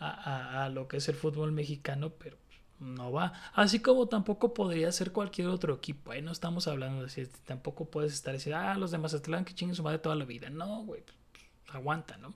a, 0.00 0.70
lo 0.72 0.88
que 0.88 0.96
es 0.96 1.08
el 1.08 1.14
fútbol 1.14 1.52
mexicano, 1.52 2.10
pero 2.10 2.38
no 2.78 3.12
va. 3.12 3.34
Así 3.52 3.80
como 3.80 4.06
tampoco 4.06 4.54
podría 4.54 4.90
ser 4.92 5.12
cualquier 5.12 5.48
otro 5.48 5.74
equipo. 5.74 6.12
Ahí 6.12 6.22
no 6.22 6.32
estamos 6.32 6.68
hablando 6.68 7.02
de 7.02 7.10
si 7.10 7.26
tampoco 7.26 7.90
puedes 7.90 8.14
estar 8.14 8.32
diciendo, 8.32 8.62
ah, 8.64 8.74
los 8.76 8.92
de 8.92 8.98
Mazatlán 8.98 9.44
que 9.44 9.54
chinguen 9.54 9.74
su 9.74 9.82
madre 9.82 9.98
toda 9.98 10.14
la 10.14 10.24
vida. 10.24 10.48
No, 10.48 10.84
güey, 10.84 11.02
pues, 11.02 11.16
aguanta, 11.68 12.16
¿no? 12.16 12.32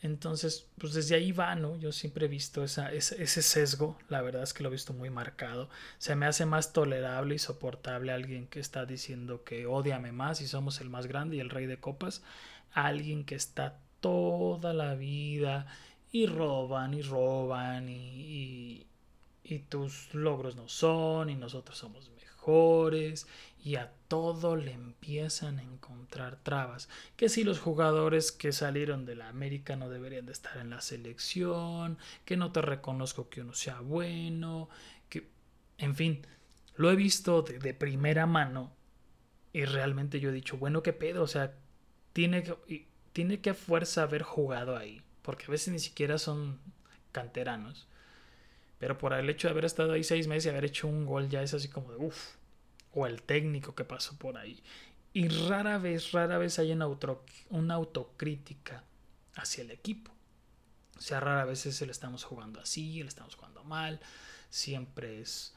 Entonces, 0.00 0.68
pues 0.78 0.92
desde 0.92 1.16
ahí 1.16 1.32
va, 1.32 1.56
¿no? 1.56 1.76
Yo 1.76 1.90
siempre 1.90 2.26
he 2.26 2.28
visto 2.28 2.62
esa, 2.62 2.92
ese, 2.92 3.26
sesgo, 3.42 3.98
la 4.08 4.22
verdad 4.22 4.44
es 4.44 4.54
que 4.54 4.62
lo 4.62 4.68
he 4.68 4.72
visto 4.72 4.92
muy 4.92 5.10
marcado. 5.10 5.68
Se 5.98 6.14
me 6.14 6.26
hace 6.26 6.46
más 6.46 6.72
tolerable 6.72 7.34
y 7.34 7.38
soportable 7.38 8.12
alguien 8.12 8.46
que 8.46 8.60
está 8.60 8.86
diciendo 8.86 9.42
que 9.42 9.66
odiame 9.66 10.12
más 10.12 10.40
y 10.40 10.46
somos 10.46 10.80
el 10.80 10.88
más 10.88 11.06
grande 11.06 11.36
y 11.36 11.40
el 11.40 11.50
rey 11.50 11.66
de 11.66 11.80
copas, 11.80 12.22
a 12.72 12.86
alguien 12.86 13.24
que 13.24 13.34
está 13.34 13.80
toda 14.00 14.72
la 14.72 14.94
vida 14.94 15.66
y 16.12 16.26
roban 16.26 16.94
y 16.94 17.02
roban 17.02 17.88
y, 17.88 18.86
y 19.42 19.58
tus 19.60 20.14
logros 20.14 20.54
no 20.54 20.68
son 20.68 21.28
y 21.28 21.34
nosotros 21.34 21.76
somos 21.76 22.08
mejores 22.10 23.26
y 23.62 23.76
a 23.76 23.92
todo 24.08 24.56
le 24.56 24.72
empiezan 24.72 25.58
a 25.58 25.62
encontrar 25.62 26.36
trabas. 26.42 26.88
Que 27.16 27.28
si 27.28 27.44
los 27.44 27.58
jugadores 27.58 28.32
que 28.32 28.52
salieron 28.52 29.04
de 29.04 29.16
la 29.16 29.28
América 29.28 29.76
no 29.76 29.88
deberían 29.88 30.26
de 30.26 30.32
estar 30.32 30.56
en 30.58 30.70
la 30.70 30.80
selección, 30.80 31.98
que 32.24 32.36
no 32.36 32.52
te 32.52 32.62
reconozco 32.62 33.28
que 33.28 33.40
uno 33.40 33.54
sea 33.54 33.80
bueno, 33.80 34.68
que 35.08 35.28
en 35.78 35.96
fin, 35.96 36.26
lo 36.76 36.90
he 36.90 36.96
visto 36.96 37.42
de, 37.42 37.74
primera 37.74 38.26
mano 38.26 38.72
y 39.52 39.64
realmente 39.64 40.20
yo 40.20 40.30
he 40.30 40.32
dicho, 40.32 40.56
bueno, 40.56 40.82
qué 40.82 40.92
pedo, 40.92 41.22
o 41.22 41.26
sea, 41.26 41.54
tiene 42.12 42.42
que, 42.42 42.86
tiene 43.12 43.40
que 43.40 43.50
a 43.50 43.54
fuerza 43.54 44.02
haber 44.02 44.22
jugado 44.22 44.76
ahí, 44.76 45.02
porque 45.22 45.46
a 45.46 45.50
veces 45.50 45.72
ni 45.72 45.80
siquiera 45.80 46.18
son 46.18 46.60
canteranos. 47.12 47.88
Pero 48.78 48.96
por 48.96 49.12
el 49.12 49.28
hecho 49.28 49.48
de 49.48 49.52
haber 49.52 49.64
estado 49.64 49.92
ahí 49.92 50.04
seis 50.04 50.28
meses 50.28 50.46
y 50.46 50.48
haber 50.50 50.66
hecho 50.66 50.86
un 50.86 51.04
gol 51.04 51.28
ya 51.28 51.42
es 51.42 51.52
así 51.52 51.68
como 51.68 51.90
de 51.90 51.96
uff, 51.98 52.36
o 52.98 53.06
el 53.06 53.22
técnico 53.22 53.74
que 53.74 53.84
pasó 53.84 54.16
por 54.16 54.36
ahí. 54.36 54.62
Y 55.12 55.28
rara 55.28 55.78
vez, 55.78 56.12
rara 56.12 56.38
vez 56.38 56.58
hay 56.58 56.72
una, 56.72 56.86
una 57.50 57.74
autocrítica 57.74 58.84
hacia 59.34 59.62
el 59.62 59.70
equipo. 59.70 60.12
O 60.96 61.00
sea, 61.00 61.20
rara 61.20 61.44
vez 61.44 61.64
es 61.66 61.80
el 61.80 61.90
estamos 61.90 62.24
jugando 62.24 62.60
así, 62.60 63.00
el 63.00 63.08
estamos 63.08 63.36
jugando 63.36 63.64
mal. 63.64 64.00
Siempre 64.50 65.20
es 65.20 65.54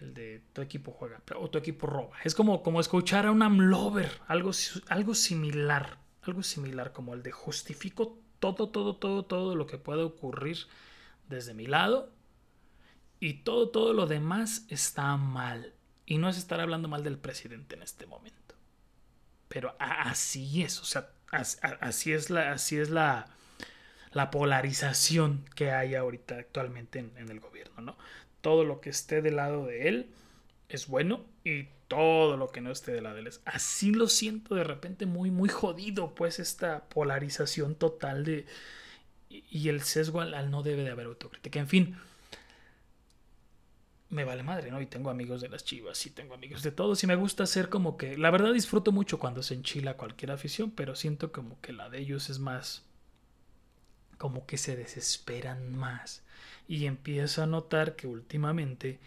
el 0.00 0.14
de 0.14 0.42
tu 0.52 0.60
equipo 0.60 0.92
juega 0.92 1.22
o 1.36 1.48
tu 1.48 1.58
equipo 1.58 1.86
roba. 1.86 2.16
Es 2.24 2.34
como, 2.34 2.62
como 2.62 2.80
escuchar 2.80 3.26
a 3.26 3.30
un 3.30 3.42
Amlover, 3.42 4.20
algo, 4.26 4.50
algo 4.88 5.14
similar. 5.14 5.98
Algo 6.22 6.42
similar 6.42 6.92
como 6.92 7.14
el 7.14 7.22
de 7.22 7.32
justifico 7.32 8.18
todo, 8.38 8.68
todo, 8.68 8.96
todo, 8.96 9.24
todo 9.24 9.56
lo 9.56 9.66
que 9.66 9.78
pueda 9.78 10.04
ocurrir 10.04 10.58
desde 11.28 11.54
mi 11.54 11.66
lado 11.66 12.12
y 13.20 13.34
todo, 13.42 13.70
todo 13.70 13.92
lo 13.92 14.06
demás 14.06 14.64
está 14.68 15.16
mal. 15.16 15.74
Y 16.08 16.16
no 16.16 16.30
es 16.30 16.38
estar 16.38 16.58
hablando 16.58 16.88
mal 16.88 17.04
del 17.04 17.18
presidente 17.18 17.76
en 17.76 17.82
este 17.82 18.06
momento. 18.06 18.54
Pero 19.48 19.76
así 19.78 20.62
es, 20.62 20.80
o 20.80 20.84
sea, 20.86 21.10
así 21.30 22.14
es 22.14 22.30
la, 22.30 22.52
así 22.52 22.78
es 22.78 22.88
la, 22.88 23.28
la 24.12 24.30
polarización 24.30 25.44
que 25.54 25.70
hay 25.70 25.94
ahorita 25.94 26.36
actualmente 26.36 26.98
en, 26.98 27.12
en 27.18 27.28
el 27.28 27.40
gobierno, 27.40 27.82
¿no? 27.82 27.98
Todo 28.40 28.64
lo 28.64 28.80
que 28.80 28.88
esté 28.88 29.20
del 29.20 29.36
lado 29.36 29.66
de 29.66 29.88
él 29.88 30.10
es 30.70 30.86
bueno 30.86 31.26
y 31.44 31.68
todo 31.88 32.38
lo 32.38 32.48
que 32.48 32.62
no 32.62 32.70
esté 32.70 32.92
de 32.92 33.02
la 33.02 33.12
de 33.12 33.20
él 33.20 33.26
es. 33.26 33.42
Así 33.44 33.92
lo 33.92 34.08
siento 34.08 34.54
de 34.54 34.64
repente 34.64 35.04
muy, 35.04 35.30
muy 35.30 35.50
jodido, 35.50 36.14
pues 36.14 36.38
esta 36.38 36.84
polarización 36.88 37.74
total 37.74 38.24
de... 38.24 38.46
Y 39.28 39.68
el 39.68 39.82
sesgo 39.82 40.22
al, 40.22 40.50
no 40.50 40.62
debe 40.62 40.84
de 40.84 40.90
haber 40.90 41.04
autocrítica. 41.04 41.60
En 41.60 41.68
fin, 41.68 41.98
me 44.18 44.24
vale 44.24 44.42
madre, 44.42 44.72
¿no? 44.72 44.80
Y 44.80 44.86
tengo 44.86 45.10
amigos 45.10 45.40
de 45.40 45.48
las 45.48 45.64
chivas, 45.64 46.04
y 46.04 46.10
tengo 46.10 46.34
amigos 46.34 46.64
de 46.64 46.72
todos, 46.72 47.04
y 47.04 47.06
me 47.06 47.14
gusta 47.14 47.44
hacer 47.44 47.68
como 47.68 47.96
que... 47.96 48.18
La 48.18 48.32
verdad 48.32 48.52
disfruto 48.52 48.90
mucho 48.90 49.20
cuando 49.20 49.44
se 49.44 49.54
enchila 49.54 49.96
cualquier 49.96 50.32
afición, 50.32 50.72
pero 50.72 50.96
siento 50.96 51.30
como 51.30 51.60
que 51.60 51.72
la 51.72 51.88
de 51.88 52.00
ellos 52.00 52.28
es 52.28 52.40
más... 52.40 52.82
Como 54.18 54.44
que 54.44 54.58
se 54.58 54.74
desesperan 54.74 55.76
más. 55.76 56.24
Y 56.66 56.86
empiezo 56.86 57.44
a 57.44 57.46
notar 57.46 57.94
que 57.94 58.08
últimamente 58.08 58.98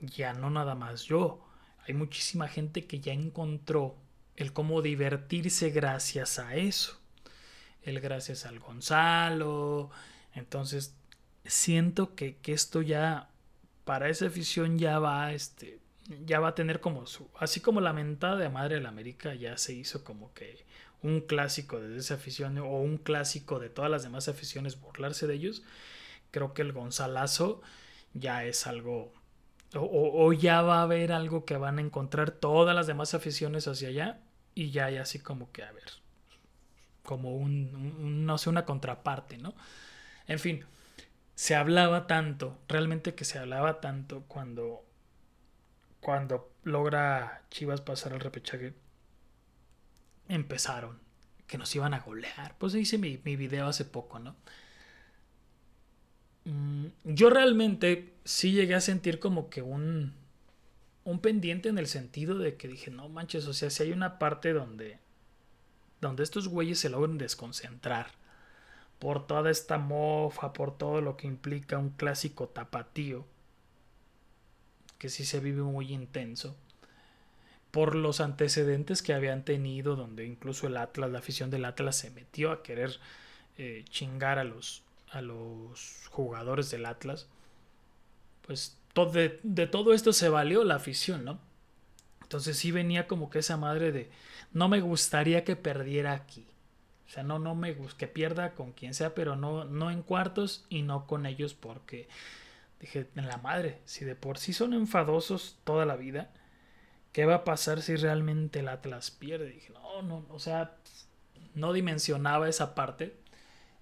ya 0.00 0.32
no 0.32 0.48
nada 0.48 0.74
más 0.74 1.04
yo. 1.04 1.44
Hay 1.86 1.92
muchísima 1.92 2.48
gente 2.48 2.86
que 2.86 3.00
ya 3.00 3.12
encontró 3.12 3.96
el 4.36 4.54
cómo 4.54 4.80
divertirse 4.80 5.68
gracias 5.68 6.38
a 6.38 6.56
eso. 6.56 6.98
El 7.82 8.00
gracias 8.00 8.46
al 8.46 8.60
Gonzalo. 8.60 9.90
Entonces, 10.32 10.94
siento 11.44 12.14
que, 12.14 12.36
que 12.36 12.54
esto 12.54 12.80
ya, 12.80 13.28
para 13.88 14.10
esa 14.10 14.26
afición 14.26 14.78
ya 14.78 14.98
va, 14.98 15.32
este, 15.32 15.80
ya 16.26 16.40
va 16.40 16.48
a 16.48 16.54
tener 16.54 16.78
como 16.78 17.06
su, 17.06 17.26
así 17.38 17.60
como 17.60 17.80
la 17.80 17.94
mentada 17.94 18.36
de 18.36 18.50
Madre 18.50 18.74
de 18.74 18.82
la 18.82 18.90
América 18.90 19.34
ya 19.34 19.56
se 19.56 19.72
hizo 19.72 20.04
como 20.04 20.34
que 20.34 20.66
un 21.00 21.22
clásico 21.22 21.80
de 21.80 21.96
esa 21.96 22.16
afición 22.16 22.58
o 22.58 22.66
un 22.82 22.98
clásico 22.98 23.58
de 23.58 23.70
todas 23.70 23.90
las 23.90 24.02
demás 24.02 24.28
aficiones 24.28 24.78
burlarse 24.78 25.26
de 25.26 25.36
ellos. 25.36 25.62
Creo 26.32 26.52
que 26.52 26.60
el 26.60 26.74
Gonzalazo 26.74 27.62
ya 28.12 28.44
es 28.44 28.66
algo 28.66 29.14
o, 29.74 30.34
ya 30.34 30.60
va 30.60 30.80
a 30.80 30.82
haber 30.82 31.10
algo 31.10 31.46
que 31.46 31.56
van 31.56 31.78
a 31.78 31.80
encontrar 31.80 32.30
todas 32.30 32.76
las 32.76 32.86
demás 32.86 33.14
aficiones 33.14 33.68
hacia 33.68 33.88
allá 33.88 34.20
y 34.54 34.70
ya 34.70 34.84
hay 34.84 34.98
así 34.98 35.18
como 35.18 35.50
que, 35.50 35.62
a 35.62 35.72
ver, 35.72 35.92
como 37.04 37.34
un, 37.34 38.26
no 38.26 38.36
sé, 38.36 38.50
una 38.50 38.66
contraparte, 38.66 39.38
¿no? 39.38 39.54
En 40.26 40.38
fin, 40.38 40.66
se 41.38 41.54
hablaba 41.54 42.08
tanto, 42.08 42.58
realmente 42.66 43.14
que 43.14 43.24
se 43.24 43.38
hablaba 43.38 43.80
tanto 43.80 44.24
cuando, 44.26 44.84
cuando 46.00 46.50
logra 46.64 47.44
Chivas 47.48 47.80
pasar 47.80 48.12
al 48.12 48.18
repechaje, 48.18 48.74
empezaron, 50.26 50.98
que 51.46 51.56
nos 51.56 51.72
iban 51.76 51.94
a 51.94 52.00
golear. 52.00 52.58
Pues 52.58 52.74
hice 52.74 52.98
mi, 52.98 53.20
mi 53.22 53.36
video 53.36 53.68
hace 53.68 53.84
poco, 53.84 54.18
¿no? 54.18 54.34
Mm, 56.44 56.86
yo 57.04 57.30
realmente 57.30 58.14
sí 58.24 58.50
llegué 58.50 58.74
a 58.74 58.80
sentir 58.80 59.20
como 59.20 59.48
que 59.48 59.62
un, 59.62 60.14
un 61.04 61.20
pendiente 61.20 61.68
en 61.68 61.78
el 61.78 61.86
sentido 61.86 62.36
de 62.36 62.56
que 62.56 62.66
dije, 62.66 62.90
no 62.90 63.08
manches, 63.08 63.46
o 63.46 63.52
sea, 63.52 63.70
si 63.70 63.84
hay 63.84 63.92
una 63.92 64.18
parte 64.18 64.52
donde, 64.52 64.98
donde 66.00 66.24
estos 66.24 66.48
güeyes 66.48 66.80
se 66.80 66.88
logran 66.88 67.16
desconcentrar 67.16 68.17
por 68.98 69.26
toda 69.26 69.50
esta 69.50 69.78
mofa, 69.78 70.52
por 70.52 70.76
todo 70.76 71.00
lo 71.00 71.16
que 71.16 71.26
implica 71.26 71.78
un 71.78 71.90
clásico 71.90 72.48
tapatío, 72.48 73.24
que 74.98 75.08
sí 75.08 75.24
se 75.24 75.40
vive 75.40 75.62
muy 75.62 75.92
intenso, 75.92 76.56
por 77.70 77.94
los 77.94 78.20
antecedentes 78.20 79.02
que 79.02 79.14
habían 79.14 79.44
tenido, 79.44 79.94
donde 79.94 80.26
incluso 80.26 80.66
el 80.66 80.76
Atlas, 80.76 81.10
la 81.10 81.18
afición 81.20 81.50
del 81.50 81.64
Atlas 81.64 81.96
se 81.96 82.10
metió 82.10 82.50
a 82.50 82.62
querer 82.62 82.98
eh, 83.56 83.84
chingar 83.90 84.38
a 84.38 84.44
los, 84.44 84.82
a 85.10 85.20
los 85.20 86.08
jugadores 86.10 86.70
del 86.70 86.86
Atlas, 86.86 87.28
pues 88.46 88.76
todo, 88.94 89.12
de, 89.12 89.66
todo 89.70 89.92
esto 89.94 90.12
se 90.12 90.28
valió 90.28 90.64
la 90.64 90.76
afición, 90.76 91.24
¿no? 91.24 91.38
Entonces 92.22 92.56
sí 92.56 92.72
venía 92.72 93.06
como 93.06 93.30
que 93.30 93.38
esa 93.38 93.56
madre 93.56 93.92
de 93.92 94.10
no 94.52 94.68
me 94.68 94.80
gustaría 94.80 95.44
que 95.44 95.54
perdiera 95.54 96.14
aquí. 96.14 96.47
O 97.08 97.10
sea, 97.10 97.22
no, 97.22 97.38
no 97.38 97.54
me 97.54 97.72
gusta 97.72 97.98
que 97.98 98.06
pierda 98.06 98.54
con 98.54 98.72
quien 98.72 98.94
sea, 98.94 99.14
pero 99.14 99.34
no, 99.34 99.64
no 99.64 99.90
en 99.90 100.02
cuartos 100.02 100.66
y 100.68 100.82
no 100.82 101.06
con 101.06 101.24
ellos 101.26 101.54
porque 101.54 102.08
dije, 102.80 103.08
en 103.16 103.26
la 103.26 103.38
madre, 103.38 103.80
si 103.86 104.04
de 104.04 104.14
por 104.14 104.38
sí 104.38 104.52
son 104.52 104.74
enfadosos 104.74 105.58
toda 105.64 105.86
la 105.86 105.96
vida, 105.96 106.30
¿qué 107.12 107.24
va 107.24 107.36
a 107.36 107.44
pasar 107.44 107.80
si 107.80 107.96
realmente 107.96 108.60
el 108.60 108.68
Atlas 108.68 109.10
pierde? 109.10 109.50
Dije, 109.50 109.72
no, 109.72 110.02
no, 110.02 110.26
o 110.28 110.38
sea, 110.38 110.76
no 111.54 111.72
dimensionaba 111.72 112.48
esa 112.48 112.74
parte 112.74 113.16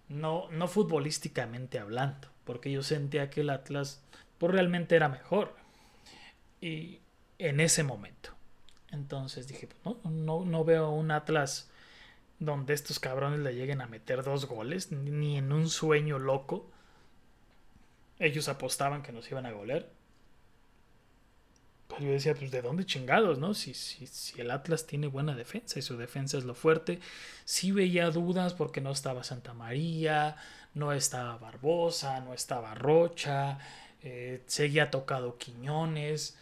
no, 0.09 0.49
no 0.51 0.69
futbolísticamente 0.69 1.79
hablando, 1.79 2.29
porque 2.45 2.71
yo 2.71 2.83
sentía 2.83 3.31
que 3.31 3.41
el 3.41 3.51
Atlas 3.51 4.03
pues, 4.39 4.53
realmente 4.53 4.97
era 4.97 5.09
mejor. 5.09 5.55
Y 6.61 7.01
en 7.39 7.61
ese 7.61 7.83
momento. 7.83 8.31
Entonces 8.91 9.49
dije, 9.49 9.69
pues, 9.69 9.97
no, 10.05 10.11
no, 10.11 10.45
no 10.45 10.65
veo 10.65 10.91
un 10.91 11.11
Atlas 11.11 11.71
donde 12.39 12.75
estos 12.75 12.99
cabrones 12.99 13.41
le 13.41 13.55
lleguen 13.55 13.81
a 13.81 13.87
meter 13.87 14.23
dos 14.23 14.47
goles, 14.47 14.93
ni 14.93 15.39
en 15.39 15.53
un 15.53 15.69
sueño 15.69 16.19
loco. 16.19 16.71
Ellos 18.19 18.49
apostaban 18.49 19.03
que 19.03 19.13
nos 19.13 19.31
iban 19.31 19.47
a 19.47 19.53
golear. 19.53 19.89
Pues 21.89 22.03
yo 22.03 22.11
decía, 22.11 22.35
pues 22.35 22.51
de 22.51 22.63
dónde 22.63 22.85
chingados, 22.85 23.39
¿no? 23.39 23.55
Si, 23.55 23.73
si, 23.73 24.07
si 24.07 24.41
el 24.41 24.51
Atlas 24.51 24.87
tiene 24.87 25.07
buena 25.07 25.35
defensa 25.35 25.79
y 25.79 25.83
su 25.83 25.97
defensa 25.97 26.37
es 26.37 26.45
lo 26.45 26.55
fuerte. 26.55 26.99
Sí 27.45 27.71
veía 27.73 28.11
dudas 28.11 28.55
porque 28.55 28.81
no 28.81 28.91
estaba 28.91 29.23
Santa 29.23 29.55
María, 29.55 30.37
no 30.75 30.93
estaba 30.93 31.39
Barbosa, 31.39 32.21
no 32.21 32.35
estaba 32.35 32.75
Rocha, 32.75 33.59
eh, 34.03 34.43
seguía 34.47 34.91
tocado 34.91 35.39
Quiñones 35.39 36.37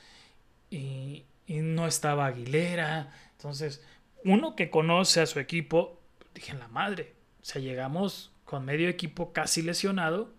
y, 0.71 1.25
y 1.47 1.59
no 1.61 1.87
estaba 1.87 2.27
Aguilera. 2.27 3.13
Entonces, 3.37 3.83
uno 4.25 4.57
que 4.57 4.71
conoce 4.71 5.21
a 5.21 5.27
su 5.27 5.39
equipo, 5.39 6.01
dije, 6.35 6.53
en 6.53 6.59
la 6.59 6.69
madre, 6.69 7.15
o 7.43 7.45
sea, 7.45 7.61
llegamos 7.61 8.33
con 8.45 8.65
medio 8.65 8.89
equipo 8.89 9.33
casi 9.33 9.63
lesionado, 9.63 10.33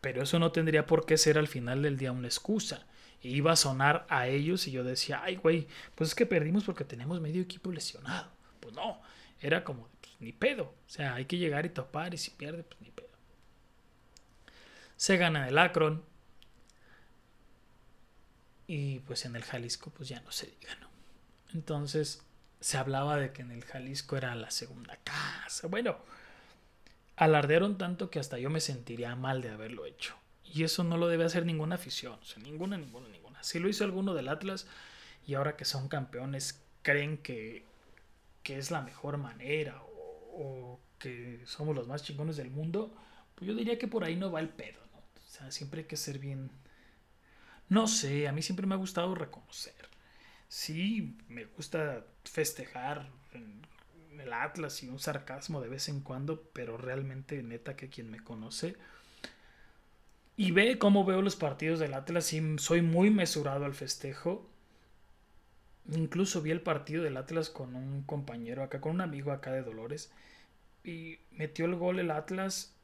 pero 0.00 0.22
eso 0.22 0.38
no 0.38 0.52
tendría 0.52 0.86
por 0.86 1.06
qué 1.06 1.16
ser 1.16 1.38
al 1.38 1.48
final 1.48 1.82
del 1.82 1.96
día 1.96 2.12
una 2.12 2.28
excusa 2.28 2.86
iba 3.28 3.52
a 3.52 3.56
sonar 3.56 4.06
a 4.08 4.28
ellos 4.28 4.66
y 4.66 4.70
yo 4.70 4.84
decía, 4.84 5.22
ay, 5.22 5.36
güey, 5.36 5.66
pues 5.94 6.10
es 6.10 6.14
que 6.14 6.26
perdimos 6.26 6.64
porque 6.64 6.84
tenemos 6.84 7.20
medio 7.20 7.42
equipo 7.42 7.72
lesionado. 7.72 8.30
Pues 8.60 8.74
no, 8.74 9.00
era 9.40 9.64
como, 9.64 9.88
pues, 10.00 10.12
ni 10.20 10.32
pedo. 10.32 10.64
O 10.64 10.88
sea, 10.88 11.14
hay 11.14 11.24
que 11.24 11.38
llegar 11.38 11.66
y 11.66 11.70
topar 11.70 12.14
y 12.14 12.18
si 12.18 12.30
pierde, 12.30 12.62
pues 12.62 12.80
ni 12.80 12.90
pedo. 12.90 13.08
Se 14.96 15.16
gana 15.16 15.48
el 15.48 15.58
Akron. 15.58 16.04
Y 18.68 18.98
pues 19.00 19.24
en 19.24 19.36
el 19.36 19.44
Jalisco, 19.44 19.90
pues 19.90 20.08
ya 20.08 20.20
no 20.22 20.32
se 20.32 20.46
diga, 20.46 20.74
¿no? 20.80 20.88
Entonces 21.54 22.24
se 22.66 22.78
hablaba 22.78 23.16
de 23.16 23.32
que 23.32 23.42
en 23.42 23.52
el 23.52 23.64
Jalisco 23.64 24.16
era 24.16 24.34
la 24.34 24.50
segunda 24.50 24.98
casa. 25.04 25.68
Bueno, 25.68 25.98
alardearon 27.14 27.78
tanto 27.78 28.10
que 28.10 28.18
hasta 28.18 28.40
yo 28.40 28.50
me 28.50 28.58
sentiría 28.58 29.14
mal 29.14 29.40
de 29.40 29.50
haberlo 29.50 29.86
hecho. 29.86 30.16
Y 30.42 30.64
eso 30.64 30.82
no 30.82 30.96
lo 30.96 31.06
debe 31.06 31.24
hacer 31.24 31.46
ninguna 31.46 31.76
afición, 31.76 32.18
o 32.20 32.24
sea, 32.24 32.42
ninguna, 32.42 32.76
ninguna, 32.76 33.06
ninguna. 33.06 33.40
Si 33.44 33.60
lo 33.60 33.68
hizo 33.68 33.84
alguno 33.84 34.14
del 34.14 34.26
Atlas 34.26 34.66
y 35.28 35.34
ahora 35.34 35.56
que 35.56 35.64
son 35.64 35.86
campeones 35.86 36.60
creen 36.82 37.18
que, 37.18 37.64
que 38.42 38.58
es 38.58 38.72
la 38.72 38.82
mejor 38.82 39.16
manera 39.16 39.80
o, 40.32 40.80
que 40.98 41.42
somos 41.46 41.76
los 41.76 41.86
más 41.86 42.02
chingones 42.02 42.36
del 42.36 42.50
mundo, 42.50 42.92
pues 43.36 43.46
yo 43.46 43.54
diría 43.54 43.78
que 43.78 43.86
por 43.86 44.02
ahí 44.02 44.16
no 44.16 44.32
va 44.32 44.40
el 44.40 44.48
pedo, 44.48 44.80
¿no? 44.92 44.98
O 44.98 45.28
sea, 45.28 45.52
siempre 45.52 45.82
hay 45.82 45.86
que 45.86 45.96
ser 45.96 46.18
bien... 46.18 46.50
No 47.68 47.86
sé, 47.86 48.26
a 48.26 48.32
mí 48.32 48.42
siempre 48.42 48.66
me 48.66 48.74
ha 48.74 48.78
gustado 48.78 49.14
reconocer. 49.14 49.88
Sí, 50.48 51.16
me 51.28 51.44
gusta 51.44 52.04
festejar 52.30 53.08
el 53.32 54.32
Atlas 54.32 54.82
y 54.82 54.88
un 54.88 54.98
sarcasmo 54.98 55.60
de 55.60 55.68
vez 55.68 55.88
en 55.88 56.00
cuando, 56.00 56.42
pero 56.52 56.76
realmente 56.76 57.42
neta 57.42 57.76
que 57.76 57.88
quien 57.88 58.10
me 58.10 58.20
conoce 58.20 58.76
y 60.36 60.50
ve 60.50 60.78
cómo 60.78 61.04
veo 61.04 61.22
los 61.22 61.34
partidos 61.34 61.78
del 61.80 61.94
Atlas 61.94 62.32
y 62.34 62.58
soy 62.58 62.82
muy 62.82 63.10
mesurado 63.10 63.64
al 63.64 63.74
festejo. 63.74 64.46
Incluso 65.90 66.42
vi 66.42 66.50
el 66.50 66.60
partido 66.60 67.02
del 67.02 67.16
Atlas 67.16 67.48
con 67.48 67.74
un 67.74 68.02
compañero 68.02 68.62
acá, 68.62 68.80
con 68.80 68.92
un 68.92 69.00
amigo 69.00 69.32
acá 69.32 69.52
de 69.52 69.62
Dolores. 69.62 70.12
Y 70.84 71.18
metió 71.30 71.64
el 71.64 71.74
gol 71.76 72.00
el 72.00 72.10
Atlas 72.10 72.74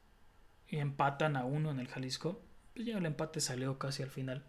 y 0.67 0.77
empatan 0.77 1.37
a 1.37 1.45
uno 1.45 1.69
en 1.69 1.79
el 1.79 1.87
Jalisco. 1.87 2.41
Pues 2.73 2.87
ya 2.87 2.97
el 2.97 3.05
empate 3.05 3.39
salió 3.39 3.77
casi 3.77 4.01
al 4.01 4.09
final. 4.09 4.43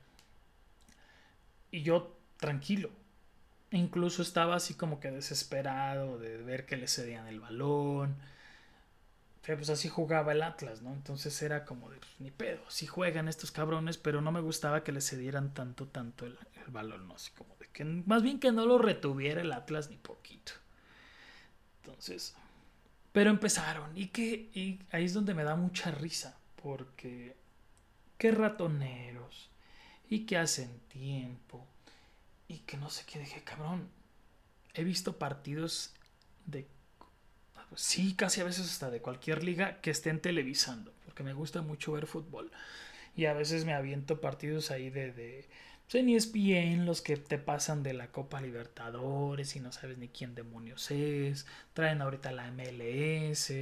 Y 1.70 1.82
yo 1.82 2.16
tranquilo. 2.38 2.90
Incluso 3.74 4.22
estaba 4.22 4.54
así 4.54 4.74
como 4.74 5.00
que 5.00 5.10
desesperado 5.10 6.18
de 6.18 6.36
ver 6.38 6.64
que 6.64 6.76
le 6.76 6.86
cedían 6.86 7.26
el 7.26 7.40
balón. 7.40 8.16
pues 9.44 9.68
así 9.68 9.88
jugaba 9.88 10.32
el 10.32 10.42
Atlas, 10.42 10.80
¿no? 10.82 10.92
Entonces 10.92 11.40
era 11.42 11.64
como 11.64 11.90
de, 11.90 11.98
pues, 11.98 12.12
ni 12.18 12.30
pedo, 12.30 12.62
sí 12.68 12.86
juegan 12.86 13.28
estos 13.28 13.50
cabrones, 13.50 13.98
pero 13.98 14.20
no 14.20 14.32
me 14.32 14.40
gustaba 14.40 14.84
que 14.84 14.92
les 14.92 15.08
cedieran 15.08 15.52
tanto, 15.54 15.86
tanto 15.88 16.24
el, 16.26 16.38
el 16.64 16.70
balón, 16.72 17.08
¿no? 17.08 17.14
Así 17.14 17.30
como 17.32 17.54
de 17.56 17.68
que, 17.68 17.84
más 17.84 18.22
bien 18.22 18.40
que 18.40 18.52
no 18.52 18.64
lo 18.64 18.78
retuviera 18.78 19.42
el 19.42 19.52
Atlas 19.52 19.90
ni 19.90 19.96
poquito. 19.96 20.52
Entonces, 21.82 22.34
pero 23.12 23.30
empezaron 23.30 23.96
y 23.96 24.08
que, 24.08 24.50
y 24.54 24.80
ahí 24.92 25.04
es 25.04 25.14
donde 25.14 25.34
me 25.34 25.44
da 25.44 25.56
mucha 25.56 25.90
risa, 25.90 26.38
porque 26.62 27.36
qué 28.18 28.30
ratoneros, 28.30 29.50
y 30.08 30.26
que 30.26 30.38
hacen 30.38 30.80
tiempo, 30.88 31.66
y 32.48 32.58
que 32.60 32.76
no 32.76 32.90
sé 32.90 33.04
qué, 33.06 33.18
dije, 33.18 33.42
cabrón, 33.42 33.88
he 34.74 34.84
visto 34.84 35.18
partidos 35.18 35.94
de 36.46 36.66
sí, 37.76 38.14
casi 38.14 38.40
a 38.40 38.44
veces 38.44 38.70
hasta 38.70 38.90
de 38.90 39.00
cualquier 39.00 39.42
liga 39.42 39.80
que 39.80 39.90
estén 39.90 40.20
televisando, 40.20 40.92
porque 41.04 41.22
me 41.22 41.32
gusta 41.32 41.62
mucho 41.62 41.92
ver 41.92 42.06
fútbol. 42.06 42.50
Y 43.16 43.26
a 43.26 43.32
veces 43.32 43.64
me 43.64 43.74
aviento 43.74 44.20
partidos 44.20 44.70
ahí 44.70 44.90
de, 44.90 45.12
de 45.12 45.48
pues 45.90 46.04
es 46.06 46.32
bien 46.32 46.86
los 46.86 47.02
que 47.02 47.16
te 47.16 47.38
pasan 47.38 47.82
de 47.82 47.92
la 47.92 48.08
Copa 48.08 48.40
Libertadores 48.40 49.54
y 49.54 49.60
no 49.60 49.70
sabes 49.70 49.98
ni 49.98 50.08
quién 50.08 50.34
demonios 50.34 50.90
es. 50.90 51.46
Traen 51.74 52.02
ahorita 52.02 52.32
la 52.32 52.50
MLS. 52.50 53.52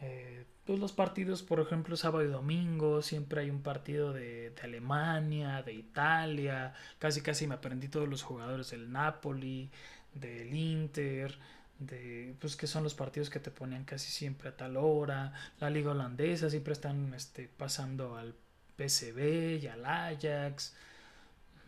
Eh, 0.00 0.44
pues 0.64 0.78
los 0.78 0.92
partidos, 0.92 1.42
por 1.42 1.60
ejemplo, 1.60 1.96
sábado 1.96 2.24
y 2.24 2.28
domingo, 2.28 3.02
siempre 3.02 3.42
hay 3.42 3.50
un 3.50 3.62
partido 3.62 4.12
de, 4.12 4.50
de, 4.50 4.62
Alemania, 4.62 5.62
de 5.62 5.74
Italia. 5.74 6.74
Casi 6.98 7.22
casi 7.22 7.46
me 7.46 7.54
aprendí 7.54 7.88
todos 7.88 8.08
los 8.08 8.22
jugadores 8.22 8.70
del 8.70 8.90
Napoli, 8.90 9.70
del 10.14 10.54
Inter 10.54 11.38
de 11.78 12.34
pues 12.40 12.56
que 12.56 12.66
son 12.66 12.82
los 12.82 12.94
partidos 12.94 13.30
que 13.30 13.40
te 13.40 13.50
ponían 13.50 13.84
casi 13.84 14.10
siempre 14.10 14.48
a 14.48 14.56
tal 14.56 14.76
hora 14.76 15.32
la 15.60 15.68
liga 15.70 15.90
holandesa 15.90 16.48
siempre 16.48 16.72
están 16.72 17.12
este, 17.14 17.48
pasando 17.48 18.16
al 18.16 18.34
PSV 18.78 19.58
y 19.62 19.66
al 19.66 19.84
Ajax 19.84 20.74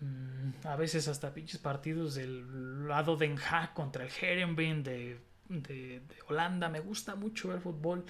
mm, 0.01 0.66
a 0.66 0.76
veces 0.76 1.09
hasta 1.09 1.35
pinches 1.35 1.59
partidos 1.59 2.14
del 2.14 2.89
lado 2.89 3.16
de 3.16 3.37
Haag 3.37 3.74
contra 3.74 4.05
el 4.05 4.11
Herenveen 4.11 4.83
de, 4.83 5.20
de, 5.49 6.03
Holanda 6.28 6.68
me 6.68 6.80
gusta 6.80 7.14
mucho 7.14 7.53
el 7.53 7.61
fútbol 7.61 8.05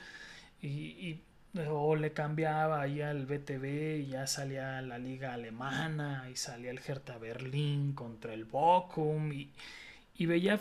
y, 0.60 1.20
o 1.68 1.96
le 1.96 2.12
cambiaba 2.12 2.80
ahí 2.80 3.00
al 3.00 3.26
BTV 3.26 4.00
y 4.00 4.06
ya 4.06 4.26
salía 4.26 4.80
la 4.82 4.98
liga 4.98 5.34
alemana 5.34 6.28
y 6.30 6.36
salía 6.36 6.70
el 6.70 6.80
Hertha 6.86 7.18
Berlín 7.18 7.92
contra 7.92 8.34
el 8.34 8.44
Bochum 8.44 9.32
y, 9.32 9.52
y 10.14 10.26
veía 10.26 10.60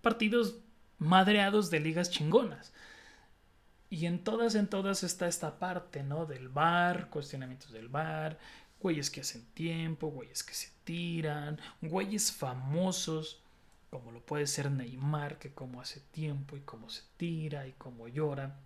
partidos 0.00 0.56
madreados 0.98 1.70
de 1.70 1.80
ligas 1.80 2.10
chingonas. 2.10 2.72
Y 3.90 4.06
en 4.06 4.24
todas, 4.24 4.54
en 4.54 4.68
todas 4.68 5.02
está 5.02 5.28
esta 5.28 5.58
parte, 5.58 6.02
¿no? 6.02 6.24
Del 6.24 6.48
bar, 6.48 7.10
cuestionamientos 7.10 7.72
del 7.72 7.88
bar, 7.88 8.38
güeyes 8.80 9.10
que 9.10 9.20
hacen 9.20 9.44
tiempo, 9.52 10.08
güeyes 10.08 10.42
que 10.42 10.54
se 10.54 10.70
tiran, 10.84 11.60
güeyes 11.82 12.32
famosos, 12.32 13.41
como 13.92 14.10
lo 14.10 14.24
puede 14.24 14.46
ser 14.46 14.70
Neymar, 14.70 15.38
que 15.38 15.52
como 15.52 15.82
hace 15.82 16.00
tiempo 16.00 16.56
y 16.56 16.60
cómo 16.60 16.88
se 16.88 17.02
tira 17.18 17.66
y 17.66 17.72
cómo 17.72 18.08
llora. 18.08 18.58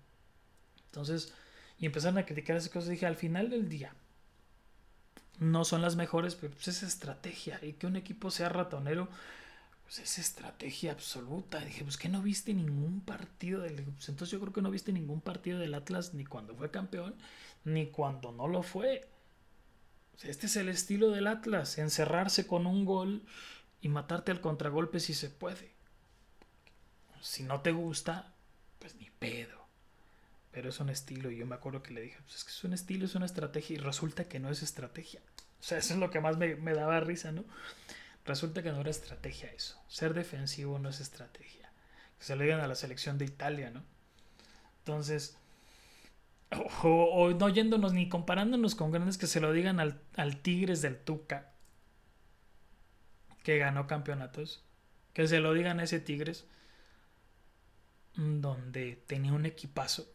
Entonces, 0.84 1.34
y 1.80 1.86
empezaron 1.86 2.18
a 2.18 2.24
criticar 2.24 2.56
esas 2.56 2.70
cosas, 2.70 2.90
dije, 2.90 3.06
al 3.06 3.16
final 3.16 3.50
del 3.50 3.68
día, 3.68 3.92
no 5.40 5.64
son 5.64 5.82
las 5.82 5.96
mejores, 5.96 6.36
pero 6.36 6.52
pues 6.52 6.68
es 6.68 6.84
estrategia. 6.84 7.58
Y 7.60 7.72
que 7.72 7.88
un 7.88 7.96
equipo 7.96 8.30
sea 8.30 8.50
ratonero, 8.50 9.08
pues 9.82 9.98
es 9.98 10.16
estrategia 10.20 10.92
absoluta. 10.92 11.58
dije, 11.58 11.82
pues 11.82 11.96
que 11.96 12.08
no 12.08 12.22
viste 12.22 12.54
ningún 12.54 13.00
partido 13.00 13.62
del. 13.62 13.82
Pues 13.82 14.08
entonces 14.08 14.30
yo 14.30 14.38
creo 14.38 14.52
que 14.52 14.62
no 14.62 14.70
viste 14.70 14.92
ningún 14.92 15.20
partido 15.20 15.58
del 15.58 15.74
Atlas 15.74 16.14
ni 16.14 16.24
cuando 16.24 16.54
fue 16.54 16.70
campeón, 16.70 17.16
ni 17.64 17.88
cuando 17.88 18.30
no 18.30 18.46
lo 18.46 18.62
fue. 18.62 19.08
este 20.22 20.46
es 20.46 20.54
el 20.54 20.68
estilo 20.68 21.10
del 21.10 21.26
Atlas, 21.26 21.78
encerrarse 21.78 22.46
con 22.46 22.64
un 22.64 22.84
gol 22.84 23.24
y 23.80 23.88
matarte 23.88 24.32
al 24.32 24.40
contragolpe 24.40 25.00
si 25.00 25.14
se 25.14 25.30
puede. 25.30 25.74
Si 27.20 27.42
no 27.42 27.60
te 27.60 27.72
gusta, 27.72 28.34
pues 28.78 28.94
ni 28.96 29.10
pedo. 29.10 29.66
Pero 30.52 30.70
es 30.70 30.80
un 30.80 30.88
estilo 30.88 31.30
y 31.30 31.36
yo 31.36 31.46
me 31.46 31.54
acuerdo 31.54 31.82
que 31.82 31.92
le 31.92 32.00
dije, 32.00 32.18
pues 32.22 32.36
es 32.36 32.44
que 32.44 32.50
es 32.50 32.64
un 32.64 32.72
estilo, 32.72 33.04
es 33.04 33.14
una 33.14 33.26
estrategia 33.26 33.74
y 33.74 33.78
resulta 33.78 34.24
que 34.24 34.40
no 34.40 34.50
es 34.50 34.62
estrategia. 34.62 35.20
O 35.60 35.62
sea, 35.62 35.78
eso 35.78 35.94
es 35.94 36.00
lo 36.00 36.10
que 36.10 36.20
más 36.20 36.36
me, 36.36 36.56
me 36.56 36.74
daba 36.74 37.00
risa, 37.00 37.32
¿no? 37.32 37.44
Resulta 38.24 38.62
que 38.62 38.72
no 38.72 38.80
era 38.80 38.90
estrategia 38.90 39.50
eso. 39.52 39.80
Ser 39.88 40.14
defensivo 40.14 40.78
no 40.78 40.88
es 40.88 41.00
estrategia. 41.00 41.70
Que 42.18 42.24
se 42.24 42.36
lo 42.36 42.42
digan 42.42 42.60
a 42.60 42.66
la 42.66 42.74
selección 42.74 43.18
de 43.18 43.24
Italia, 43.24 43.70
¿no? 43.70 43.84
Entonces, 44.78 45.36
o, 46.82 47.30
no 47.30 47.48
yéndonos 47.48 47.92
ni 47.92 48.08
comparándonos 48.08 48.74
con 48.74 48.92
grandes 48.92 49.18
que 49.18 49.26
se 49.26 49.40
lo 49.40 49.52
digan 49.52 49.80
al, 49.80 50.00
al 50.16 50.36
Tigres 50.38 50.82
del 50.82 50.96
Tuca, 50.96 51.52
que 53.46 53.58
ganó 53.58 53.86
campeonatos, 53.86 54.60
que 55.12 55.28
se 55.28 55.38
lo 55.38 55.54
digan 55.54 55.78
a 55.78 55.84
ese 55.84 56.00
Tigres, 56.00 56.46
donde 58.16 59.00
tenía 59.06 59.32
un 59.32 59.46
equipazo, 59.46 60.12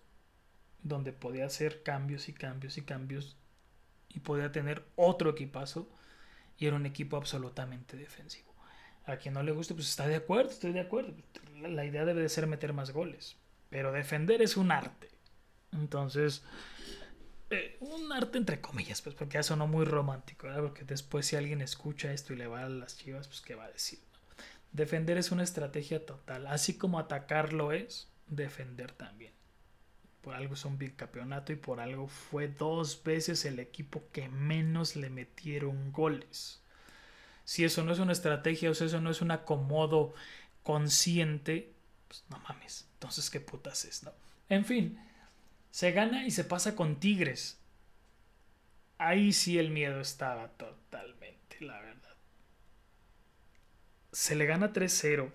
donde 0.84 1.14
podía 1.14 1.46
hacer 1.46 1.82
cambios 1.82 2.28
y 2.28 2.34
cambios 2.34 2.78
y 2.78 2.82
cambios, 2.82 3.38
y 4.10 4.20
podía 4.20 4.52
tener 4.52 4.84
otro 4.98 5.30
equipazo 5.30 5.88
y 6.58 6.66
era 6.66 6.76
un 6.76 6.86
equipo 6.86 7.16
absolutamente 7.16 7.96
defensivo. 7.96 8.54
A 9.06 9.16
quien 9.16 9.36
no 9.36 9.44
le 9.44 9.54
guste, 9.54 9.76
pues 9.76 9.88
está 9.88 10.10
de 10.10 10.18
acuerdo, 10.18 10.52
estoy 10.52 10.74
de 10.74 10.82
acuerdo. 10.82 11.14
La 11.62 11.86
idea 11.86 12.04
debe 12.04 12.24
de 12.24 12.28
ser 12.28 12.48
meter 12.48 12.74
más 12.74 12.92
goles, 12.92 13.38
pero 13.70 13.94
defender 13.94 14.42
es 14.42 14.58
un 14.58 14.74
arte. 14.74 15.08
Entonces, 15.72 16.44
eh, 17.52 17.78
un 17.82 18.12
arte 18.12 18.38
entre 18.38 18.62
comillas, 18.62 19.02
pues 19.02 19.16
porque 19.16 19.38
eso 19.38 19.56
no 19.56 19.68
muy 19.68 19.86
romántico, 19.86 20.48
porque 20.58 20.84
después 20.84 21.26
si 21.26 21.36
alguien 21.36 21.62
escucha 21.62 22.14
esto 22.14 22.34
y 22.34 22.38
le 22.38 22.48
va 22.48 22.64
a 22.64 22.70
las 22.70 22.98
chivas, 22.98 23.28
pues 23.28 23.42
qué 23.42 23.56
va 23.56 23.66
a 23.66 23.72
decir. 23.72 24.00
Defender 24.72 25.18
es 25.18 25.32
una 25.32 25.44
estrategia 25.44 26.06
total, 26.06 26.48
así 26.48 26.78
como 26.78 26.98
atacarlo 26.98 27.74
es, 27.74 28.08
defender 28.28 28.94
también. 28.94 29.34
Por 30.22 30.36
algo 30.36 30.54
es 30.54 30.64
un 30.66 30.78
bicampeonato 30.78 31.52
y 31.52 31.58
por 31.58 31.80
algo 31.80 32.08
fue 32.08 32.48
dos 32.48 33.04
veces 33.04 33.44
el 33.46 33.60
equipo 33.60 34.04
que 34.12 34.30
menos 34.30 34.96
le 34.96 35.10
metieron 35.10 35.92
goles. 35.92 36.62
Si 37.44 37.66
eso 37.66 37.84
no 37.84 37.92
es 37.92 38.00
una 38.00 38.14
estrategia 38.14 38.70
o 38.70 38.74
si 38.74 38.86
eso 38.86 39.02
no 39.02 39.12
es 39.12 39.22
un 39.22 39.32
acomodo 39.32 40.14
consciente, 40.64 41.74
pues 42.08 42.24
no 42.30 42.40
mames. 42.40 42.88
Entonces, 42.94 43.30
¿qué 43.30 43.42
putas 43.42 43.84
es, 43.84 44.04
no? 44.04 44.14
En 44.48 44.64
fin, 44.64 45.00
se 45.72 45.92
gana 45.92 46.26
y 46.26 46.32
se 46.32 46.44
pasa 46.44 46.76
con 46.76 47.00
Tigres. 47.00 47.60
Ahí 48.98 49.34
sí 49.34 49.58
el 49.58 49.72
miedo 49.72 50.00
estaba 50.00 50.50
totalmente, 50.50 51.58
la 51.62 51.80
verdad. 51.82 52.16
Se 54.12 54.36
le 54.36 54.46
gana 54.46 54.72
3-0 54.74 55.32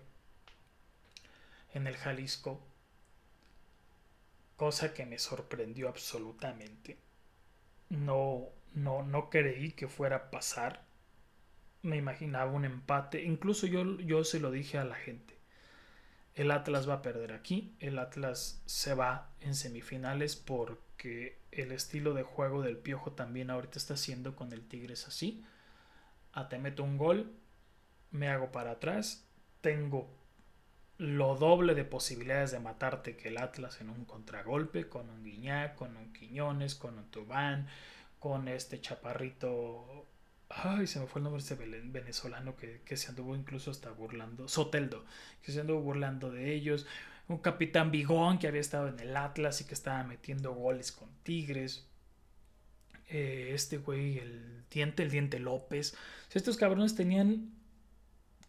en 1.74 1.86
el 1.86 1.96
Jalisco 1.96 2.62
cosa 4.56 4.94
que 4.94 5.06
me 5.06 5.18
sorprendió 5.18 5.88
absolutamente. 5.88 6.98
No, 7.90 8.48
no, 8.74 9.02
no 9.02 9.30
creí 9.30 9.72
que 9.72 9.88
fuera 9.88 10.16
a 10.16 10.30
pasar. 10.30 10.84
Me 11.82 11.96
imaginaba 11.96 12.50
un 12.50 12.64
empate. 12.64 13.22
Incluso 13.22 13.66
yo, 13.66 13.98
yo 14.00 14.24
se 14.24 14.40
lo 14.40 14.50
dije 14.50 14.78
a 14.78 14.84
la 14.84 14.96
gente. 14.96 15.35
El 16.36 16.50
Atlas 16.50 16.86
va 16.88 16.94
a 16.94 17.02
perder 17.02 17.32
aquí. 17.32 17.74
El 17.80 17.98
Atlas 17.98 18.62
se 18.66 18.94
va 18.94 19.30
en 19.40 19.54
semifinales 19.54 20.36
porque 20.36 21.40
el 21.50 21.72
estilo 21.72 22.12
de 22.12 22.22
juego 22.22 22.62
del 22.62 22.76
Piojo 22.76 23.12
también 23.12 23.50
ahorita 23.50 23.78
está 23.78 23.94
haciendo 23.94 24.36
con 24.36 24.52
el 24.52 24.68
Tigres 24.68 25.08
así. 25.08 25.42
A 26.32 26.42
ah, 26.42 26.48
te 26.50 26.58
meto 26.58 26.84
un 26.84 26.98
gol, 26.98 27.32
me 28.10 28.28
hago 28.28 28.52
para 28.52 28.72
atrás, 28.72 29.26
tengo 29.62 30.14
lo 30.98 31.36
doble 31.36 31.74
de 31.74 31.84
posibilidades 31.84 32.50
de 32.50 32.60
matarte 32.60 33.16
que 33.16 33.28
el 33.28 33.38
Atlas 33.38 33.80
en 33.80 33.88
un 33.88 34.04
contragolpe, 34.04 34.90
con 34.90 35.08
un 35.08 35.24
Guiñac, 35.24 35.74
con 35.74 35.96
un 35.96 36.12
Quiñones, 36.12 36.74
con 36.74 36.98
un 36.98 37.10
Tubán, 37.10 37.66
con 38.18 38.48
este 38.48 38.78
chaparrito. 38.82 40.06
Ay, 40.48 40.86
se 40.86 41.00
me 41.00 41.06
fue 41.06 41.20
el 41.20 41.24
nombre 41.24 41.42
de 41.42 41.54
este 41.54 41.80
venezolano 41.88 42.56
que, 42.56 42.80
que 42.84 42.96
se 42.96 43.08
anduvo 43.08 43.34
incluso 43.34 43.70
hasta 43.70 43.90
burlando. 43.90 44.48
Soteldo, 44.48 45.04
que 45.42 45.52
se 45.52 45.60
anduvo 45.60 45.80
burlando 45.80 46.30
de 46.30 46.52
ellos. 46.54 46.86
Un 47.28 47.38
capitán 47.38 47.90
Bigón 47.90 48.38
que 48.38 48.46
había 48.46 48.60
estado 48.60 48.88
en 48.88 49.00
el 49.00 49.16
Atlas 49.16 49.60
y 49.60 49.64
que 49.64 49.74
estaba 49.74 50.04
metiendo 50.04 50.54
goles 50.54 50.92
con 50.92 51.08
Tigres. 51.24 51.86
Eh, 53.08 53.50
este 53.54 53.78
güey, 53.78 54.18
el 54.18 54.64
diente, 54.70 55.02
el 55.02 55.10
diente 55.10 55.38
López. 55.38 55.96
estos 56.32 56.56
cabrones 56.56 56.94
tenían 56.94 57.52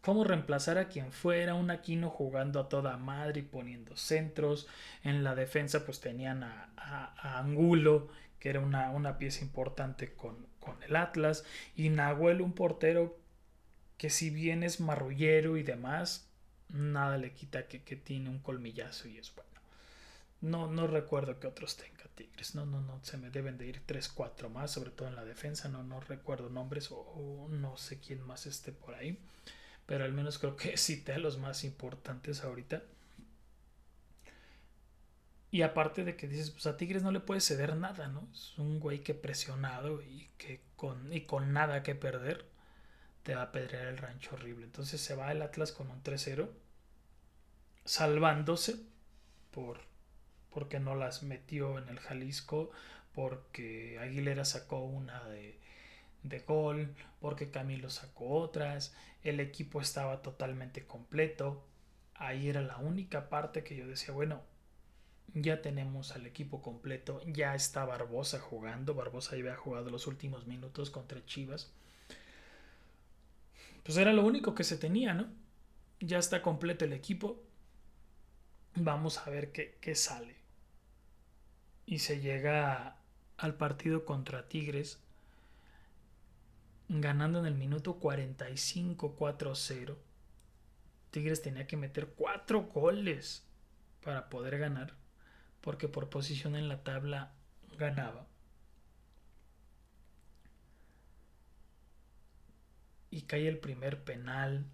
cómo 0.01 0.23
reemplazar 0.23 0.77
a 0.77 0.87
quien 0.87 1.11
fuera, 1.11 1.53
un 1.53 1.69
Aquino 1.69 2.09
jugando 2.09 2.59
a 2.59 2.69
toda 2.69 2.97
madre 2.97 3.41
y 3.41 3.43
poniendo 3.43 3.97
centros, 3.97 4.67
en 5.03 5.23
la 5.23 5.35
defensa 5.35 5.85
pues 5.85 5.99
tenían 5.99 6.43
a, 6.43 7.39
Angulo, 7.39 8.07
que 8.39 8.49
era 8.49 8.61
una, 8.61 8.89
una 8.91 9.17
pieza 9.17 9.43
importante 9.43 10.13
con, 10.13 10.47
con, 10.73 10.83
el 10.83 10.95
Atlas, 10.95 11.45
y 11.75 11.89
Nahuel 11.89 12.41
un 12.41 12.53
portero 12.53 13.17
que 13.97 14.09
si 14.09 14.29
bien 14.29 14.63
es 14.63 14.79
marrullero 14.79 15.57
y 15.57 15.63
demás, 15.63 16.27
nada 16.69 17.17
le 17.17 17.33
quita 17.33 17.67
que, 17.67 17.81
que 17.83 17.95
tiene 17.95 18.29
un 18.29 18.39
colmillazo 18.39 19.07
y 19.07 19.17
es 19.17 19.33
bueno. 19.35 19.47
No, 20.41 20.67
no 20.67 20.85
recuerdo 20.85 21.39
que 21.39 21.47
otros 21.47 21.77
tenga 21.77 21.97
Tigres. 22.15 22.55
No, 22.55 22.65
no, 22.65 22.81
no. 22.81 22.99
Se 23.03 23.17
me 23.17 23.29
deben 23.29 23.57
de 23.57 23.67
ir 23.67 23.81
3, 23.85 24.09
4 24.09 24.49
más, 24.49 24.71
sobre 24.71 24.91
todo 24.91 25.07
en 25.07 25.15
la 25.15 25.25
defensa. 25.25 25.69
No, 25.69 25.83
no 25.83 25.99
recuerdo 26.01 26.49
nombres 26.49 26.89
o, 26.91 27.47
no 27.49 27.77
sé 27.77 27.99
quién 27.99 28.21
más 28.25 28.45
esté 28.45 28.71
por 28.71 28.95
ahí. 28.95 29.17
Pero 29.85 30.03
al 30.03 30.13
menos 30.13 30.37
creo 30.37 30.55
que 30.55 30.77
cité 30.77 31.13
a 31.13 31.19
los 31.19 31.37
más 31.37 31.63
importantes 31.63 32.43
ahorita. 32.43 32.83
Y 35.49 35.61
aparte 35.61 36.03
de 36.03 36.15
que 36.15 36.27
dices, 36.27 36.51
pues 36.51 36.67
a 36.67 36.77
Tigres 36.77 37.03
no 37.03 37.11
le 37.11 37.21
puede 37.21 37.41
ceder 37.41 37.75
nada, 37.77 38.07
¿no? 38.07 38.27
Es 38.33 38.57
un 38.57 38.79
güey 38.79 38.99
que 38.99 39.13
presionado 39.13 40.01
y 40.01 40.29
que 40.37 40.61
con, 40.75 41.13
y 41.13 41.21
con 41.21 41.53
nada 41.53 41.83
que 41.83 41.95
perder 41.95 42.45
te 43.23 43.35
va 43.35 43.43
a 43.43 43.51
pedrear 43.51 43.87
el 43.87 43.97
rancho 43.97 44.35
horrible. 44.35 44.65
Entonces 44.65 45.01
se 45.01 45.15
va 45.15 45.31
el 45.31 45.41
Atlas 45.41 45.71
con 45.71 45.89
un 45.89 46.03
3-0, 46.03 46.49
salvándose 47.85 48.75
por 49.51 49.79
porque 50.57 50.79
no 50.79 50.95
las 50.95 51.23
metió 51.23 51.77
en 51.77 51.87
el 51.87 51.99
Jalisco, 51.99 52.71
porque 53.13 53.99
Aguilera 53.99 54.43
sacó 54.43 54.79
una 54.79 55.23
de, 55.25 55.59
de 56.23 56.39
gol, 56.39 56.95
porque 57.19 57.51
Camilo 57.51 57.89
sacó 57.89 58.29
otras, 58.29 58.95
el 59.23 59.39
equipo 59.39 59.81
estaba 59.81 60.21
totalmente 60.21 60.85
completo. 60.85 61.63
Ahí 62.15 62.49
era 62.49 62.61
la 62.61 62.77
única 62.77 63.29
parte 63.29 63.63
que 63.63 63.75
yo 63.75 63.87
decía, 63.87 64.13
bueno, 64.13 64.41
ya 65.33 65.61
tenemos 65.61 66.13
al 66.13 66.25
equipo 66.25 66.61
completo, 66.61 67.21
ya 67.25 67.55
está 67.55 67.85
Barbosa 67.85 68.39
jugando, 68.39 68.93
Barbosa 68.93 69.31
ya 69.31 69.41
había 69.41 69.55
jugado 69.55 69.89
los 69.89 70.07
últimos 70.07 70.47
minutos 70.47 70.89
contra 70.89 71.25
Chivas. 71.25 71.71
Pues 73.83 73.97
era 73.97 74.13
lo 74.13 74.25
único 74.25 74.55
que 74.55 74.63
se 74.63 74.77
tenía, 74.77 75.13
¿no? 75.13 75.27
Ya 75.99 76.17
está 76.17 76.41
completo 76.41 76.85
el 76.85 76.93
equipo. 76.93 77.41
Vamos 78.75 79.17
a 79.19 79.29
ver 79.29 79.51
qué, 79.51 79.77
qué 79.81 79.95
sale 79.95 80.37
y 81.87 81.99
se 81.99 82.19
llega 82.19 82.97
al 83.37 83.55
partido 83.55 84.05
contra 84.05 84.47
Tigres 84.47 84.99
ganando 86.89 87.39
en 87.39 87.45
el 87.45 87.55
minuto 87.55 87.95
45 87.95 89.15
4-0. 89.17 89.95
Tigres 91.11 91.41
tenía 91.41 91.65
que 91.65 91.77
meter 91.77 92.13
cuatro 92.15 92.63
goles 92.63 93.43
para 94.03 94.29
poder 94.29 94.59
ganar, 94.59 94.93
porque 95.67 95.89
por 95.89 96.09
posición 96.09 96.55
en 96.55 96.69
la 96.69 96.81
tabla 96.85 97.33
ganaba. 97.77 98.25
Y 103.11 103.23
cae 103.23 103.49
el 103.49 103.57
primer 103.57 104.01
penal, 104.01 104.65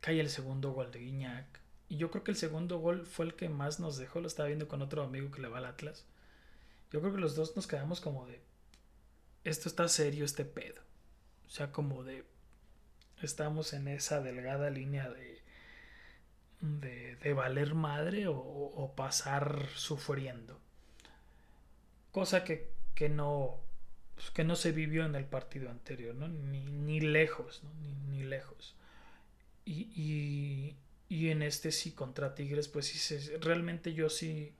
cae 0.00 0.20
el 0.20 0.28
segundo 0.28 0.72
gol 0.72 0.92
de 0.92 0.98
Guiñac, 0.98 1.46
y 1.88 1.96
yo 1.96 2.10
creo 2.10 2.24
que 2.24 2.32
el 2.32 2.36
segundo 2.36 2.78
gol 2.78 3.06
fue 3.06 3.24
el 3.24 3.36
que 3.36 3.48
más 3.48 3.80
nos 3.80 3.96
dejó. 3.96 4.20
Lo 4.20 4.26
estaba 4.26 4.48
viendo 4.48 4.68
con 4.68 4.82
otro 4.82 5.02
amigo 5.02 5.30
que 5.30 5.40
le 5.40 5.48
va 5.48 5.56
al 5.56 5.64
Atlas. 5.64 6.04
Yo 6.92 7.00
creo 7.00 7.14
que 7.14 7.20
los 7.20 7.34
dos 7.34 7.56
nos 7.56 7.66
quedamos 7.66 8.02
como 8.02 8.26
de. 8.26 8.42
Esto 9.44 9.70
está 9.70 9.88
serio, 9.88 10.26
este 10.26 10.44
pedo. 10.44 10.82
O 11.46 11.48
sea, 11.48 11.72
como 11.72 12.04
de. 12.04 12.26
Estamos 13.22 13.72
en 13.72 13.88
esa 13.88 14.20
delgada 14.20 14.68
línea 14.68 15.08
de. 15.08 15.37
De, 16.60 17.16
de 17.16 17.32
valer 17.32 17.74
madre 17.74 18.26
o, 18.28 18.92
pasar 18.96 19.66
sufriendo. 19.74 20.58
Cosa 22.12 22.44
que, 22.44 22.70
que 22.94 23.08
no. 23.08 23.60
Pues, 24.14 24.30
que 24.30 24.44
no 24.44 24.56
se 24.56 24.72
vivió 24.72 25.04
en 25.04 25.14
el 25.14 25.24
partido 25.24 25.70
anterior, 25.70 26.14
¿no? 26.14 26.28
Ni, 26.28 26.64
ni 26.64 27.00
lejos, 27.00 27.62
¿no? 27.62 27.70
Ni, 28.10 28.22
lejos. 28.24 28.74
y, 29.64 30.74
y 31.08 31.30
en 31.30 31.42
este 31.42 31.72
sí 31.72 31.92
contra 31.92 32.34
Tigres, 32.34 32.68
pues 32.68 32.86
sí, 32.86 33.16
realmente 33.40 33.94
yo 33.94 34.10
sí 34.10 34.52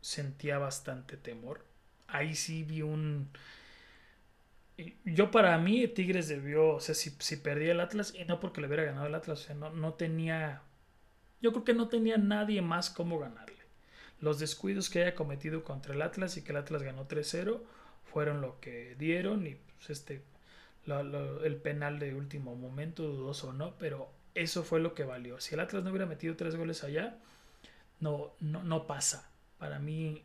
sentía 0.00 0.58
bastante 0.58 1.16
temor. 1.16 1.64
Ahí 2.06 2.34
sí 2.36 2.62
vi 2.62 2.82
un... 2.82 3.30
Yo 5.04 5.30
para 5.30 5.56
mí 5.58 5.88
Tigres 5.88 6.28
debió, 6.28 6.68
o 6.74 6.80
sea, 6.80 6.94
si, 6.94 7.10
si 7.18 7.36
perdía 7.38 7.72
el 7.72 7.80
Atlas, 7.80 8.14
y 8.14 8.24
no 8.24 8.40
porque 8.40 8.60
le 8.60 8.66
hubiera 8.68 8.84
ganado 8.84 9.06
el 9.06 9.14
Atlas, 9.14 9.40
o 9.40 9.42
sea, 9.46 9.54
no, 9.54 9.70
no 9.70 9.94
tenía... 9.94 10.62
Yo 11.46 11.52
creo 11.52 11.64
que 11.64 11.74
no 11.74 11.86
tenía 11.86 12.16
nadie 12.16 12.60
más 12.60 12.90
como 12.90 13.20
ganarle. 13.20 13.54
Los 14.20 14.40
descuidos 14.40 14.90
que 14.90 15.02
haya 15.02 15.14
cometido 15.14 15.62
contra 15.62 15.94
el 15.94 16.02
Atlas 16.02 16.36
y 16.36 16.42
que 16.42 16.50
el 16.50 16.58
Atlas 16.58 16.82
ganó 16.82 17.06
3-0 17.06 17.60
fueron 18.04 18.40
lo 18.40 18.58
que 18.58 18.96
dieron 18.98 19.46
y 19.46 19.54
pues 19.54 19.90
este 19.90 20.24
el 20.88 21.56
penal 21.62 22.00
de 22.00 22.16
último 22.16 22.56
momento, 22.56 23.04
dudoso 23.04 23.50
o 23.50 23.52
no, 23.52 23.76
pero 23.78 24.10
eso 24.34 24.64
fue 24.64 24.80
lo 24.80 24.92
que 24.92 25.04
valió. 25.04 25.38
Si 25.38 25.54
el 25.54 25.60
Atlas 25.60 25.84
no 25.84 25.90
hubiera 25.90 26.06
metido 26.06 26.34
tres 26.34 26.56
goles 26.56 26.82
allá, 26.82 27.16
no, 28.00 28.32
no, 28.40 28.64
no 28.64 28.88
pasa. 28.88 29.30
Para 29.58 29.78
mí, 29.78 30.24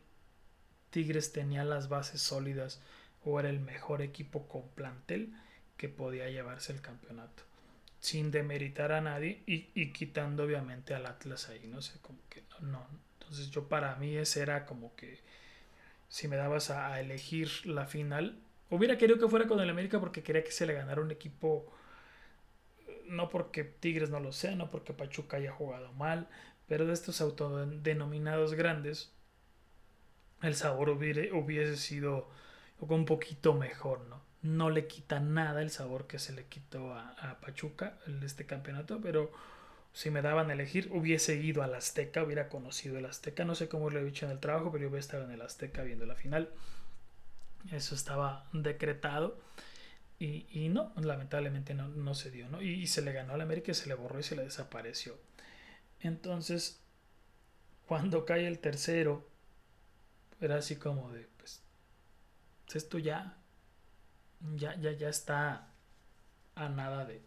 Tigres 0.90 1.32
tenía 1.32 1.62
las 1.62 1.88
bases 1.88 2.20
sólidas 2.20 2.80
o 3.24 3.38
era 3.38 3.48
el 3.48 3.60
mejor 3.60 4.02
equipo 4.02 4.48
con 4.48 4.66
plantel 4.70 5.32
que 5.76 5.88
podía 5.88 6.28
llevarse 6.30 6.72
el 6.72 6.80
campeonato. 6.80 7.44
Sin 8.02 8.30
demeritar 8.30 8.92
a 8.92 9.00
nadie 9.00 9.42
y, 9.46 9.92
quitando 9.92 10.44
obviamente 10.44 10.94
al 10.94 11.06
Atlas 11.06 11.48
ahí, 11.48 11.66
no 11.68 11.80
sé, 11.80 11.98
como 12.02 12.18
que 12.28 12.42
no, 12.50 12.60
no. 12.68 12.86
Entonces 13.18 13.50
yo 13.50 13.68
para 13.68 13.96
mí 13.96 14.14
ese 14.16 14.42
era 14.42 14.66
como 14.66 14.94
que 14.94 15.20
si 16.10 16.28
me 16.28 16.36
dabas 16.36 16.68
a, 16.70 16.92
a 16.92 17.00
elegir 17.00 17.64
la 17.64 17.86
final, 17.86 18.38
hubiera 18.68 18.98
querido 18.98 19.18
que 19.18 19.28
fuera 19.28 19.46
con 19.46 19.60
el 19.60 19.70
América 19.70 19.98
porque 20.00 20.22
quería 20.22 20.44
que 20.44 20.52
se 20.52 20.66
le 20.66 20.74
ganara 20.74 21.00
un 21.00 21.10
equipo 21.10 21.72
no 23.06 23.28
porque 23.28 23.64
Tigres 23.64 24.10
no 24.10 24.20
lo 24.20 24.32
sea, 24.32 24.56
no 24.56 24.70
porque 24.70 24.92
Pachuca 24.92 25.36
haya 25.36 25.52
jugado 25.52 25.92
mal, 25.92 26.28
pero 26.66 26.86
de 26.86 26.94
estos 26.94 27.20
autodenominados 27.20 28.54
grandes, 28.54 29.12
el 30.42 30.54
sabor 30.54 30.90
hubiese 30.90 31.76
sido 31.76 32.28
un 32.80 33.04
poquito 33.04 33.54
mejor, 33.54 34.00
¿no? 34.08 34.20
No 34.42 34.70
le 34.70 34.86
quita 34.86 35.20
nada 35.20 35.62
el 35.62 35.70
sabor 35.70 36.06
que 36.06 36.18
se 36.18 36.32
le 36.32 36.44
quitó 36.46 36.94
a, 36.94 37.38
Pachuca 37.40 37.98
en 38.06 38.22
este 38.22 38.44
campeonato, 38.44 39.00
pero 39.00 39.32
si 39.92 40.10
me 40.10 40.22
daban 40.22 40.50
a 40.50 40.54
elegir, 40.54 40.88
hubiese 40.92 41.36
ido 41.36 41.62
al 41.62 41.74
Azteca, 41.74 42.22
hubiera 42.22 42.48
conocido 42.48 42.98
el 42.98 43.06
Azteca, 43.06 43.44
no 43.44 43.54
sé 43.54 43.68
cómo 43.68 43.90
lo 43.90 44.00
he 44.00 44.04
dicho 44.04 44.26
en 44.26 44.32
el 44.32 44.40
trabajo, 44.40 44.72
pero 44.72 44.82
yo 44.82 44.88
hubiera 44.88 45.00
estado 45.00 45.24
en 45.24 45.30
el 45.30 45.42
Azteca 45.42 45.82
viendo 45.82 46.06
la 46.06 46.16
final. 46.16 46.50
Eso 47.70 47.94
estaba 47.94 48.48
decretado. 48.52 49.38
Y, 50.18 50.68
no, 50.68 50.92
lamentablemente 50.94 51.74
no, 51.74 52.14
se 52.14 52.30
dio, 52.30 52.48
¿no? 52.48 52.62
Y, 52.62 52.86
se 52.86 53.02
le 53.02 53.12
ganó 53.12 53.34
al 53.34 53.40
América 53.40 53.72
y 53.72 53.74
se 53.74 53.88
le 53.88 53.94
borró 53.94 54.20
y 54.20 54.22
se 54.22 54.36
le 54.36 54.44
desapareció. 54.44 55.18
Entonces, 55.98 56.80
cuando 57.86 58.24
cae 58.24 58.46
el 58.46 58.60
tercero, 58.60 59.26
era 60.40 60.56
así 60.58 60.76
como 60.76 61.10
de, 61.10 61.26
pues, 61.38 61.60
esto 62.72 62.98
ya, 62.98 63.36
ya, 64.56 64.76
ya, 64.76 64.92
ya 64.92 65.08
está 65.08 65.68
a 66.54 66.68
nada 66.68 67.04
de, 67.04 67.22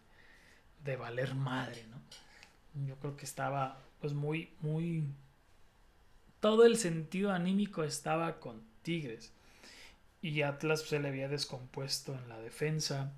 de 0.84 0.96
valer 0.96 1.34
madre, 1.34 1.86
¿no? 1.88 2.86
Yo 2.86 2.96
creo 2.96 3.16
que 3.16 3.24
estaba, 3.24 3.78
pues, 4.00 4.12
muy, 4.12 4.52
muy... 4.60 5.04
Todo 6.40 6.64
el 6.66 6.76
sentido 6.76 7.32
anímico 7.32 7.82
estaba 7.82 8.38
con 8.38 8.62
Tigres 8.82 9.32
y 10.22 10.42
Atlas 10.42 10.82
se 10.82 10.98
le 11.00 11.08
había 11.08 11.28
descompuesto 11.28 12.14
en 12.14 12.28
la 12.28 12.38
defensa. 12.40 13.12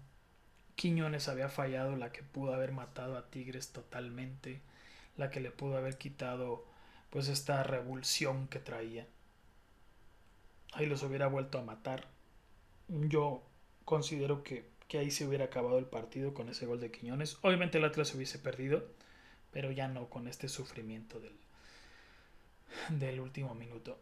Quiñones 0.76 1.28
había 1.28 1.49
fallado 1.49 1.96
la 1.96 2.12
que 2.12 2.22
pudo 2.22 2.55
haber 2.55 2.72
matado 2.72 3.16
a 3.16 3.30
Tigres 3.30 3.72
totalmente, 3.72 4.61
la 5.16 5.30
que 5.30 5.40
le 5.40 5.51
pudo 5.51 5.76
haber 5.76 5.99
quitado 5.99 6.64
pues 7.11 7.28
esta 7.28 7.62
revulsión 7.62 8.46
que 8.49 8.61
traía. 8.61 9.07
Ahí 10.72 10.86
los 10.86 11.03
hubiera 11.03 11.26
vuelto 11.26 11.59
a 11.59 11.64
matar. 11.64 12.07
Yo 12.88 13.42
considero 13.89 14.43
que, 14.43 14.68
que 14.86 14.99
ahí 14.99 15.11
se 15.11 15.26
hubiera 15.26 15.47
acabado 15.47 15.78
el 15.78 15.86
partido 15.86 16.34
con 16.34 16.49
ese 16.51 16.66
gol 16.66 16.80
de 16.80 16.91
Quiñones. 16.91 17.39
Obviamente 17.43 17.78
el 17.78 17.84
Atlas 17.84 18.14
hubiese 18.14 18.39
perdido, 18.39 18.86
pero 19.51 19.72
ya 19.72 19.89
no 19.89 20.09
con 20.11 20.28
este 20.28 20.49
sufrimiento 20.49 21.18
del, 21.20 21.36
del 22.91 23.20
último 23.20 23.55
minuto 23.55 23.99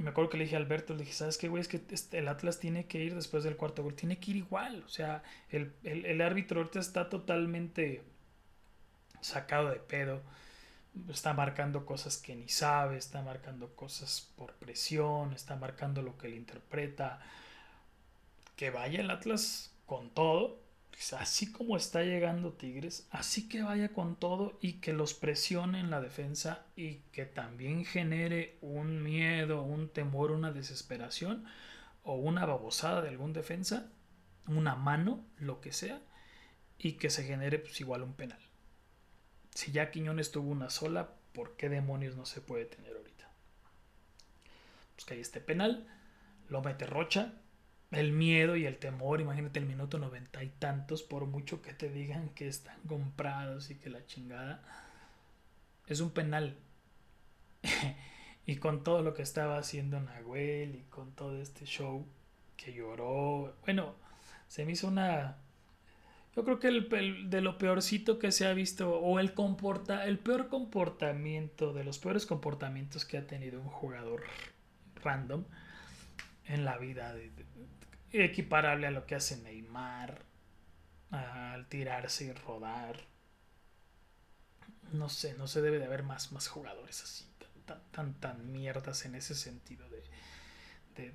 me 0.00 0.10
acuerdo 0.10 0.30
que 0.30 0.38
le 0.38 0.44
dije 0.44 0.56
a 0.56 0.58
Alberto, 0.58 0.94
le 0.94 1.00
dije, 1.00 1.12
¿sabes 1.12 1.36
qué, 1.36 1.48
güey? 1.48 1.60
Es 1.60 1.68
que 1.68 1.82
este, 1.90 2.18
el 2.18 2.28
Atlas 2.28 2.58
tiene 2.58 2.86
que 2.86 2.98
ir 2.98 3.14
después 3.14 3.44
del 3.44 3.56
cuarto 3.56 3.82
gol, 3.82 3.94
tiene 3.94 4.18
que 4.18 4.30
ir 4.32 4.38
igual. 4.38 4.82
O 4.84 4.88
sea, 4.88 5.22
el, 5.50 5.74
el, 5.84 6.20
árbitro 6.22 6.60
ahorita 6.60 6.80
está 6.80 7.08
totalmente 7.08 8.02
sacado 9.20 9.68
de 9.68 9.76
pedo. 9.76 10.22
Está 11.08 11.34
marcando 11.34 11.84
cosas 11.84 12.16
que 12.16 12.34
ni 12.34 12.48
sabe, 12.48 12.96
está 12.96 13.22
marcando 13.22 13.76
cosas 13.76 14.28
por 14.36 14.54
presión, 14.54 15.32
está 15.34 15.56
marcando 15.56 16.02
lo 16.02 16.16
que 16.16 16.28
él 16.28 16.34
interpreta. 16.34 17.20
Que 18.60 18.68
vaya 18.68 19.00
el 19.00 19.10
Atlas 19.10 19.72
con 19.86 20.10
todo 20.10 20.60
así 21.18 21.50
como 21.50 21.78
está 21.78 22.02
llegando 22.02 22.52
Tigres, 22.52 23.06
así 23.10 23.48
que 23.48 23.62
vaya 23.62 23.88
con 23.88 24.16
todo 24.16 24.58
y 24.60 24.74
que 24.74 24.92
los 24.92 25.14
presione 25.14 25.80
en 25.80 25.90
la 25.90 26.02
defensa 26.02 26.66
y 26.76 26.96
que 27.12 27.24
también 27.24 27.86
genere 27.86 28.58
un 28.60 29.02
miedo, 29.02 29.62
un 29.62 29.88
temor, 29.88 30.30
una 30.30 30.52
desesperación 30.52 31.46
o 32.02 32.16
una 32.16 32.44
babosada 32.44 33.00
de 33.00 33.08
algún 33.08 33.32
defensa, 33.32 33.90
una 34.46 34.74
mano, 34.76 35.24
lo 35.38 35.62
que 35.62 35.72
sea, 35.72 36.02
y 36.78 36.92
que 36.92 37.08
se 37.08 37.24
genere 37.24 37.58
pues 37.60 37.80
igual 37.80 38.02
un 38.02 38.12
penal. 38.12 38.40
Si 39.54 39.72
ya 39.72 39.90
Quiñones 39.90 40.32
tuvo 40.32 40.50
una 40.50 40.68
sola, 40.68 41.14
¿por 41.32 41.56
qué 41.56 41.70
demonios 41.70 42.14
no 42.14 42.26
se 42.26 42.42
puede 42.42 42.66
tener 42.66 42.94
ahorita? 42.94 43.30
pues 44.94 45.06
que 45.06 45.14
hay 45.14 45.20
este 45.20 45.40
penal, 45.40 45.88
lo 46.50 46.60
mete 46.60 46.86
Rocha, 46.86 47.32
el 47.90 48.12
miedo 48.12 48.56
y 48.56 48.66
el 48.66 48.78
temor, 48.78 49.20
imagínate 49.20 49.58
el 49.58 49.66
minuto 49.66 49.98
noventa 49.98 50.44
y 50.44 50.48
tantos, 50.48 51.02
por 51.02 51.26
mucho 51.26 51.60
que 51.60 51.74
te 51.74 51.88
digan 51.88 52.28
que 52.30 52.46
están 52.46 52.78
comprados 52.86 53.70
y 53.70 53.76
que 53.76 53.90
la 53.90 54.06
chingada, 54.06 54.62
es 55.86 56.00
un 56.00 56.10
penal. 56.10 56.56
y 58.46 58.56
con 58.56 58.84
todo 58.84 59.02
lo 59.02 59.14
que 59.14 59.22
estaba 59.22 59.58
haciendo 59.58 60.00
Nahuel 60.00 60.76
y 60.76 60.82
con 60.90 61.12
todo 61.12 61.40
este 61.40 61.66
show 61.66 62.06
que 62.56 62.72
lloró, 62.72 63.56
bueno, 63.62 63.94
se 64.48 64.64
me 64.64 64.72
hizo 64.72 64.88
una... 64.88 65.38
Yo 66.36 66.44
creo 66.44 66.60
que 66.60 66.68
el, 66.68 67.28
de 67.28 67.40
lo 67.40 67.58
peorcito 67.58 68.20
que 68.20 68.30
se 68.30 68.46
ha 68.46 68.52
visto, 68.52 69.00
o 69.00 69.18
el 69.18 69.34
comporta, 69.34 70.06
el 70.06 70.20
peor 70.20 70.48
comportamiento, 70.48 71.72
de 71.72 71.82
los 71.82 71.98
peores 71.98 72.24
comportamientos 72.24 73.04
que 73.04 73.18
ha 73.18 73.26
tenido 73.26 73.60
un 73.60 73.66
jugador 73.66 74.22
random 75.02 75.44
en 76.46 76.64
la 76.64 76.78
vida, 76.78 77.12
de, 77.14 77.30
equiparable 78.12 78.86
a 78.86 78.90
lo 78.90 79.06
que 79.06 79.14
hace 79.14 79.36
Neymar, 79.38 80.24
al 81.10 81.66
tirarse 81.68 82.26
y 82.26 82.32
rodar. 82.32 83.06
No 84.92 85.08
sé, 85.08 85.34
no 85.34 85.46
se 85.46 85.62
debe 85.62 85.78
de 85.78 85.86
haber 85.86 86.02
más, 86.02 86.32
más 86.32 86.48
jugadores 86.48 87.02
así, 87.02 87.24
tan, 87.66 87.80
tan, 87.92 88.14
tan 88.14 88.52
mierdas 88.52 89.04
en 89.04 89.14
ese 89.14 89.34
sentido 89.34 89.88
de, 89.88 90.02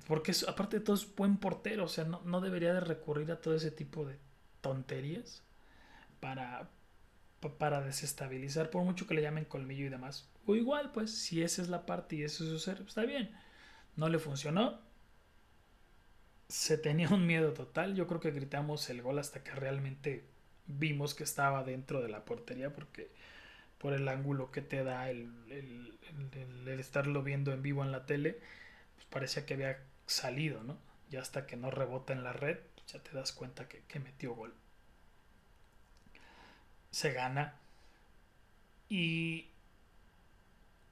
porque 0.06 0.32
aparte 0.48 0.78
de 0.78 0.84
todo 0.84 0.96
es 0.96 1.14
buen 1.14 1.36
portero, 1.36 1.84
o 1.84 1.88
sea, 1.88 2.04
no, 2.04 2.20
no, 2.24 2.40
debería 2.40 2.74
de 2.74 2.80
recurrir 2.80 3.30
a 3.30 3.40
todo 3.40 3.54
ese 3.54 3.70
tipo 3.70 4.04
de 4.04 4.18
tonterías 4.60 5.42
para, 6.20 6.68
para 7.58 7.82
desestabilizar, 7.82 8.70
por 8.70 8.82
mucho 8.82 9.06
que 9.06 9.14
le 9.14 9.22
llamen 9.22 9.44
colmillo 9.44 9.86
y 9.86 9.90
demás. 9.90 10.28
O 10.46 10.54
igual, 10.56 10.92
pues, 10.92 11.16
si 11.16 11.42
esa 11.42 11.62
es 11.62 11.68
la 11.68 11.86
parte 11.86 12.16
y 12.16 12.22
eso 12.22 12.44
es 12.44 12.50
su 12.50 12.58
ser, 12.58 12.82
está 12.86 13.02
bien. 13.02 13.30
No 13.96 14.08
le 14.08 14.18
funcionó. 14.18 14.80
Se 16.48 16.78
tenía 16.78 17.08
un 17.08 17.26
miedo 17.26 17.52
total. 17.52 17.94
Yo 17.94 18.06
creo 18.06 18.20
que 18.20 18.30
gritamos 18.30 18.88
el 18.90 19.02
gol 19.02 19.18
hasta 19.18 19.42
que 19.42 19.52
realmente 19.52 20.24
vimos 20.66 21.14
que 21.14 21.24
estaba 21.24 21.64
dentro 21.64 22.02
de 22.02 22.08
la 22.08 22.24
portería 22.24 22.72
porque 22.72 23.10
por 23.78 23.92
el 23.92 24.08
ángulo 24.08 24.50
que 24.50 24.62
te 24.62 24.82
da 24.82 25.10
el, 25.10 25.98
estarlo 26.66 27.22
viendo 27.22 27.52
en 27.52 27.62
vivo 27.62 27.84
en 27.84 27.92
la 27.92 28.06
tele 28.06 28.40
pues 28.94 29.06
parecía 29.10 29.46
que 29.46 29.54
había 29.54 29.78
salido, 30.06 30.62
¿no? 30.62 30.78
Ya 31.10 31.20
hasta 31.20 31.46
que 31.46 31.56
no 31.56 31.70
rebota 31.70 32.12
en 32.12 32.24
la 32.24 32.32
red, 32.32 32.58
pues 32.74 32.86
ya 32.92 33.00
te 33.00 33.12
das 33.12 33.32
cuenta 33.32 33.68
que, 33.68 33.82
que 33.82 34.00
metió 34.00 34.34
gol. 34.34 34.54
Se 36.90 37.12
gana. 37.12 37.54
Y 38.88 39.48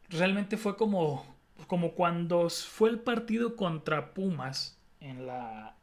realmente 0.09 0.57
fue 0.57 0.77
como, 0.77 1.25
como 1.67 1.93
cuando 1.95 2.51
fue 2.51 2.91
el 2.91 3.01
partido 3.01 3.57
contra 3.57 4.15
Pumas 4.15 4.77
en 5.05 5.27
la, 5.27 5.77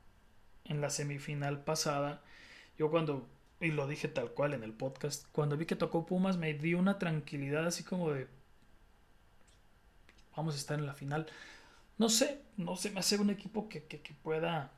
en 0.66 0.82
la 0.82 0.90
semifinal 0.90 1.64
pasada. 1.64 2.22
Yo 2.78 2.92
cuando, 2.92 3.28
y 3.60 3.72
lo 3.72 3.88
dije 3.88 4.08
tal 4.08 4.32
cual 4.32 4.54
en 4.54 4.64
el 4.64 4.74
podcast, 4.74 5.26
cuando 5.32 5.58
vi 5.58 5.66
que 5.66 5.76
tocó 5.76 6.06
Pumas 6.06 6.38
me 6.38 6.54
dio 6.54 6.80
una 6.80 7.00
tranquilidad 7.00 7.66
así 7.68 7.84
como 7.84 8.12
de, 8.12 8.28
vamos 10.36 10.56
a 10.56 10.58
estar 10.58 10.78
en 10.80 10.86
la 10.86 10.94
final 10.94 11.28
no 12.02 12.10
sé, 12.10 12.42
no 12.58 12.76
sé, 12.76 12.90
me 12.90 13.00
hace 13.00 13.20
un 13.20 13.30
equipo 13.30 13.70
que, 13.70 13.82
pueda 14.24 14.72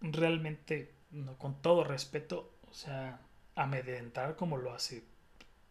realmente, 0.00 0.92
con 1.38 1.62
todo 1.62 1.84
respeto, 1.84 2.54
o 2.68 2.74
sea, 2.74 3.20
amedrentar 3.54 4.34
como 4.34 4.56
lo 4.56 4.72
hace 4.72 5.04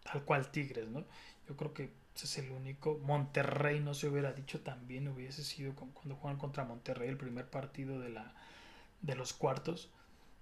tal 0.04 0.24
cual 0.24 0.50
Tigres, 0.52 0.88
¿no? 0.88 1.04
Yo 1.50 1.58
creo 1.58 1.74
que 1.74 1.92
ese 2.24 2.42
es 2.42 2.46
el 2.46 2.52
único. 2.52 3.00
Monterrey 3.04 3.80
no 3.80 3.94
se 3.94 4.08
hubiera 4.08 4.34
dicho 4.34 4.62
también, 4.62 5.08
hubiese 5.08 5.44
sido 5.44 5.74
cuando 5.76 6.16
juegan 6.16 6.40
contra 6.40 6.66
Monterrey 6.66 7.10
el 7.10 7.18
primer 7.18 7.50
partido 7.50 8.00
de 8.00 8.10
la 8.10 8.34
de 9.02 9.16
los 9.16 9.34
cuartos. 9.34 9.90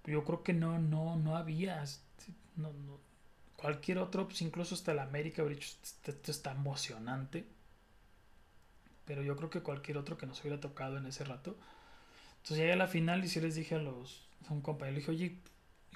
Yo 0.04 0.24
creo 0.24 0.42
que 0.42 0.54
no, 0.54 0.78
no, 0.78 1.16
no 1.16 1.36
había. 1.36 1.84
No, 2.56 2.72
no, 2.72 2.98
cualquier 3.56 3.98
otro, 3.98 4.26
pues 4.26 4.42
incluso 4.42 4.74
hasta 4.74 4.92
el 4.92 4.98
América 4.98 5.42
habría 5.42 5.58
dicho, 5.58 5.76
esto 5.82 6.30
está 6.30 6.52
emocionante 6.52 7.46
pero 9.08 9.22
yo 9.22 9.36
creo 9.36 9.48
que 9.48 9.62
cualquier 9.62 9.96
otro 9.96 10.18
que 10.18 10.26
nos 10.26 10.38
hubiera 10.42 10.60
tocado 10.60 10.98
en 10.98 11.06
ese 11.06 11.24
rato. 11.24 11.56
Entonces 12.36 12.58
llegué 12.58 12.74
a 12.74 12.76
la 12.76 12.88
final 12.88 13.24
y 13.24 13.28
sí 13.28 13.40
les 13.40 13.54
dije 13.54 13.76
a 13.76 13.78
los 13.78 14.28
a 14.50 14.52
un 14.52 14.60
compañero, 14.60 14.96
le 14.96 15.00
dije, 15.00 15.10
oye, 15.10 15.24
¿y 15.24 15.42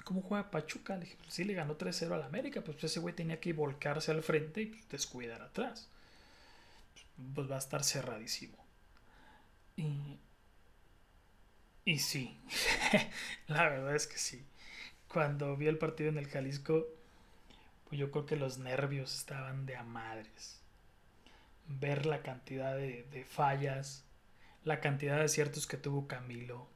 cómo 0.03 0.21
juega 0.21 0.51
Pachuca? 0.51 0.95
Le 0.95 1.05
dije, 1.05 1.17
pues 1.21 1.33
sí, 1.33 1.43
le 1.43 1.53
ganó 1.53 1.77
3-0 1.77 2.13
al 2.13 2.23
América, 2.23 2.61
pues 2.61 2.83
ese 2.83 2.99
güey 2.99 3.15
tenía 3.15 3.39
que 3.39 3.53
volcarse 3.53 4.11
al 4.11 4.23
frente 4.23 4.61
y 4.61 4.65
pues, 4.67 4.89
descuidar 4.89 5.41
atrás. 5.41 5.89
Pues 7.35 7.49
va 7.49 7.55
a 7.55 7.59
estar 7.59 7.83
cerradísimo. 7.83 8.57
Y, 9.75 10.19
y 11.85 11.99
sí, 11.99 12.39
la 13.47 13.69
verdad 13.69 13.95
es 13.95 14.07
que 14.07 14.17
sí. 14.17 14.45
Cuando 15.07 15.55
vi 15.57 15.67
el 15.67 15.77
partido 15.77 16.09
en 16.09 16.17
el 16.17 16.27
Jalisco, 16.27 16.87
pues 17.85 17.99
yo 17.99 18.11
creo 18.11 18.25
que 18.25 18.35
los 18.35 18.57
nervios 18.57 19.13
estaban 19.15 19.65
de 19.65 19.75
a 19.75 19.83
madres 19.83 20.63
ver 21.67 22.05
la 22.05 22.21
cantidad 22.21 22.75
de, 22.75 23.25
fallas, 23.27 24.05
la 24.63 24.79
cantidad 24.79 25.17
de 25.17 25.25
aciertos 25.25 25.67
que 25.67 25.77
tuvo 25.77 26.07
Camilo, 26.07 26.67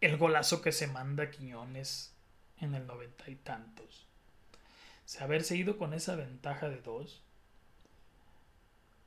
el 0.00 0.16
golazo 0.16 0.62
que 0.62 0.72
se 0.72 0.86
manda 0.86 1.30
Quiñones 1.30 2.12
en 2.60 2.74
el 2.74 2.86
noventa 2.86 3.30
y 3.30 3.36
tantos. 3.36 4.06
O 5.04 5.08
sea, 5.08 5.24
haberse 5.24 5.56
ido 5.56 5.78
con 5.78 5.94
esa 5.94 6.16
ventaja 6.16 6.68
de 6.68 6.80
dos. 6.80 7.22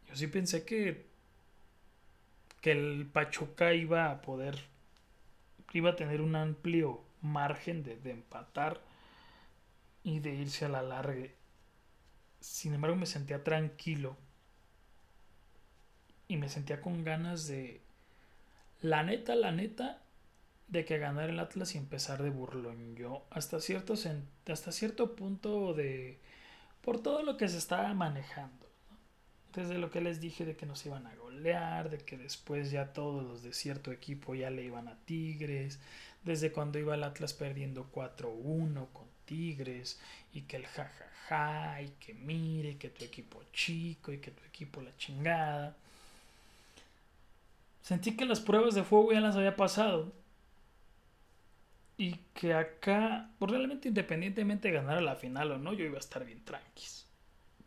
Yo 0.08 0.16
sí 0.16 0.28
pensé 0.28 0.66
que, 0.66 1.06
que 2.62 2.72
el 2.72 3.10
Pachuca 3.12 3.74
iba 3.74 4.10
a 4.10 4.22
poder, 4.22 4.60
iba 5.74 5.92
a 5.92 5.96
tener 5.96 6.22
un 6.22 6.36
amplio 6.36 7.04
margen 7.22 7.84
de, 7.84 7.98
de 7.98 8.12
empatar 8.12 8.82
y 10.04 10.20
de 10.20 10.34
irse 10.34 10.66
a 10.66 10.70
la 10.70 10.82
larga. 10.82 11.28
Sin 12.40 12.74
embargo, 12.74 12.96
me 12.96 13.06
sentía 13.06 13.44
tranquilo. 13.44 14.18
Y 16.28 16.38
me 16.38 16.48
sentía 16.48 16.82
con 16.82 17.04
ganas 17.04 17.48
de. 17.48 17.82
La 18.82 19.04
neta, 19.04 19.36
la 19.36 19.52
neta, 19.52 20.02
de 20.70 20.86
que 20.86 21.00
ganar 21.00 21.30
el 21.30 21.40
Atlas 21.40 21.76
y 21.76 21.78
empezar 21.78 22.22
de 22.22 22.30
burlón. 22.30 22.96
Yo, 22.96 23.26
hasta 23.32 23.60
cierto, 23.60 23.96
hasta 24.48 24.72
cierto 24.72 25.16
punto 25.16 25.74
de. 25.74 26.20
Por 26.82 27.02
todo 27.02 27.24
lo 27.24 27.38
que 27.38 27.50
se 27.50 27.58
estaba 27.58 27.94
manejando. 27.94 28.68
Desde 29.54 29.80
lo 29.80 29.90
que 29.90 30.00
les 30.00 30.22
dije 30.22 30.46
de 30.46 30.56
que 30.56 30.68
nos 30.68 30.86
iban 30.86 31.08
a 31.08 31.16
golear, 31.16 31.90
de 31.90 31.98
que 31.98 32.18
después 32.18 32.70
ya 32.72 32.94
todos 32.94 33.24
los 33.24 33.42
de 33.42 33.54
cierto 33.54 33.92
equipo 33.92 34.36
ya 34.36 34.52
le 34.52 34.64
iban 34.64 34.88
a 34.88 34.96
Tigres, 35.06 35.80
desde 36.24 36.52
cuando 36.52 36.78
iba 36.78 36.94
el 36.94 37.04
Atlas 37.04 37.34
perdiendo 37.34 37.90
4-1 37.92 38.88
con 38.94 39.08
Tigres 39.26 40.00
y 40.34 40.42
que 40.42 40.58
el 40.58 40.68
jajaja 40.68 41.82
y 41.82 41.90
que 42.00 42.14
mire 42.14 42.78
que 42.78 42.90
tu 42.90 43.04
equipo 43.04 43.42
chico 43.52 44.14
y 44.14 44.20
que 44.20 44.32
tu 44.32 44.44
equipo 44.46 44.82
la 44.82 44.96
chingada. 44.98 45.76
Sentí 47.82 48.16
que 48.16 48.26
las 48.26 48.40
pruebas 48.40 48.76
de 48.76 48.84
fuego 48.84 49.12
ya 49.14 49.20
las 49.20 49.36
había 49.36 49.56
pasado. 49.56 50.12
Y 52.00 52.14
que 52.34 52.54
acá, 52.54 53.30
pues 53.38 53.52
realmente 53.52 53.90
independientemente 53.90 54.70
de 54.70 54.76
ganar 54.76 54.98
a 54.98 55.02
la 55.02 55.18
final 55.18 55.52
o 55.52 55.58
no, 55.58 55.74
yo 55.74 55.84
iba 55.84 55.98
a 55.98 56.00
estar 56.00 56.26
bien 56.26 56.46
tranquis. 56.46 57.06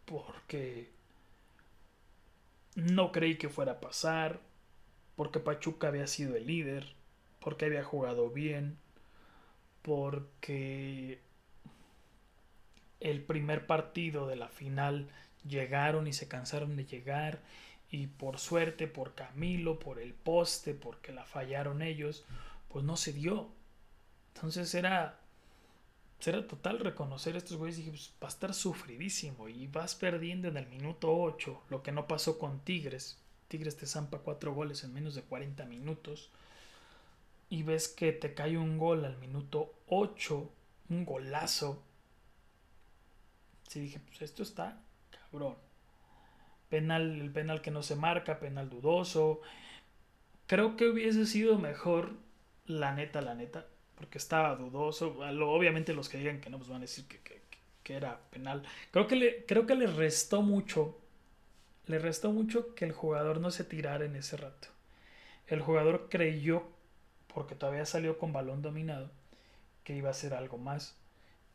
Porque 0.06 0.88
no 2.74 3.12
creí 3.12 3.36
que 3.36 3.50
fuera 3.50 3.72
a 3.72 3.80
pasar. 3.80 4.40
Porque 5.16 5.38
Pachuca 5.38 5.88
había 5.88 6.06
sido 6.06 6.34
el 6.34 6.46
líder. 6.46 6.94
Porque 7.40 7.66
había 7.66 7.84
jugado 7.84 8.30
bien. 8.30 8.78
Porque 9.82 11.20
el 13.00 13.20
primer 13.20 13.66
partido 13.66 14.26
de 14.26 14.36
la 14.36 14.48
final 14.48 15.10
llegaron 15.46 16.06
y 16.06 16.14
se 16.14 16.26
cansaron 16.26 16.74
de 16.74 16.86
llegar 16.86 17.40
y 17.90 18.06
por 18.06 18.38
suerte, 18.38 18.86
por 18.86 19.14
Camilo, 19.14 19.78
por 19.78 19.98
el 19.98 20.14
poste, 20.14 20.72
porque 20.72 21.12
la 21.12 21.26
fallaron 21.26 21.82
ellos, 21.82 22.24
pues 22.68 22.86
no 22.86 22.96
se 22.96 23.12
dio. 23.12 23.50
Entonces 24.34 24.74
era, 24.74 25.18
era 26.24 26.46
total 26.46 26.78
reconocer 26.80 27.34
a 27.34 27.38
estos 27.38 27.56
güeyes 27.56 27.76
dije, 27.76 27.90
pues 27.90 28.12
va 28.22 28.28
a 28.28 28.30
estar 28.30 28.54
sufridísimo 28.54 29.48
y 29.48 29.66
vas 29.66 29.94
perdiendo 29.94 30.48
en 30.48 30.56
el 30.56 30.66
minuto 30.66 31.14
8, 31.14 31.62
lo 31.68 31.82
que 31.82 31.92
no 31.92 32.06
pasó 32.06 32.38
con 32.38 32.60
Tigres. 32.60 33.18
Tigres 33.48 33.76
te 33.76 33.86
zampa 33.86 34.18
cuatro 34.18 34.54
goles 34.54 34.82
en 34.84 34.94
menos 34.94 35.14
de 35.14 35.22
40 35.22 35.64
minutos 35.66 36.30
y 37.50 37.62
ves 37.62 37.88
que 37.88 38.12
te 38.12 38.34
cae 38.34 38.56
un 38.56 38.78
gol 38.78 39.04
al 39.04 39.18
minuto 39.18 39.74
8, 39.88 40.50
un 40.88 41.04
golazo 41.04 41.82
Sí 43.72 43.80
dije, 43.80 44.00
pues 44.00 44.20
esto 44.20 44.42
está 44.42 44.76
cabrón. 45.10 45.56
Penal, 46.68 47.22
el 47.22 47.30
penal 47.30 47.62
que 47.62 47.70
no 47.70 47.82
se 47.82 47.96
marca, 47.96 48.38
penal 48.38 48.68
dudoso. 48.68 49.40
Creo 50.46 50.76
que 50.76 50.90
hubiese 50.90 51.24
sido 51.24 51.58
mejor, 51.58 52.12
la 52.66 52.92
neta, 52.92 53.22
la 53.22 53.34
neta, 53.34 53.66
porque 54.02 54.18
estaba 54.18 54.56
dudoso. 54.56 55.16
Obviamente 55.18 55.94
los 55.94 56.08
que 56.08 56.18
digan 56.18 56.40
que 56.40 56.50
no, 56.50 56.58
pues 56.58 56.68
van 56.68 56.78
a 56.78 56.80
decir 56.82 57.06
que, 57.06 57.42
era 57.94 58.18
penal. 58.30 58.62
Creo 58.90 59.06
que, 59.06 59.16
le, 59.16 59.44
creo 59.44 59.66
que 59.66 59.74
le 59.74 59.86
restó 59.86 60.40
mucho 60.40 60.98
le 61.86 61.98
restó 61.98 62.32
mucho 62.32 62.74
que 62.74 62.84
el 62.84 62.92
jugador 62.92 63.40
no 63.40 63.50
se 63.50 63.64
tirara 63.64 64.04
en 64.04 64.16
ese 64.16 64.36
rato. 64.36 64.68
El 65.46 65.60
jugador 65.60 66.08
creyó, 66.08 66.62
porque 67.26 67.54
todavía 67.54 67.86
salió 67.86 68.18
con 68.18 68.32
balón 68.32 68.62
dominado, 68.62 69.10
que 69.84 69.96
iba 69.96 70.10
a 70.10 70.14
ser 70.14 70.34
algo 70.34 70.58
más 70.58 70.96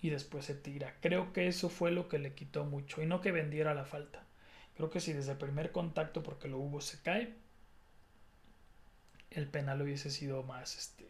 y 0.01 0.09
después 0.09 0.45
se 0.45 0.53
tira. 0.53 0.95
Creo 1.01 1.33
que 1.33 1.47
eso 1.47 1.69
fue 1.69 1.91
lo 1.91 2.09
que 2.09 2.19
le 2.19 2.33
quitó 2.33 2.65
mucho 2.65 3.01
y 3.01 3.05
no 3.05 3.21
que 3.21 3.31
vendiera 3.31 3.73
la 3.73 3.85
falta. 3.85 4.25
Creo 4.75 4.89
que 4.89 4.99
si 4.99 5.13
desde 5.13 5.31
el 5.31 5.37
primer 5.37 5.71
contacto, 5.71 6.21
porque 6.23 6.47
lo 6.47 6.59
hubo, 6.59 6.81
se 6.81 7.01
cae, 7.01 7.33
el 9.31 9.47
penal 9.47 9.81
hubiese 9.81 10.11
sido 10.11 10.43
más, 10.43 10.77
este, 10.77 11.09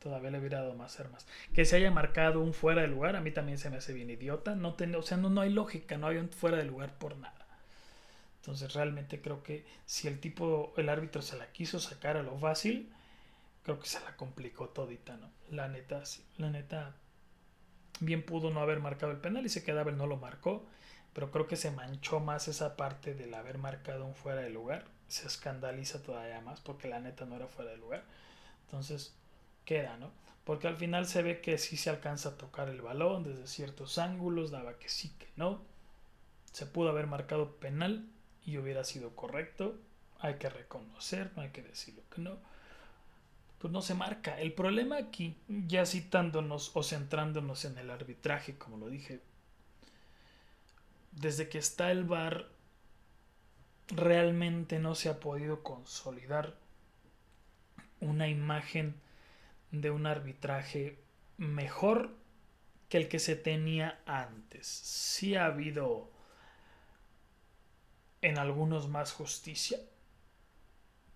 todavía 0.00 0.30
le 0.30 0.38
hubiera 0.38 0.60
dado 0.60 0.74
más 0.74 0.98
armas. 1.00 1.26
Que 1.54 1.64
se 1.64 1.76
haya 1.76 1.90
marcado 1.90 2.40
un 2.40 2.54
fuera 2.54 2.82
de 2.82 2.88
lugar, 2.88 3.16
a 3.16 3.20
mí 3.20 3.30
también 3.30 3.58
se 3.58 3.70
me 3.70 3.76
hace 3.76 3.92
bien 3.92 4.10
idiota. 4.10 4.54
No 4.54 4.76
o 4.96 5.02
sea, 5.02 5.16
no, 5.16 5.30
no 5.30 5.40
hay 5.40 5.50
lógica, 5.50 5.98
no 5.98 6.06
hay 6.06 6.16
un 6.16 6.28
fuera 6.30 6.56
de 6.56 6.64
lugar 6.64 6.98
por 6.98 7.16
nada. 7.16 7.46
Entonces 8.40 8.72
realmente 8.72 9.20
creo 9.20 9.42
que 9.42 9.66
si 9.84 10.08
el 10.08 10.20
tipo, 10.20 10.72
el 10.76 10.88
árbitro 10.88 11.22
se 11.22 11.36
la 11.36 11.52
quiso 11.52 11.80
sacar 11.80 12.16
a 12.16 12.22
lo 12.22 12.38
fácil, 12.38 12.90
creo 13.62 13.78
que 13.78 13.86
se 13.86 14.00
la 14.00 14.16
complicó 14.16 14.70
todita, 14.70 15.16
¿no? 15.16 15.30
La 15.50 15.68
neta, 15.68 16.06
sí. 16.06 16.24
La 16.38 16.48
neta, 16.48 16.94
bien 18.00 18.24
pudo 18.24 18.50
no 18.50 18.60
haber 18.60 18.80
marcado 18.80 19.12
el 19.12 19.18
penal 19.18 19.44
y 19.44 19.50
se 19.50 19.64
quedaba 19.64 19.90
el 19.90 19.98
no 19.98 20.06
lo 20.06 20.16
marcó, 20.16 20.64
pero 21.12 21.30
creo 21.30 21.46
que 21.46 21.56
se 21.56 21.70
manchó 21.70 22.20
más 22.20 22.48
esa 22.48 22.76
parte 22.76 23.14
del 23.14 23.34
haber 23.34 23.58
marcado 23.58 24.06
un 24.06 24.14
fuera 24.14 24.40
de 24.40 24.50
lugar. 24.50 24.86
Se 25.08 25.26
escandaliza 25.26 26.02
todavía 26.02 26.40
más 26.40 26.60
porque 26.60 26.88
la 26.88 27.00
neta 27.00 27.24
no 27.26 27.36
era 27.36 27.48
fuera 27.48 27.72
de 27.72 27.78
lugar. 27.78 28.04
Entonces, 28.66 29.14
queda, 29.68 29.98
¿no? 29.98 30.10
Porque 30.44 30.66
al 30.66 30.76
final 30.76 31.04
se 31.04 31.20
ve 31.20 31.42
que 31.42 31.58
sí 31.58 31.76
se 31.76 31.90
alcanza 31.90 32.30
a 32.30 32.38
tocar 32.38 32.70
el 32.70 32.80
balón 32.80 33.22
desde 33.22 33.46
ciertos 33.46 33.98
ángulos, 33.98 34.50
daba 34.50 34.78
que 34.78 34.88
sí, 34.88 35.12
que 35.18 35.28
no. 35.36 35.60
Se 36.52 36.64
pudo 36.64 36.88
haber 36.88 37.06
marcado 37.06 37.56
penal 37.56 38.08
y 38.46 38.56
hubiera 38.56 38.82
sido 38.84 39.14
correcto. 39.14 39.76
Hay 40.20 40.36
que 40.36 40.48
reconocer, 40.48 41.32
no 41.36 41.42
hay 41.42 41.50
que 41.50 41.62
decirlo 41.62 42.02
que 42.10 42.22
no 42.22 42.38
pues 43.58 43.72
no 43.72 43.82
se 43.82 43.94
marca. 43.94 44.40
El 44.40 44.52
problema 44.52 44.96
aquí, 44.96 45.36
ya 45.48 45.84
citándonos 45.84 46.70
o 46.74 46.82
centrándonos 46.82 47.64
en 47.64 47.76
el 47.78 47.90
arbitraje, 47.90 48.56
como 48.56 48.78
lo 48.78 48.88
dije, 48.88 49.20
desde 51.12 51.48
que 51.48 51.58
está 51.58 51.90
el 51.90 52.04
VAR, 52.04 52.46
realmente 53.88 54.78
no 54.78 54.94
se 54.94 55.08
ha 55.08 55.18
podido 55.18 55.62
consolidar 55.62 56.54
una 58.00 58.28
imagen 58.28 58.94
de 59.70 59.90
un 59.90 60.06
arbitraje 60.06 60.98
mejor 61.36 62.10
que 62.88 62.98
el 62.98 63.08
que 63.08 63.18
se 63.18 63.36
tenía 63.36 64.00
antes. 64.06 64.66
Sí 64.66 65.36
ha 65.36 65.46
habido 65.46 66.10
en 68.22 68.38
algunos 68.38 68.88
más 68.88 69.12
justicia, 69.12 69.78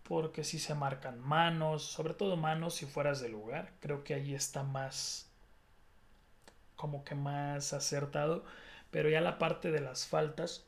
porque 0.02 0.44
si 0.44 0.58
se 0.58 0.74
marcan 0.74 1.20
manos, 1.20 1.82
sobre 1.82 2.14
todo 2.14 2.36
manos 2.36 2.74
si 2.74 2.86
fueras 2.86 3.20
de 3.20 3.28
lugar, 3.28 3.72
creo 3.80 4.04
que 4.04 4.14
ahí 4.14 4.34
está 4.34 4.62
más 4.62 5.28
como 6.76 7.04
que 7.04 7.14
más 7.14 7.72
acertado, 7.72 8.44
pero 8.90 9.08
ya 9.08 9.20
la 9.20 9.38
parte 9.38 9.70
de 9.70 9.80
las 9.80 10.06
faltas 10.06 10.66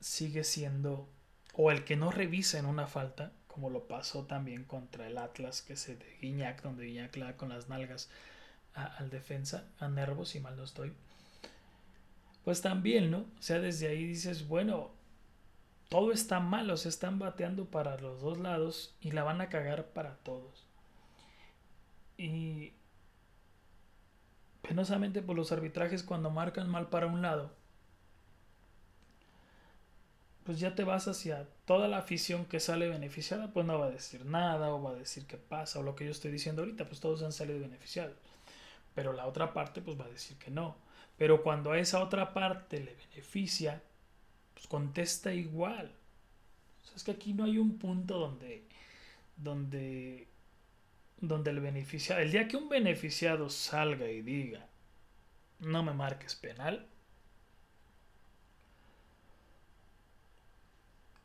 sigue 0.00 0.44
siendo 0.44 1.08
o 1.54 1.70
el 1.70 1.84
que 1.84 1.96
no 1.96 2.10
revisa 2.10 2.58
en 2.58 2.66
una 2.66 2.86
falta, 2.86 3.32
como 3.56 3.70
lo 3.70 3.88
pasó 3.88 4.26
también 4.26 4.64
contra 4.64 5.06
el 5.06 5.16
Atlas 5.16 5.62
que 5.62 5.76
se 5.76 5.96
de 5.96 6.18
Guiñac, 6.20 6.60
donde 6.60 6.84
Guiñac 6.84 7.16
le 7.16 7.24
da 7.24 7.36
con 7.38 7.48
las 7.48 7.70
nalgas 7.70 8.10
al 8.74 9.08
defensa, 9.08 9.66
a 9.78 9.88
Nervos, 9.88 10.28
si 10.28 10.40
mal 10.40 10.58
no 10.58 10.64
estoy. 10.64 10.92
Pues 12.44 12.60
también, 12.60 13.10
¿no? 13.10 13.20
O 13.20 13.40
sea, 13.42 13.58
desde 13.58 13.88
ahí 13.88 14.04
dices, 14.04 14.46
bueno, 14.46 14.90
todo 15.88 16.12
está 16.12 16.38
mal, 16.38 16.68
o 16.68 16.76
sea, 16.76 16.90
están 16.90 17.18
bateando 17.18 17.64
para 17.64 17.96
los 17.96 18.20
dos 18.20 18.36
lados 18.36 18.94
y 19.00 19.12
la 19.12 19.24
van 19.24 19.40
a 19.40 19.48
cagar 19.48 19.86
para 19.86 20.16
todos. 20.16 20.66
Y 22.18 22.74
penosamente 24.60 25.22
por 25.22 25.34
los 25.34 25.50
arbitrajes 25.50 26.02
cuando 26.02 26.28
marcan 26.28 26.68
mal 26.68 26.90
para 26.90 27.06
un 27.06 27.22
lado, 27.22 27.54
pues 30.46 30.60
ya 30.60 30.76
te 30.76 30.84
vas 30.84 31.08
hacia 31.08 31.48
toda 31.64 31.88
la 31.88 31.98
afición 31.98 32.46
que 32.46 32.60
sale 32.60 32.88
beneficiada, 32.88 33.52
pues 33.52 33.66
no 33.66 33.78
va 33.80 33.86
a 33.86 33.90
decir 33.90 34.24
nada 34.24 34.72
o 34.72 34.80
va 34.80 34.92
a 34.92 34.94
decir 34.94 35.26
qué 35.26 35.36
pasa 35.36 35.80
o 35.80 35.82
lo 35.82 35.96
que 35.96 36.04
yo 36.04 36.12
estoy 36.12 36.30
diciendo 36.30 36.62
ahorita, 36.62 36.86
pues 36.86 37.00
todos 37.00 37.24
han 37.24 37.32
salido 37.32 37.58
beneficiados. 37.58 38.16
Pero 38.94 39.12
la 39.12 39.26
otra 39.26 39.52
parte 39.52 39.82
pues 39.82 40.00
va 40.00 40.04
a 40.04 40.08
decir 40.08 40.38
que 40.38 40.52
no. 40.52 40.76
Pero 41.18 41.42
cuando 41.42 41.72
a 41.72 41.78
esa 41.78 42.00
otra 42.00 42.32
parte 42.32 42.78
le 42.78 42.94
beneficia, 42.94 43.82
pues 44.54 44.68
contesta 44.68 45.34
igual. 45.34 45.92
O 46.80 46.86
sea, 46.86 46.96
es 46.96 47.02
que 47.02 47.10
aquí 47.10 47.32
no 47.32 47.44
hay 47.44 47.58
un 47.58 47.76
punto 47.76 48.18
donde, 48.18 48.62
donde, 49.36 50.28
donde 51.20 51.50
el 51.50 51.58
beneficiado, 51.58 52.22
el 52.22 52.30
día 52.30 52.46
que 52.46 52.56
un 52.56 52.68
beneficiado 52.68 53.50
salga 53.50 54.08
y 54.08 54.22
diga, 54.22 54.64
no 55.58 55.82
me 55.82 55.92
marques 55.92 56.36
penal, 56.36 56.86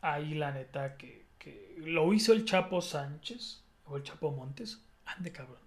ahí 0.01 0.33
la 0.33 0.51
neta 0.51 0.97
que, 0.97 1.25
que 1.37 1.75
lo 1.77 2.13
hizo 2.13 2.33
el 2.33 2.45
Chapo 2.45 2.81
Sánchez 2.81 3.63
o 3.85 3.97
el 3.97 4.03
Chapo 4.03 4.31
Montes, 4.31 4.83
ande 5.05 5.31
cabrón. 5.31 5.59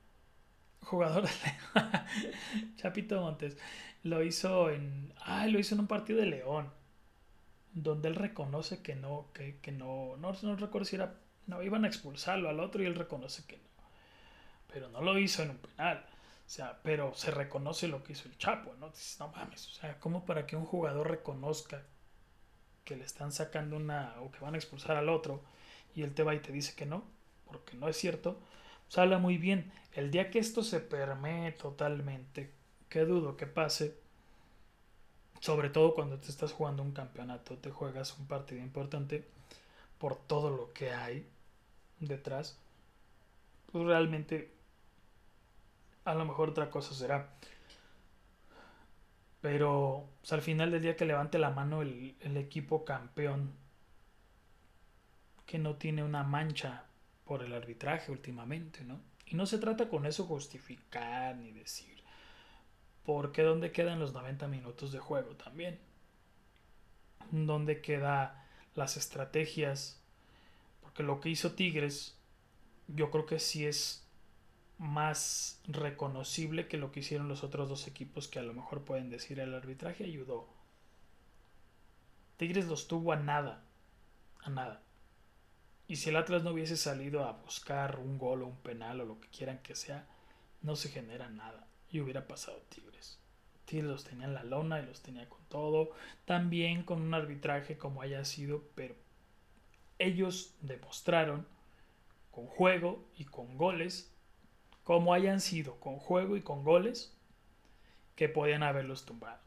Jugador 0.81 1.25
de 1.25 1.31
Chapito 2.77 3.21
Montes 3.21 3.57
lo 4.03 4.23
hizo 4.23 4.71
en, 4.71 5.13
ah, 5.23 5.47
lo 5.47 5.59
hizo 5.59 5.75
en 5.75 5.81
un 5.81 5.87
partido 5.87 6.21
de 6.21 6.27
León 6.27 6.71
donde 7.73 8.09
él 8.09 8.15
reconoce 8.15 8.83
que 8.83 8.95
no, 8.95 9.27
que, 9.33 9.59
que 9.61 9.73
no, 9.73 10.17
no, 10.19 10.33
no 10.43 10.57
recuerdo 10.57 10.85
si 10.85 10.97
era, 10.97 11.15
no, 11.47 11.63
iban 11.63 11.85
a 11.85 11.89
expulsarlo 11.89 12.49
al 12.49 12.61
otro 12.61 12.83
y 12.83 12.87
él 12.87 12.95
reconoce 12.95 13.45
que 13.47 13.57
no. 13.57 13.65
Pero 14.73 14.89
no 14.89 15.01
lo 15.01 15.19
hizo 15.19 15.43
en 15.43 15.51
un 15.51 15.59
penal. 15.59 16.05
O 16.47 16.51
sea, 16.51 16.79
pero 16.83 17.15
se 17.15 17.31
reconoce 17.31 17.89
lo 17.89 18.05
que 18.05 18.13
hizo 18.13 18.29
el 18.29 18.37
Chapo, 18.39 18.75
¿no? 18.79 18.91
Dices, 18.91 19.17
no 19.19 19.29
mames, 19.29 19.67
o 19.69 19.71
sea, 19.73 19.99
¿cómo 19.99 20.25
para 20.25 20.47
que 20.47 20.57
un 20.57 20.67
jugador 20.67 21.11
reconozca 21.11 21.83
que 22.85 22.97
le 22.97 23.05
están 23.05 23.33
sacando 23.33 23.77
una, 23.77 24.15
o 24.21 24.31
que 24.31 24.41
van 24.41 24.55
a 24.55 24.59
expulsar 24.59 24.97
al 24.97 25.09
otro, 25.09 25.43
y 25.95 26.03
él 26.03 26.15
te 26.15 26.23
va 26.23 26.35
y 26.35 26.41
te 26.41 26.53
dice 26.53 26.75
que 26.75 26.87
no, 26.87 27.05
porque 27.47 27.77
no 27.77 27.89
es 27.89 27.97
cierto, 27.97 28.39
pues 28.87 28.99
habla 28.99 29.19
muy 29.19 29.39
bien. 29.39 29.73
El 29.93 30.11
día 30.11 30.31
que 30.31 30.39
esto 30.39 30.63
se 30.63 30.81
permee 30.81 31.53
totalmente, 31.53 32.51
que 32.89 33.05
dudo 33.05 33.37
que 33.37 33.47
pase, 33.47 33.97
sobre 35.41 35.71
todo 35.71 35.95
cuando 35.95 36.19
te 36.19 36.29
estás 36.29 36.53
jugando 36.53 36.83
un 36.83 36.93
campeonato, 36.93 37.57
te 37.59 37.71
juegas 37.71 38.19
un 38.19 38.27
partido 38.27 38.63
importante 38.63 39.27
por 39.99 40.17
todo 40.17 40.51
lo 40.51 40.73
que 40.73 40.91
hay 40.91 41.27
detrás, 42.01 42.59
pues 43.71 43.85
realmente 43.85 44.53
a 46.05 46.15
lo 46.15 46.25
mejor 46.25 46.51
otra 46.51 46.71
cosa 46.71 46.95
será. 46.95 47.31
Pero 49.45 50.09
pues, 50.23 50.33
al 50.33 50.41
final 50.41 50.71
del 50.71 50.81
día 50.81 50.97
que 50.97 51.05
levante 51.05 51.39
la 51.39 51.51
mano 51.51 51.83
el, 51.83 52.17
equipo 52.39 52.87
campeón 52.87 53.53
que 55.45 55.59
no 55.59 55.77
tiene 55.77 56.03
una 56.03 56.23
mancha 56.23 56.87
por 57.27 57.43
el 57.43 57.53
arbitraje 57.53 58.11
últimamente, 58.11 58.85
¿no? 58.85 59.03
Y 59.27 59.35
no 59.35 59.45
se 59.45 59.59
trata 59.59 59.91
con 59.91 60.07
eso 60.07 60.25
justificar 60.25 61.37
ni 61.37 61.53
decir 61.53 62.03
porque 63.05 63.43
¿dónde 63.43 63.71
quedan 63.71 64.01
los 64.01 64.15
90 64.15 64.49
minutos 64.49 64.93
de 64.93 64.99
juego 64.99 65.37
también? 65.37 65.79
¿Dónde 67.31 67.83
quedan 67.83 68.33
las 68.75 68.97
estrategias? 68.97 70.01
Porque 70.81 71.03
lo 71.03 71.21
que 71.21 71.29
hizo 71.29 71.53
Tigres, 71.53 72.17
yo 72.89 73.11
creo 73.11 73.27
que 73.27 73.39
sí 73.41 73.67
es 73.67 74.04
más 74.85 75.61
reconocible 75.67 76.69
que 76.69 76.77
lo 76.77 76.93
que 76.93 77.01
hicieron 77.01 77.29
los 77.29 77.43
otros 77.43 77.69
dos 77.69 77.89
equipos 77.89 78.29
que 78.29 78.39
a 78.39 78.43
lo 78.43 78.53
mejor 78.53 78.85
pueden 78.85 79.11
decir 79.11 79.41
el 79.41 79.55
arbitraje 79.55 80.05
ayudó. 80.05 80.47
Tigres 82.37 82.67
los 82.67 82.87
tuvo 82.87 83.13
a 83.13 83.17
nada, 83.17 83.65
a 84.43 84.51
nada. 84.51 84.83
Y 85.89 85.97
si 85.97 86.11
el 86.11 86.17
Atlas 86.17 86.43
no 86.43 86.51
hubiese 86.51 86.77
salido 86.77 87.25
a 87.25 87.33
buscar 87.33 87.99
un 87.99 88.19
gol 88.19 88.43
o 88.43 88.47
un 88.47 88.59
penal 88.59 89.01
o 89.01 89.05
lo 89.05 89.21
que 89.21 89.29
quieran 89.29 89.59
que 89.59 89.75
sea, 89.75 90.07
no 90.63 90.77
se 90.77 90.91
genera 90.91 91.29
nada 91.29 91.67
y 91.91 92.01
hubiera 92.01 92.27
pasado 92.27 92.59
Tigres. 92.69 93.19
Tigres 93.65 93.89
los 93.89 94.05
tenía 94.05 94.27
en 94.27 94.35
la 94.35 94.45
lona 94.45 94.81
y 94.81 94.87
los 94.87 95.01
tenía 95.01 95.29
con 95.29 95.45
todo, 95.49 95.93
también 96.27 96.83
con 96.83 97.01
un 97.01 97.15
arbitraje 97.15 97.79
como 97.79 98.03
haya 98.03 98.25
sido, 98.25 98.63
pero 98.75 98.95
ellos 99.99 100.55
demostraron 100.61 101.47
con 102.31 102.47
juego 102.47 103.09
y 103.17 103.25
con 103.25 103.57
goles, 103.57 104.14
como 104.85 105.15
hayan 105.15 105.41
sido 105.41 105.81
con 105.81 105.99
juego 105.99 106.37
y 106.37 106.43
con 106.43 106.63
goles, 106.63 107.17
que 108.15 108.29
podían 108.29 108.63
haberlos 108.63 109.05
tumbado. 109.05 109.41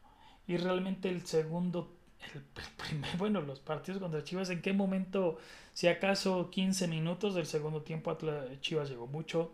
Y 0.46 0.56
realmente 0.56 1.08
el 1.08 1.26
segundo, 1.26 1.96
el, 2.34 2.42
primer, 2.76 3.16
bueno, 3.18 3.40
los 3.40 3.60
partidos 3.60 4.00
contra 4.00 4.24
Chivas, 4.24 4.50
¿en 4.50 4.60
qué 4.60 4.72
momento, 4.72 5.38
si 5.72 5.88
acaso 5.88 6.50
15 6.50 6.88
minutos 6.88 7.34
del 7.34 7.46
segundo 7.46 7.82
tiempo, 7.82 8.16
Chivas 8.60 8.90
llegó 8.90 9.06
mucho, 9.06 9.52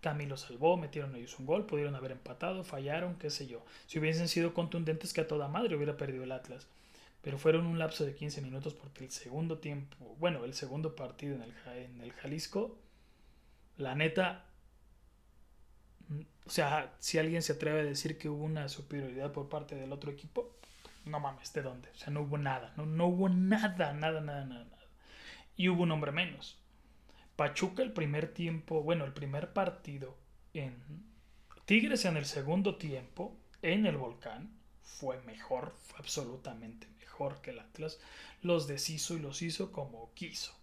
Camilo 0.00 0.36
salvó, 0.36 0.76
metieron 0.76 1.16
ellos 1.16 1.38
un 1.38 1.46
gol, 1.46 1.66
pudieron 1.66 1.96
haber 1.96 2.12
empatado, 2.12 2.62
fallaron, 2.62 3.16
qué 3.16 3.30
sé 3.30 3.46
yo. 3.48 3.64
Si 3.86 3.98
hubiesen 3.98 4.28
sido 4.28 4.54
contundentes 4.54 5.12
que 5.12 5.22
a 5.22 5.26
toda 5.26 5.48
madre 5.48 5.74
hubiera 5.74 5.96
perdido 5.96 6.22
el 6.24 6.32
Atlas. 6.32 6.68
pero 7.20 7.36
fueron 7.36 7.66
un 7.66 7.78
lapso 7.80 8.04
de 8.04 8.14
15 8.14 8.40
minutos 8.42 8.74
porque 8.74 9.04
el 9.04 9.10
segundo 9.10 9.58
tiempo, 9.58 9.96
bueno, 10.20 10.44
el 10.44 10.54
segundo 10.54 10.94
partido 10.94 11.34
en 11.34 11.42
el, 11.42 11.52
en 11.76 12.00
el 12.00 12.12
Jalisco, 12.12 12.78
la 13.76 13.94
neta, 13.96 14.47
o 16.46 16.50
sea, 16.50 16.94
si 16.98 17.18
alguien 17.18 17.42
se 17.42 17.54
atreve 17.54 17.80
a 17.80 17.84
decir 17.84 18.18
que 18.18 18.28
hubo 18.28 18.44
una 18.44 18.68
superioridad 18.68 19.32
por 19.32 19.48
parte 19.48 19.74
del 19.74 19.92
otro 19.92 20.10
equipo, 20.10 20.56
no 21.04 21.20
mames, 21.20 21.52
¿de 21.52 21.62
dónde? 21.62 21.90
O 21.90 21.94
sea, 21.94 22.12
no 22.12 22.22
hubo 22.22 22.38
nada, 22.38 22.72
no, 22.76 22.86
no 22.86 23.06
hubo 23.06 23.28
nada, 23.28 23.92
nada, 23.92 24.20
nada, 24.20 24.44
nada, 24.44 24.64
nada. 24.64 24.86
Y 25.56 25.68
hubo 25.68 25.82
un 25.82 25.90
hombre 25.90 26.12
menos. 26.12 26.58
Pachuca 27.36 27.82
el 27.82 27.92
primer 27.92 28.32
tiempo, 28.32 28.82
bueno, 28.82 29.04
el 29.04 29.12
primer 29.12 29.52
partido 29.52 30.16
en 30.54 30.74
Tigres 31.66 32.06
en 32.06 32.16
el 32.16 32.24
segundo 32.24 32.76
tiempo, 32.76 33.36
en 33.60 33.84
el 33.84 33.98
volcán, 33.98 34.50
fue 34.82 35.20
mejor, 35.22 35.74
fue 35.86 35.98
absolutamente 35.98 36.88
mejor 36.98 37.42
que 37.42 37.50
el 37.50 37.58
Atlas. 37.58 38.00
Los 38.40 38.66
deshizo 38.66 39.14
y 39.16 39.20
los 39.20 39.42
hizo 39.42 39.70
como 39.70 40.12
quiso. 40.14 40.54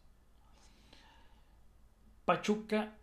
Pachuca 2.26 2.96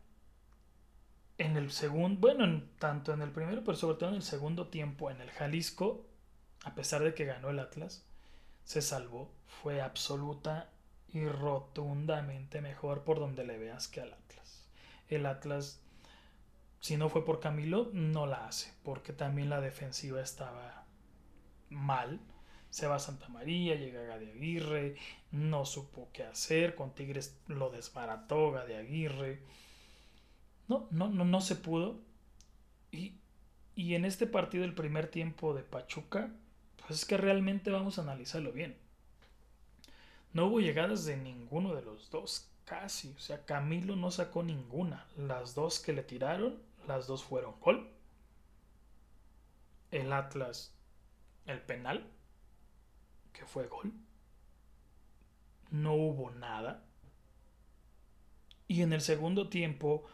en 1.42 1.56
el 1.56 1.72
segundo, 1.72 2.20
bueno, 2.20 2.62
tanto 2.78 3.12
en 3.12 3.20
el 3.20 3.32
primero, 3.32 3.62
pero 3.64 3.76
sobre 3.76 3.98
todo 3.98 4.10
en 4.10 4.16
el 4.16 4.22
segundo 4.22 4.68
tiempo, 4.68 5.10
en 5.10 5.20
el 5.20 5.30
Jalisco, 5.30 6.06
a 6.64 6.74
pesar 6.74 7.02
de 7.02 7.14
que 7.14 7.24
ganó 7.24 7.50
el 7.50 7.58
Atlas, 7.58 8.06
se 8.64 8.80
salvó. 8.80 9.32
Fue 9.46 9.80
absoluta 9.80 10.70
y 11.08 11.26
rotundamente 11.26 12.60
mejor 12.60 13.02
por 13.02 13.18
donde 13.18 13.44
le 13.44 13.58
veas 13.58 13.88
que 13.88 14.00
al 14.00 14.12
Atlas. 14.12 14.68
El 15.08 15.26
Atlas, 15.26 15.82
si 16.80 16.96
no 16.96 17.08
fue 17.08 17.24
por 17.24 17.40
Camilo, 17.40 17.90
no 17.92 18.26
la 18.26 18.46
hace, 18.46 18.72
porque 18.84 19.12
también 19.12 19.50
la 19.50 19.60
defensiva 19.60 20.20
estaba 20.20 20.84
mal. 21.68 22.20
Se 22.70 22.86
va 22.86 22.96
a 22.96 23.00
Santa 23.00 23.28
María, 23.28 23.74
llega 23.74 24.02
Gade 24.02 24.30
Aguirre, 24.30 24.96
no 25.32 25.66
supo 25.66 26.08
qué 26.12 26.24
hacer, 26.24 26.74
con 26.74 26.94
Tigres 26.94 27.36
lo 27.46 27.70
desbarató 27.70 28.52
Gade 28.52 28.76
Aguirre. 28.76 29.42
No, 30.68 30.88
no, 30.90 31.08
no, 31.08 31.24
no 31.24 31.40
se 31.40 31.56
pudo. 31.56 32.00
Y, 32.90 33.14
y 33.74 33.94
en 33.94 34.04
este 34.04 34.26
partido, 34.26 34.64
el 34.64 34.74
primer 34.74 35.08
tiempo 35.08 35.54
de 35.54 35.62
Pachuca, 35.62 36.30
pues 36.78 37.00
es 37.00 37.04
que 37.04 37.16
realmente 37.16 37.70
vamos 37.70 37.98
a 37.98 38.02
analizarlo 38.02 38.52
bien. 38.52 38.76
No 40.32 40.46
hubo 40.46 40.60
llegadas 40.60 41.04
de 41.04 41.16
ninguno 41.16 41.74
de 41.74 41.82
los 41.82 42.10
dos, 42.10 42.48
casi. 42.64 43.12
O 43.16 43.18
sea, 43.18 43.44
Camilo 43.44 43.96
no 43.96 44.10
sacó 44.10 44.42
ninguna. 44.42 45.06
Las 45.16 45.54
dos 45.54 45.78
que 45.78 45.92
le 45.92 46.02
tiraron, 46.02 46.58
las 46.86 47.06
dos 47.06 47.22
fueron 47.22 47.58
gol. 47.60 47.90
El 49.90 50.12
Atlas, 50.12 50.74
el 51.46 51.60
penal, 51.60 52.06
que 53.32 53.44
fue 53.44 53.66
gol. 53.66 53.92
No 55.70 55.94
hubo 55.94 56.30
nada. 56.30 56.82
Y 58.68 58.82
en 58.82 58.94
el 58.94 59.02
segundo 59.02 59.50
tiempo, 59.50 60.04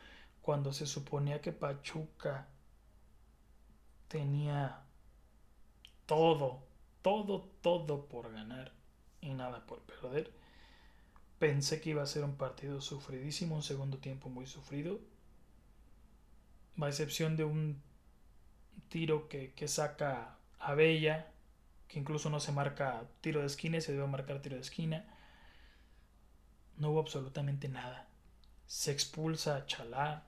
cuando 0.49 0.73
se 0.73 0.87
suponía 0.87 1.43
que 1.43 1.53
Pachuca 1.53 2.49
tenía 4.09 4.81
todo, 6.07 6.65
todo, 7.03 7.51
todo 7.61 8.07
por 8.07 8.33
ganar 8.33 8.73
y 9.21 9.35
nada 9.35 9.67
por 9.67 9.83
perder. 9.83 10.33
Pensé 11.39 11.83
que 11.83 11.91
iba 11.91 12.03
a 12.03 12.07
ser 12.07 12.25
un 12.25 12.37
partido 12.37 12.81
sufridísimo, 12.81 13.57
un 13.57 13.63
segundo 13.63 13.99
tiempo 13.99 14.31
muy 14.31 14.47
sufrido. 14.47 15.01
A 16.81 16.89
excepción 16.89 17.37
de 17.37 17.45
un 17.45 17.83
tiro 18.89 19.29
que, 19.29 19.69
saca 19.69 20.39
a 20.61 20.73
Bella, 20.73 21.31
que 21.89 21.99
incluso 21.99 22.31
no 22.31 22.41
se 22.41 22.53
marca 22.53 23.07
tiro 23.21 23.41
de 23.41 23.49
esquina, 23.49 23.83
se 23.83 23.93
debe 23.93 24.07
marcar 24.07 24.41
tiro 24.41 24.57
de 24.57 24.63
esquina. 24.63 25.05
No 26.79 26.93
hubo 26.93 27.01
absolutamente 27.01 27.69
nada. 27.69 28.09
Se 28.67 28.93
expulsa 28.93 29.55
a 29.55 29.67
Chalá. 29.67 30.28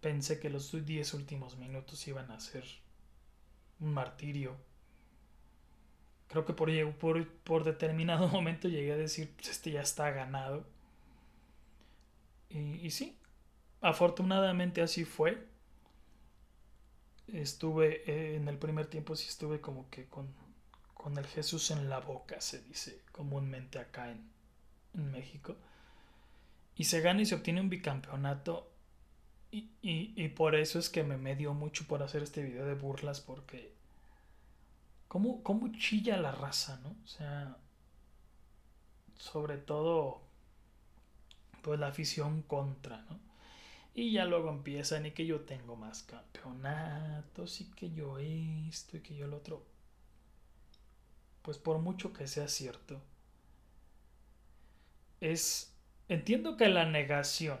Pensé 0.00 0.38
que 0.38 0.50
los 0.50 0.72
10 0.84 1.14
últimos 1.14 1.56
minutos 1.56 2.06
iban 2.06 2.30
a 2.30 2.40
ser 2.40 2.64
un 3.80 3.92
martirio 3.94 4.56
Creo 6.28 6.44
que 6.44 6.52
por, 6.52 7.64
determinado 7.64 8.28
momento 8.28 8.68
llegué 8.68 8.92
a 8.92 8.96
decir, 8.96 9.32
pues 9.34 9.48
este 9.48 9.72
ya 9.72 9.80
está 9.80 10.10
ganado. 10.10 10.66
Y, 12.50 12.90
sí, 12.90 13.18
afortunadamente 13.80 14.82
así 14.82 15.04
fue. 15.04 15.46
Estuve 17.28 18.10
eh, 18.10 18.36
en 18.36 18.48
el 18.48 18.58
primer 18.58 18.86
tiempo, 18.86 19.16
sí 19.16 19.26
estuve 19.28 19.60
como 19.60 19.90
que 19.90 20.06
con, 20.06 20.28
con 20.94 21.18
el 21.18 21.26
Jesús 21.26 21.70
en 21.70 21.90
la 21.90 22.00
boca, 22.00 22.40
se 22.40 22.62
dice 22.62 23.02
comúnmente 23.12 23.78
acá 23.78 24.10
en 24.10 24.30
México. 25.10 25.56
Y 26.74 26.84
se 26.84 27.00
gana 27.00 27.22
y 27.22 27.26
se 27.26 27.34
obtiene 27.34 27.60
un 27.60 27.68
bicampeonato. 27.68 28.70
Y, 29.50 29.70
y, 29.82 30.12
y 30.16 30.28
por 30.28 30.54
eso 30.54 30.78
es 30.78 30.88
que 30.90 31.02
me 31.04 31.16
medio 31.18 31.52
mucho 31.54 31.86
por 31.86 32.02
hacer 32.02 32.22
este 32.22 32.42
video 32.42 32.64
de 32.66 32.74
burlas, 32.74 33.20
porque 33.20 33.72
¿Cómo, 35.08 35.42
cómo 35.42 35.68
chilla 35.72 36.16
la 36.18 36.32
raza, 36.32 36.78
no? 36.82 36.90
O 37.04 37.06
sea, 37.06 37.56
sobre 39.18 39.56
todo, 39.58 40.20
pues 41.62 41.78
la 41.80 41.88
afición 41.88 42.42
contra, 42.42 42.98
¿no? 43.02 43.18
Y 43.94 44.12
ya 44.12 44.24
luego 44.26 44.50
empiezan 44.50 45.06
y 45.06 45.12
que 45.12 45.26
yo 45.26 45.40
tengo 45.40 45.76
más 45.76 46.02
campeonatos 46.04 47.60
y 47.60 47.66
que 47.72 47.90
yo 47.90 48.18
esto 48.18 48.96
y 48.96 49.00
que 49.00 49.16
yo 49.16 49.26
lo 49.26 49.38
otro. 49.38 49.64
Pues 51.42 51.58
por 51.58 51.78
mucho 51.78 52.12
que 52.12 52.28
sea 52.28 52.46
cierto, 52.48 53.00
es... 55.20 55.72
Entiendo 56.08 56.56
que 56.56 56.68
la 56.68 56.86
negación 56.86 57.58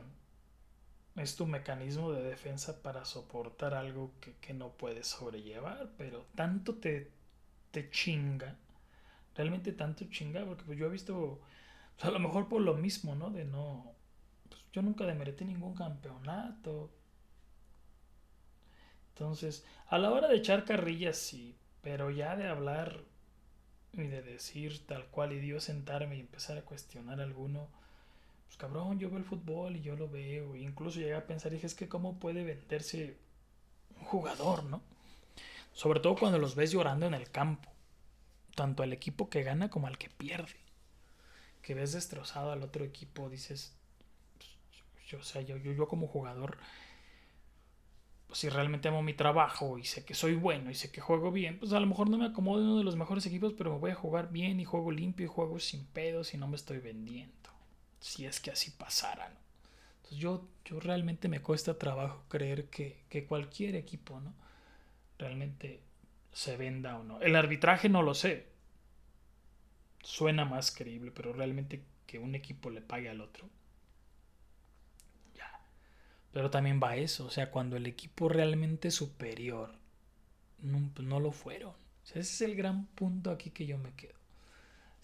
es 1.20 1.36
tu 1.36 1.46
mecanismo 1.46 2.12
de 2.12 2.22
defensa 2.22 2.82
para 2.82 3.04
soportar 3.04 3.74
algo 3.74 4.12
que, 4.20 4.34
que 4.36 4.54
no 4.54 4.70
puedes 4.72 5.06
sobrellevar, 5.08 5.90
pero 5.96 6.26
tanto 6.34 6.76
te, 6.76 7.10
te 7.70 7.90
chinga. 7.90 8.56
Realmente 9.34 9.72
tanto 9.72 10.04
chinga, 10.10 10.44
porque 10.44 10.64
pues 10.64 10.78
yo 10.78 10.86
he 10.86 10.90
visto, 10.90 11.40
pues, 11.96 12.04
a 12.06 12.10
lo 12.10 12.18
mejor 12.18 12.48
por 12.48 12.60
lo 12.62 12.74
mismo, 12.74 13.14
¿no? 13.14 13.30
De 13.30 13.44
no, 13.44 13.94
pues 14.48 14.62
yo 14.72 14.82
nunca 14.82 15.06
demerité 15.06 15.44
ningún 15.44 15.74
campeonato. 15.74 16.90
Entonces, 19.10 19.64
a 19.88 19.98
la 19.98 20.10
hora 20.12 20.28
de 20.28 20.36
echar 20.36 20.64
carrillas 20.64 21.16
sí, 21.16 21.56
pero 21.82 22.10
ya 22.10 22.36
de 22.36 22.48
hablar 22.48 23.04
y 23.92 24.06
de 24.06 24.22
decir 24.22 24.86
tal 24.86 25.06
cual 25.06 25.32
y 25.32 25.40
Dios 25.40 25.64
sentarme 25.64 26.16
y 26.16 26.20
empezar 26.20 26.58
a 26.58 26.64
cuestionar 26.64 27.20
alguno, 27.20 27.68
pues 28.48 28.56
cabrón, 28.56 28.98
yo 28.98 29.10
veo 29.10 29.18
el 29.18 29.24
fútbol 29.24 29.76
y 29.76 29.82
yo 29.82 29.94
lo 29.94 30.08
veo, 30.08 30.56
incluso 30.56 30.98
llegué 30.98 31.14
a 31.14 31.26
pensar, 31.26 31.52
dije, 31.52 31.66
es 31.66 31.74
que 31.74 31.88
cómo 31.88 32.18
puede 32.18 32.44
venderse 32.44 33.18
un 33.94 34.04
jugador, 34.04 34.64
¿no? 34.64 34.82
Sobre 35.74 36.00
todo 36.00 36.16
cuando 36.16 36.38
los 36.38 36.56
ves 36.56 36.72
llorando 36.72 37.06
en 37.06 37.14
el 37.14 37.30
campo. 37.30 37.70
Tanto 38.56 38.82
al 38.82 38.92
equipo 38.92 39.28
que 39.30 39.44
gana 39.44 39.70
como 39.70 39.86
al 39.86 39.98
que 39.98 40.08
pierde. 40.08 40.56
Que 41.62 41.74
ves 41.74 41.92
destrozado 41.92 42.50
al 42.50 42.64
otro 42.64 42.84
equipo, 42.84 43.28
dices. 43.28 43.76
Yo, 45.06 45.18
o 45.18 45.22
sea, 45.22 45.42
yo, 45.42 45.56
yo, 45.56 45.72
yo 45.72 45.86
como 45.86 46.08
jugador. 46.08 46.58
Pues 48.26 48.40
si 48.40 48.48
realmente 48.48 48.88
amo 48.88 49.02
mi 49.02 49.14
trabajo 49.14 49.78
y 49.78 49.84
sé 49.84 50.04
que 50.04 50.14
soy 50.14 50.34
bueno 50.34 50.70
y 50.70 50.74
sé 50.74 50.90
que 50.90 51.00
juego 51.00 51.30
bien, 51.30 51.58
pues 51.60 51.72
a 51.72 51.80
lo 51.80 51.86
mejor 51.86 52.10
no 52.10 52.18
me 52.18 52.26
acomodo 52.26 52.60
en 52.60 52.66
uno 52.66 52.78
de 52.78 52.84
los 52.84 52.96
mejores 52.96 53.24
equipos, 53.26 53.54
pero 53.56 53.72
me 53.72 53.78
voy 53.78 53.92
a 53.92 53.94
jugar 53.94 54.32
bien 54.32 54.58
y 54.58 54.64
juego 54.64 54.90
limpio 54.90 55.26
y 55.26 55.28
juego 55.28 55.60
sin 55.60 55.86
pedos 55.86 56.34
y 56.34 56.38
no 56.38 56.48
me 56.48 56.56
estoy 56.56 56.78
vendiendo. 56.78 57.50
Si 58.00 58.26
es 58.26 58.40
que 58.40 58.50
así 58.50 58.70
pasara, 58.70 59.28
¿no? 59.28 59.36
Entonces 59.96 60.18
yo, 60.18 60.48
yo 60.64 60.80
realmente 60.80 61.28
me 61.28 61.40
cuesta 61.40 61.78
trabajo 61.78 62.24
creer 62.28 62.68
que, 62.68 63.04
que 63.08 63.26
cualquier 63.26 63.74
equipo, 63.74 64.20
¿no? 64.20 64.32
realmente 65.18 65.80
se 66.32 66.56
venda 66.56 66.98
o 66.98 67.04
no. 67.04 67.20
El 67.20 67.36
arbitraje 67.36 67.88
no 67.88 68.02
lo 68.02 68.14
sé. 68.14 68.46
Suena 70.02 70.44
más 70.44 70.70
creíble, 70.70 71.10
pero 71.10 71.32
realmente 71.32 71.82
que 72.06 72.18
un 72.18 72.34
equipo 72.34 72.70
le 72.70 72.80
pague 72.80 73.08
al 73.08 73.20
otro. 73.20 73.48
Ya. 75.34 75.60
Pero 76.32 76.50
también 76.50 76.80
va 76.82 76.96
eso, 76.96 77.26
o 77.26 77.30
sea, 77.30 77.50
cuando 77.50 77.76
el 77.76 77.86
equipo 77.86 78.28
realmente 78.28 78.90
superior 78.90 79.74
no, 80.60 80.90
pues 80.94 81.06
no 81.06 81.20
lo 81.20 81.32
fueron. 81.32 81.74
ese 82.04 82.20
es 82.20 82.40
el 82.40 82.54
gran 82.54 82.86
punto 82.86 83.30
aquí 83.30 83.50
que 83.50 83.66
yo 83.66 83.78
me 83.78 83.92
quedo. 83.94 84.17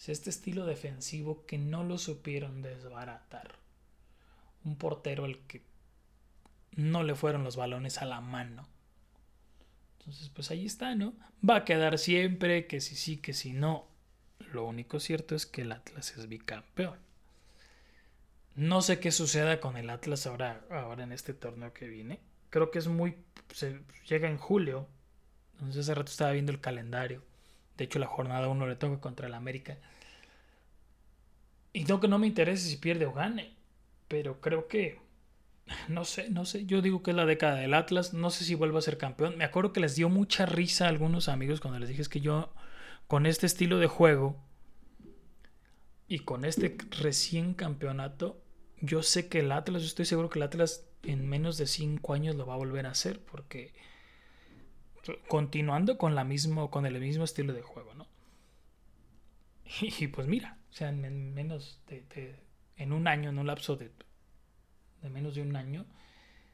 Este 0.07 0.29
estilo 0.29 0.67
defensivo 0.67 1.47
que 1.47 1.57
no 1.57 1.83
lo 1.83 1.97
supieron 1.97 2.61
desbaratar. 2.61 3.57
Un 4.65 4.77
portero 4.77 5.25
al 5.25 5.39
que 5.47 5.63
no 6.77 7.03
le 7.03 7.15
fueron 7.15 7.43
los 7.43 7.57
balones 7.57 7.99
a 7.99 8.05
la 8.05 8.21
mano 8.21 8.69
entonces, 10.05 10.29
pues 10.29 10.51
ahí 10.51 10.67
está, 10.67 10.95
¿no? 10.95 11.15
Va 11.49 11.57
a 11.57 11.65
quedar 11.65 11.99
siempre, 11.99 12.67
que 12.67 12.81
si 12.81 12.95
sí, 12.95 13.17
que 13.17 13.33
si 13.33 13.55
no. 13.55 13.89
Lo 14.53 14.65
único 14.67 15.01
cierto 15.01 15.35
es 15.35 15.47
que 15.47 15.63
el 15.63 15.73
Atlas 15.73 16.15
es 16.19 16.29
bicampeón. 16.29 16.99
No 18.55 18.83
sé 18.83 19.01
qué 19.01 19.11
suceda 19.11 19.61
con 19.61 19.79
el 19.79 19.89
Atlas 19.89 20.27
ahora, 20.27 20.63
ahora 20.71 21.05
en 21.05 21.13
este 21.13 21.33
torneo 21.33 21.73
que 21.73 21.89
viene. 21.89 22.21
Creo 22.51 22.71
que 22.71 22.79
es 22.79 22.87
muy... 22.87 23.17
Se 23.51 23.81
llega 24.07 24.29
en 24.29 24.37
julio. 24.37 24.87
Entonces 25.55 25.81
hace 25.81 25.95
rato 25.95 26.11
estaba 26.11 26.33
viendo 26.33 26.53
el 26.53 26.61
calendario. 26.61 27.23
De 27.77 27.85
hecho, 27.85 27.99
la 27.99 28.07
jornada 28.07 28.49
1 28.49 28.67
le 28.67 28.77
toca 28.77 29.01
contra 29.01 29.27
el 29.27 29.35
América. 29.35 29.79
Y 31.73 31.85
no 31.85 32.01
que 32.01 32.09
no 32.09 32.19
me 32.19 32.29
interese 32.29 32.69
si 32.69 32.77
pierde 32.77 33.07
o 33.07 33.13
gane. 33.13 33.53
Pero 34.09 34.41
creo 34.41 34.69
que. 34.69 35.01
No 35.89 36.05
sé, 36.05 36.31
no 36.31 36.45
sé. 36.45 36.67
Yo 36.67 36.83
digo 36.83 37.03
que 37.03 37.11
es 37.11 37.17
la 37.17 37.27
década 37.27 37.57
del 37.57 37.75
Atlas. 37.75 38.15
No 38.15 38.31
sé 38.31 38.45
si 38.45 38.55
vuelva 38.55 38.79
a 38.79 38.83
ser 38.83 38.99
campeón. 38.99 39.37
Me 39.37 39.45
acuerdo 39.45 39.73
que 39.73 39.81
les 39.81 39.97
dio 39.97 40.09
mucha 40.09 40.47
risa 40.47 40.87
a 40.87 40.89
algunos 40.89 41.29
amigos 41.29 41.61
cuando 41.61 41.81
les 41.81 41.89
dije 41.89 42.03
es 42.03 42.09
que 42.09 42.21
yo, 42.21 42.53
con 43.09 43.27
este 43.27 43.47
estilo 43.47 43.79
de 43.79 43.87
juego 43.87 44.37
y 46.07 46.21
con 46.21 46.45
este 46.45 46.77
recién 46.91 47.55
campeonato, 47.55 48.41
yo 48.81 49.03
sé 49.03 49.29
que 49.29 49.41
el 49.41 49.51
Atlas, 49.53 49.83
yo 49.83 49.89
estoy 49.89 50.05
seguro 50.05 50.29
que 50.29 50.39
el 50.39 50.45
Atlas 50.45 50.87
en 51.03 51.27
menos 51.29 51.57
de 51.57 51.67
5 51.67 52.13
años 52.13 52.37
lo 52.37 52.47
va 52.47 52.55
a 52.55 52.59
volver 52.59 52.87
a 52.87 52.91
hacer. 52.91 53.21
Porque 53.21 53.73
continuando 55.29 55.99
con, 55.99 56.15
la 56.15 56.25
mismo, 56.25 56.71
con 56.71 56.87
el 56.87 56.99
mismo 57.01 57.25
estilo 57.25 57.53
de 57.53 57.63
juego, 57.63 57.95
¿no? 57.95 58.07
Y, 59.81 60.09
pues 60.09 60.27
mira, 60.27 60.59
o 60.71 60.73
sea, 60.73 60.89
en, 60.89 61.35
menos 61.35 61.81
de, 61.89 62.37
en 62.77 62.93
un 62.93 63.09
año, 63.09 63.31
en 63.31 63.39
un 63.39 63.47
lapso 63.47 63.77
de, 63.77 63.91
de 65.03 65.11
menos 65.11 65.35
de 65.35 65.43
un 65.43 65.57
año, 65.57 65.87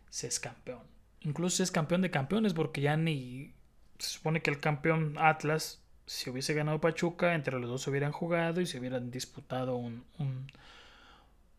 se 0.08 0.26
es 0.26 0.40
campeón. 0.40 0.82
Incluso 1.20 1.62
es 1.62 1.70
campeón 1.70 2.02
de 2.02 2.10
campeones 2.10 2.54
porque 2.54 2.80
ya 2.80 2.96
ni 2.96 3.54
se 3.98 4.10
supone 4.10 4.42
que 4.42 4.50
el 4.50 4.58
campeón 4.58 5.16
Atlas, 5.18 5.82
si 6.06 6.30
hubiese 6.30 6.54
ganado 6.54 6.80
Pachuca, 6.80 7.34
entre 7.34 7.58
los 7.58 7.68
dos 7.68 7.82
se 7.82 7.90
hubieran 7.90 8.12
jugado 8.12 8.60
y 8.60 8.66
se 8.66 8.78
hubieran 8.78 9.10
disputado 9.10 9.76
un, 9.76 10.04
un, 10.18 10.46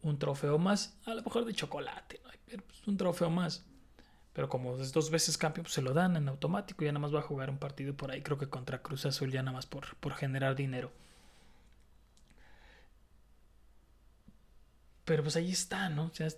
un 0.01 0.19
trofeo 0.19 0.57
más, 0.57 0.97
a 1.05 1.13
lo 1.13 1.21
mejor 1.21 1.45
de 1.45 1.53
chocolate, 1.53 2.19
¿no? 2.23 2.31
Pero 2.45 2.63
pues, 2.63 2.87
un 2.87 2.97
trofeo 2.97 3.29
más. 3.29 3.65
Pero 4.33 4.49
como 4.49 4.77
es 4.77 4.93
dos 4.93 5.09
veces 5.11 5.37
campeón, 5.37 5.63
pues 5.65 5.73
se 5.73 5.81
lo 5.81 5.93
dan 5.93 6.15
en 6.15 6.29
automático. 6.29 6.83
Y 6.83 6.87
ya 6.87 6.91
nada 6.93 7.01
más 7.01 7.13
va 7.13 7.19
a 7.19 7.23
jugar 7.23 7.49
un 7.49 7.57
partido 7.57 7.93
por 7.95 8.11
ahí. 8.11 8.21
Creo 8.21 8.37
que 8.37 8.49
contra 8.49 8.81
Cruz 8.81 9.05
Azul 9.05 9.31
ya 9.31 9.43
nada 9.43 9.55
más 9.55 9.65
por, 9.65 9.95
por 9.97 10.13
generar 10.13 10.55
dinero. 10.55 10.91
Pero 15.05 15.23
pues 15.23 15.35
ahí 15.35 15.51
está, 15.51 15.89
¿no? 15.89 16.05
O 16.05 16.13
sea, 16.13 16.29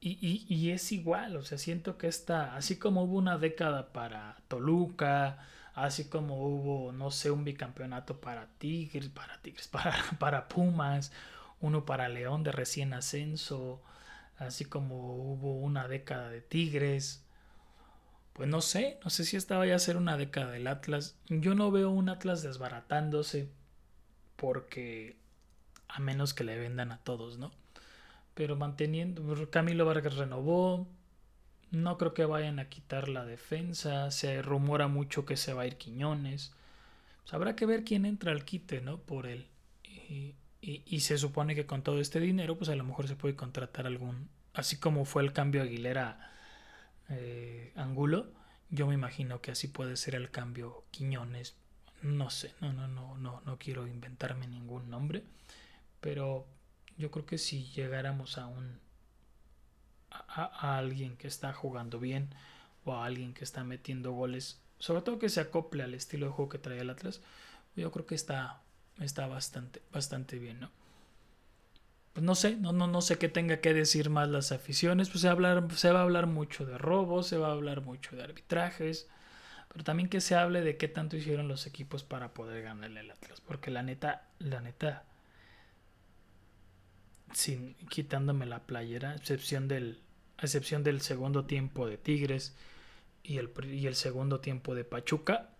y, 0.00 0.46
y, 0.48 0.70
es 0.70 0.92
igual, 0.92 1.36
o 1.36 1.42
sea, 1.42 1.58
siento 1.58 1.98
que 1.98 2.06
está, 2.06 2.54
así 2.56 2.78
como 2.78 3.02
hubo 3.02 3.16
una 3.18 3.36
década 3.36 3.92
para 3.92 4.36
Toluca, 4.46 5.38
así 5.74 6.08
como 6.08 6.46
hubo, 6.46 6.92
no 6.92 7.10
sé, 7.10 7.32
un 7.32 7.44
bicampeonato 7.44 8.20
para 8.20 8.46
Tigres, 8.58 9.08
para 9.08 9.38
Tigres, 9.42 9.66
para, 9.72 9.96
para 10.20 10.48
Pumas, 10.48 11.12
uno 11.60 11.84
para 11.84 12.08
León 12.08 12.44
de 12.44 12.52
recién 12.52 12.92
ascenso, 12.94 13.82
así 14.38 14.64
como 14.64 15.16
hubo 15.16 15.58
una 15.58 15.88
década 15.88 16.30
de 16.30 16.40
Tigres. 16.40 17.24
Pues 18.32 18.48
no 18.48 18.60
sé, 18.60 18.98
no 19.02 19.10
sé 19.10 19.24
si 19.24 19.36
esta 19.36 19.58
vaya 19.58 19.74
a 19.74 19.80
ser 19.80 19.96
una 19.96 20.16
década 20.16 20.52
del 20.52 20.66
Atlas. 20.66 21.16
Yo 21.28 21.54
no 21.54 21.70
veo 21.70 21.90
un 21.90 22.08
Atlas 22.08 22.42
desbaratándose 22.42 23.50
porque 24.36 25.16
a 25.88 26.00
menos 26.00 26.34
que 26.34 26.44
le 26.44 26.56
vendan 26.56 26.92
a 26.92 26.98
todos, 26.98 27.38
¿no? 27.38 27.50
Pero 28.34 28.54
manteniendo, 28.54 29.50
Camilo 29.50 29.84
Vargas 29.84 30.16
renovó, 30.16 30.86
no 31.70 31.98
creo 31.98 32.14
que 32.14 32.24
vayan 32.24 32.60
a 32.60 32.68
quitar 32.68 33.08
la 33.08 33.24
defensa, 33.24 34.10
se 34.10 34.40
rumora 34.42 34.86
mucho 34.86 35.24
que 35.24 35.36
se 35.36 35.52
va 35.52 35.62
a 35.62 35.66
ir 35.66 35.76
Quiñones. 35.76 36.52
Pues 37.22 37.34
habrá 37.34 37.56
que 37.56 37.66
ver 37.66 37.84
quién 37.84 38.06
entra 38.06 38.32
al 38.32 38.44
quite, 38.44 38.80
¿no? 38.80 38.98
Por 38.98 39.26
él. 39.26 39.48
Y, 39.82 40.34
y, 40.60 41.00
se 41.00 41.18
supone 41.18 41.54
que 41.54 41.66
con 41.66 41.82
todo 41.82 42.00
este 42.00 42.18
dinero, 42.20 42.56
pues 42.58 42.68
a 42.68 42.74
lo 42.74 42.84
mejor 42.84 43.06
se 43.06 43.16
puede 43.16 43.36
contratar 43.36 43.86
algún, 43.86 44.28
así 44.54 44.76
como 44.76 45.04
fue 45.04 45.22
el 45.22 45.32
cambio 45.32 45.62
Aguilera 45.62 46.32
eh, 47.08 47.72
Angulo, 47.76 48.32
yo 48.70 48.86
me 48.86 48.94
imagino 48.94 49.40
que 49.40 49.52
así 49.52 49.68
puede 49.68 49.96
ser 49.96 50.14
el 50.14 50.30
cambio 50.30 50.84
Quiñones. 50.90 51.56
No 52.02 52.30
sé, 52.30 52.54
no, 52.60 52.72
no, 52.72 52.88
no, 52.88 53.16
no, 53.18 53.40
no 53.44 53.58
quiero 53.58 53.86
inventarme 53.86 54.46
ningún 54.46 54.90
nombre, 54.90 55.24
pero 56.00 56.46
yo 56.96 57.10
creo 57.10 57.24
que 57.24 57.38
si 57.38 57.64
llegáramos 57.70 58.36
a 58.38 58.46
un 58.46 58.80
a, 60.10 60.44
a 60.44 60.78
alguien 60.78 61.16
que 61.16 61.28
está 61.28 61.52
jugando 61.52 62.00
bien 62.00 62.34
o 62.84 62.94
a 62.94 63.04
alguien 63.04 63.34
que 63.34 63.44
está 63.44 63.64
metiendo 63.64 64.12
goles, 64.12 64.60
sobre 64.78 65.02
todo 65.02 65.18
que 65.18 65.28
se 65.28 65.40
acople 65.40 65.82
al 65.82 65.94
estilo 65.94 66.26
de 66.26 66.32
juego 66.32 66.48
que 66.48 66.58
trae 66.58 66.78
el 66.80 66.90
Atlas, 66.90 67.20
yo 67.76 67.90
creo 67.90 68.06
que 68.06 68.14
está 68.14 68.62
está 69.00 69.26
bastante, 69.26 69.82
bastante 69.92 70.38
bien, 70.38 70.60
¿no? 70.60 70.70
Pues 72.12 72.24
no 72.24 72.34
sé, 72.34 72.56
no, 72.56 72.72
no, 72.72 72.88
no 72.88 73.00
sé 73.00 73.16
qué 73.16 73.28
tenga 73.28 73.60
que 73.60 73.72
decir 73.72 74.10
más 74.10 74.28
las 74.28 74.50
aficiones, 74.50 75.08
pues 75.08 75.20
se 75.20 75.28
va, 75.28 75.32
a 75.32 75.34
hablar, 75.34 75.68
se 75.76 75.92
va 75.92 76.00
a 76.00 76.02
hablar 76.02 76.26
mucho 76.26 76.66
de 76.66 76.76
robos, 76.76 77.28
se 77.28 77.38
va 77.38 77.48
a 77.48 77.52
hablar 77.52 77.80
mucho 77.82 78.16
de 78.16 78.24
arbitrajes, 78.24 79.08
pero 79.68 79.84
también 79.84 80.08
que 80.08 80.20
se 80.20 80.34
hable 80.34 80.62
de 80.62 80.76
qué 80.76 80.88
tanto 80.88 81.16
hicieron 81.16 81.46
los 81.46 81.66
equipos 81.66 82.02
para 82.02 82.34
poder 82.34 82.64
ganarle 82.64 83.00
el 83.00 83.10
Atlas, 83.10 83.40
porque 83.40 83.70
la 83.70 83.82
neta, 83.84 84.26
la 84.40 84.60
neta, 84.60 85.04
sin 87.32 87.74
quitándome 87.88 88.46
la 88.46 88.66
playera, 88.66 89.14
excepción 89.14 89.68
del, 89.68 90.00
excepción 90.42 90.82
del 90.82 91.00
segundo 91.02 91.44
tiempo 91.44 91.86
de 91.86 91.98
Tigres 91.98 92.56
y 93.22 93.38
el, 93.38 93.52
y 93.70 93.86
el 93.86 93.94
segundo 93.94 94.40
tiempo 94.40 94.74
de 94.74 94.84
Pachuca, 94.84 95.50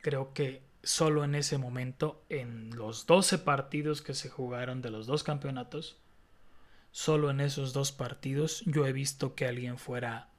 creo 0.00 0.32
que 0.32 0.65
solo 0.86 1.24
en 1.24 1.34
ese 1.34 1.58
momento, 1.58 2.24
en 2.28 2.70
los 2.76 3.06
12 3.06 3.38
partidos 3.38 4.02
que 4.02 4.14
se 4.14 4.30
jugaron 4.30 4.82
de 4.82 4.90
los 4.90 5.08
dos 5.08 5.24
campeonatos, 5.24 5.98
solo 6.92 7.30
en 7.30 7.40
esos 7.40 7.72
dos 7.72 7.90
partidos 7.90 8.62
yo 8.66 8.86
he 8.86 8.92
visto 8.92 9.34
que 9.34 9.46
alguien 9.46 9.78
fuera 9.78 10.30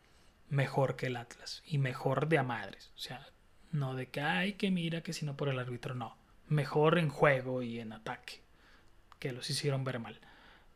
mejor 0.48 0.95
que 0.95 1.07
el 1.07 1.18
Atlas 1.18 1.64
y 1.65 1.80
mejor 1.80 2.30
de 2.30 2.38
a 2.38 2.44
madres. 2.44 2.94
O 2.95 2.98
sea, 2.98 3.28
no 3.74 3.94
de 3.94 4.07
que, 4.07 4.22
ay, 4.22 4.53
que 4.53 4.72
mira, 4.72 5.03
que 5.03 5.11
si 5.11 5.26
no 5.26 5.36
por 5.36 5.49
el 5.49 5.60
árbitro, 5.60 5.95
no. 5.95 6.15
Mejor 6.48 6.98
en 6.98 7.10
juego 7.10 7.61
y 7.61 7.82
en 7.82 7.91
ataque, 7.91 8.41
que 9.19 9.34
los 9.34 9.49
hicieron 9.49 9.84
ver 9.84 9.99
mal. 9.99 10.18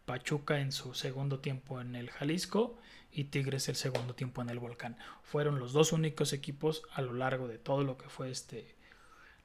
Pachuca 0.03 0.59
en 0.59 0.73
su 0.73 0.93
segundo 0.95 1.39
tiempo 1.39 1.79
en 1.79 1.95
el 1.95 2.11
Jalisco 2.11 2.77
y 3.09 3.23
Tigres 3.23 3.69
el 3.69 3.77
segundo 3.77 4.15
tiempo 4.15 4.41
en 4.41 4.49
el 4.49 4.59
Volcán. 4.59 4.97
Fueron 5.23 5.59
los 5.59 5.71
dos 5.71 5.93
únicos 5.93 6.33
equipos 6.33 6.83
a 6.91 7.01
lo 7.01 7.13
largo 7.13 7.47
de 7.47 7.57
todo 7.57 7.85
lo 7.85 7.97
que 7.97 8.09
fue 8.09 8.29
este 8.29 8.80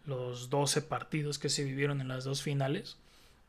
los 0.06 0.50
12 0.50 0.82
partidos 0.82 1.38
que 1.38 1.48
se 1.48 1.64
vivieron 1.64 2.00
en 2.00 2.08
las 2.08 2.24
dos 2.24 2.42
finales, 2.42 2.98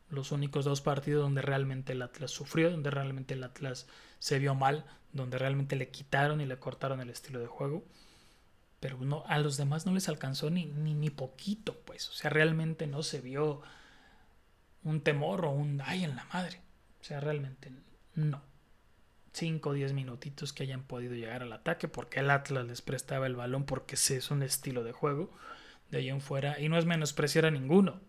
los 0.10 0.32
únicos 0.32 0.66
dos 0.66 0.82
partidos 0.82 1.24
donde 1.24 1.42
realmente 1.42 1.94
el 1.94 2.02
Atlas 2.02 2.32
sufrió, 2.32 2.72
donde 2.72 2.92
realmente 2.92 3.34
el 3.34 3.44
Atlas 3.44 3.88
se 4.20 4.40
vio 4.40 4.56
mal, 4.56 4.86
donde 5.14 5.38
realmente 5.38 5.76
le 5.76 5.90
quitaron 5.90 6.42
y 6.42 6.46
le 6.46 6.60
cortaron 6.60 7.02
el 7.02 7.10
estilo 7.10 7.40
de 7.40 7.48
juego. 7.48 7.84
Pero 8.80 8.98
no, 9.00 9.24
a 9.28 9.40
los 9.40 9.58
demás 9.58 9.86
no 9.86 9.94
les 9.94 10.08
alcanzó 10.08 10.50
ni, 10.50 10.66
ni, 10.66 10.94
ni 10.94 11.10
poquito, 11.10 11.80
pues. 11.86 12.10
O 12.10 12.14
sea, 12.14 12.30
realmente 12.30 12.88
no 12.88 13.04
se 13.04 13.22
vio 13.22 13.62
un 14.84 15.02
temor 15.02 15.46
o 15.46 15.52
un 15.52 15.82
ay 15.84 16.04
en 16.04 16.16
la 16.16 16.26
madre. 16.26 16.62
O 17.02 17.04
sea, 17.04 17.20
realmente 17.20 17.72
no. 18.16 18.42
5 19.34 19.70
o 19.70 19.74
10 19.74 19.94
minutitos 19.94 20.54
que 20.54 20.64
hayan 20.64 20.84
podido 20.84 21.14
llegar 21.14 21.44
al 21.44 21.54
ataque 21.54 21.88
porque 21.88 22.22
el 22.22 22.30
Atlas 22.32 22.66
les 22.66 22.82
prestaba 22.82 23.28
el 23.28 23.36
balón 23.36 23.66
porque 23.66 23.96
ese 23.96 24.18
es 24.18 24.32
un 24.32 24.42
estilo 24.42 24.84
de 24.84 24.94
juego 24.94 25.32
de 25.90 26.00
ahí 26.00 26.10
en 26.10 26.22
fuera, 26.22 26.60
y 26.60 26.70
no 26.70 26.78
es 26.78 26.86
menospreciar 26.86 27.46
a 27.46 27.52
ninguno. 27.52 28.02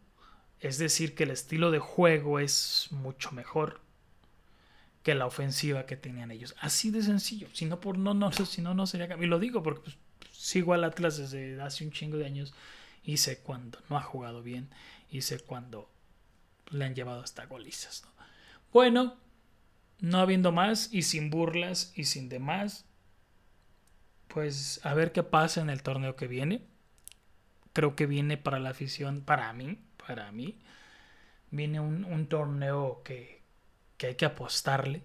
Es 0.60 0.78
decir, 0.78 1.14
que 1.14 1.24
el 1.24 1.30
estilo 1.30 1.70
de 1.70 1.78
juego 1.78 2.40
es 2.40 2.88
mucho 2.90 3.30
mejor 3.32 3.80
que 5.02 5.14
la 5.14 5.26
ofensiva 5.26 5.86
que 5.86 5.96
tenían 5.96 6.30
ellos. 6.30 6.54
Así 6.60 6.90
de 6.90 7.02
sencillo. 7.02 7.48
Si 7.52 7.64
no, 7.66 7.80
por, 7.80 7.98
no, 7.98 8.14
no, 8.14 8.32
si 8.32 8.60
no, 8.62 8.74
no 8.74 8.86
sería. 8.86 9.16
Y 9.18 9.26
lo 9.26 9.38
digo 9.38 9.62
porque 9.62 9.82
pues, 9.82 9.96
sigo 10.32 10.74
al 10.74 10.84
Atlas 10.84 11.16
desde 11.16 11.60
hace 11.60 11.84
un 11.84 11.92
chingo 11.92 12.16
de 12.16 12.26
años 12.26 12.54
y 13.04 13.18
sé 13.18 13.38
cuando 13.38 13.78
no 13.88 13.96
ha 13.96 14.02
jugado 14.02 14.42
bien 14.42 14.68
y 15.10 15.22
sé 15.22 15.38
cuando 15.38 15.88
le 16.70 16.84
han 16.84 16.94
llevado 16.94 17.22
hasta 17.22 17.46
golizas. 17.46 18.04
Bueno, 18.72 19.16
no 20.00 20.18
habiendo 20.18 20.52
más 20.52 20.92
y 20.92 21.02
sin 21.02 21.30
burlas 21.30 21.92
y 21.94 22.04
sin 22.04 22.28
demás, 22.28 22.84
pues 24.28 24.80
a 24.84 24.94
ver 24.94 25.12
qué 25.12 25.22
pasa 25.22 25.60
en 25.60 25.70
el 25.70 25.82
torneo 25.82 26.16
que 26.16 26.26
viene 26.26 26.66
creo 27.78 27.94
que 27.94 28.06
viene 28.06 28.36
para 28.36 28.58
la 28.58 28.70
afición, 28.70 29.20
para 29.20 29.52
mí, 29.52 29.78
para 30.04 30.32
mí, 30.32 30.58
viene 31.52 31.78
un, 31.78 32.26
torneo 32.26 33.02
que, 33.04 33.44
hay 34.02 34.16
que 34.16 34.24
apostarle. 34.24 35.04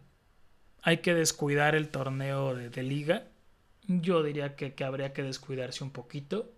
Hay 0.81 0.97
que 0.97 1.13
descuidar 1.13 1.75
el 1.75 1.89
torneo 1.89 2.55
de, 2.55 2.81
liga. 2.81 3.27
Yo 3.83 4.23
diría 4.23 4.55
que, 4.55 4.73
que, 4.73 4.83
habría 4.85 5.13
que 5.13 5.21
descuidarse 5.21 5.83
un 5.83 5.91
poquito. 5.91 6.51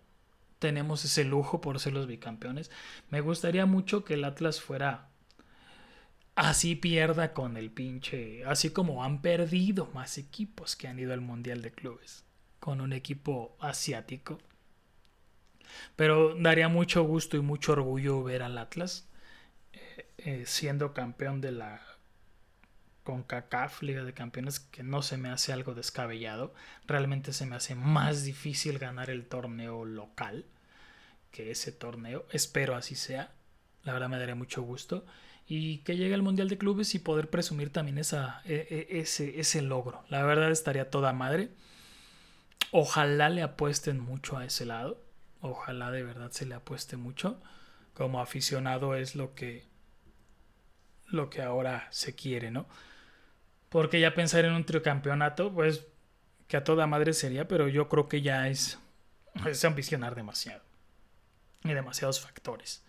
Tenemos 0.58 1.04
ese 1.04 1.26
lujo 1.26 1.60
por 1.60 1.82
ser 1.82 1.92
los 1.92 2.08
bicampeones. 2.08 2.72
Me 3.10 3.20
gustaría 3.20 3.66
mucho 3.66 4.06
que 4.06 4.14
el 4.14 4.24
Atlas 4.24 4.62
fuera 4.62 5.10
así 6.36 6.78
pierda 6.78 7.34
con 7.34 7.58
el 7.58 7.72
pinche, 7.72 8.46
así 8.46 8.70
como 8.70 9.04
han 9.04 9.22
perdido 9.22 9.90
más 9.94 10.18
equipos 10.18 10.78
que 10.78 10.88
han 10.88 10.98
ido 10.98 11.12
al 11.12 11.20
Mundial 11.20 11.62
de 11.62 11.72
Clubes, 11.72 12.24
con 12.62 12.80
un 12.80 12.94
equipo 12.94 13.58
asiático 13.60 14.40
pero 15.96 16.36
daría 16.36 16.68
mucho 16.68 17.04
gusto 17.04 17.38
y 17.38 17.42
mucho 17.42 17.74
orgullo 17.74 18.24
ver 18.24 18.44
al 18.44 18.58
Atlas 18.58 19.08
eh, 19.74 20.08
eh, 20.18 20.44
siendo 20.46 20.94
campeón 20.94 21.42
de 21.42 21.52
la 21.52 21.82
CONCACAF, 23.06 23.84
Liga 23.84 24.04
de 24.04 24.14
Campeones, 24.14 24.60
que 24.60 24.84
no 24.84 25.02
se 25.02 25.18
me 25.18 25.30
hace 25.30 25.54
algo 25.54 25.74
descabellado. 25.74 26.54
Realmente 26.88 27.32
se 27.34 27.46
me 27.46 27.56
hace 27.56 27.76
más 27.76 28.24
difícil 28.24 28.80
ganar 28.80 29.10
el 29.10 29.26
torneo 29.26 29.86
local 29.86 30.46
que 31.32 31.52
ese 31.52 31.72
torneo. 31.72 32.26
Espero 32.32 32.76
así 32.76 32.96
sea. 32.96 33.32
La 33.84 33.94
verdad 33.94 34.10
me 34.10 34.18
daría 34.18 34.36
mucho 34.36 34.64
gusto. 34.64 35.06
Y 35.48 35.80
que 35.80 35.96
llegue 35.96 36.16
al 36.16 36.24
Mundial 36.24 36.50
de 36.50 36.58
Clubes 36.58 36.96
y 36.96 37.00
poder 37.00 37.30
presumir 37.30 37.72
también 37.72 38.00
esa, 38.00 38.42
e, 38.46 38.88
e, 38.90 39.00
ese, 39.00 39.40
ese 39.40 39.62
logro. 39.62 40.04
La 40.10 40.24
verdad 40.24 40.50
estaría 40.50 40.90
toda 40.90 41.14
madre. 41.14 41.50
Ojalá 42.72 43.30
le 43.30 43.44
apuesten 43.44 44.00
mucho 44.00 44.38
a 44.38 44.46
ese 44.46 44.66
lado. 44.66 45.05
Ojalá 45.42 45.92
de 45.92 46.04
verdad 46.04 46.32
se 46.32 46.46
le 46.46 46.56
apueste 46.56 46.98
mucho. 46.98 47.42
Como 47.94 48.22
aficionado 48.22 48.96
es 48.96 49.16
lo 49.16 49.36
que 49.36 49.68
lo 51.08 51.30
que 51.30 51.42
ahora 51.42 51.88
se 51.92 52.16
quiere, 52.16 52.52
¿no? 52.52 52.66
Porque 53.70 54.00
ya 54.00 54.16
pensar 54.16 54.46
en 54.46 54.54
un 54.54 54.66
tricampeonato, 54.66 55.54
pues 55.54 55.86
que 56.48 56.58
a 56.58 56.64
toda 56.64 56.88
madre 56.88 57.14
sería, 57.14 57.48
pero 57.48 57.68
yo 57.68 57.90
creo 57.90 58.08
que 58.08 58.22
ya 58.22 58.48
es, 58.48 58.80
es 59.48 59.66
ambicionar 59.66 60.16
demasiado. 60.16 60.62
Y 61.64 61.74
demasiados 61.74 62.22
factores. 62.22 62.84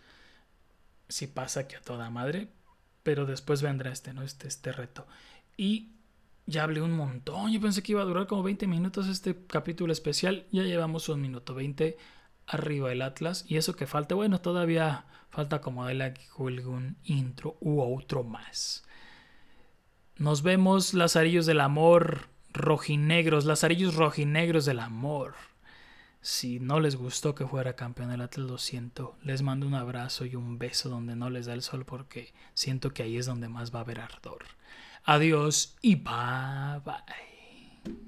Si 1.09 1.27
pasa 1.27 1.67
que 1.67 1.77
a 1.77 1.81
toda 1.81 2.11
madre, 2.11 2.49
pero 3.03 3.27
después 3.27 3.63
vendrá 3.63 3.91
este, 3.93 4.13
¿no? 4.13 4.23
Este, 4.23 4.49
este 4.49 4.73
reto. 4.73 5.07
Y 5.57 5.93
ya 6.47 6.65
hablé 6.65 6.83
un 6.83 6.93
montón. 6.93 7.53
Yo 7.53 7.61
pensé 7.61 7.83
que 7.83 7.93
iba 7.93 8.03
a 8.03 8.07
durar 8.07 8.27
como 8.27 8.43
20 8.43 8.67
minutos 8.67 9.09
este 9.09 9.37
capítulo 9.47 9.93
especial. 9.93 10.47
Ya 10.53 10.63
llevamos 10.63 11.09
un 11.09 11.21
minuto 11.21 11.55
20 11.55 11.97
arriba 12.47 12.93
el 12.93 13.03
Atlas. 13.03 13.45
Y 13.49 13.57
eso 13.57 13.75
que 13.75 13.87
falta, 13.87 14.15
bueno, 14.15 14.41
todavía 14.41 15.05
falta 15.31 15.61
como 15.61 15.85
darle 15.85 16.05
aquí 16.05 16.23
algún 16.39 16.97
intro 17.05 17.57
u 17.61 17.81
otro 17.81 18.25
más. 18.25 18.85
Nos 20.17 20.43
vemos, 20.43 20.95
Lazarillos 20.95 21.45
del 21.45 21.61
Amor, 21.61 22.29
rojinegros, 22.53 23.45
Lazarillos 23.45 23.97
rojinegros 23.97 24.65
del 24.65 24.81
Amor. 24.81 25.35
Si 26.23 26.59
no 26.59 26.81
les 26.81 26.97
gustó 26.97 27.35
que 27.35 27.47
fuera 27.47 27.77
campeón 27.77 28.11
del 28.11 28.23
Atlas, 28.23 28.47
lo 28.47 28.59
siento. 28.59 29.17
Les 29.23 29.43
mando 29.43 29.67
un 29.67 29.75
abrazo 29.75 30.25
y 30.25 30.35
un 30.35 30.59
beso 30.59 30.89
donde 30.89 31.15
no 31.15 31.31
les 31.31 31.47
da 31.47 31.55
el 31.55 31.63
sol 31.63 31.85
porque 31.85 32.33
siento 32.55 32.93
que 32.93 33.03
ahí 33.03 33.17
es 33.17 33.27
donde 33.27 33.49
más 33.49 33.75
va 33.75 33.81
a 33.81 33.83
haber 33.83 34.01
ardor. 34.01 34.45
Adiós 35.05 35.77
y 35.83 35.95
bye 35.97 36.81
bye. 36.85 37.36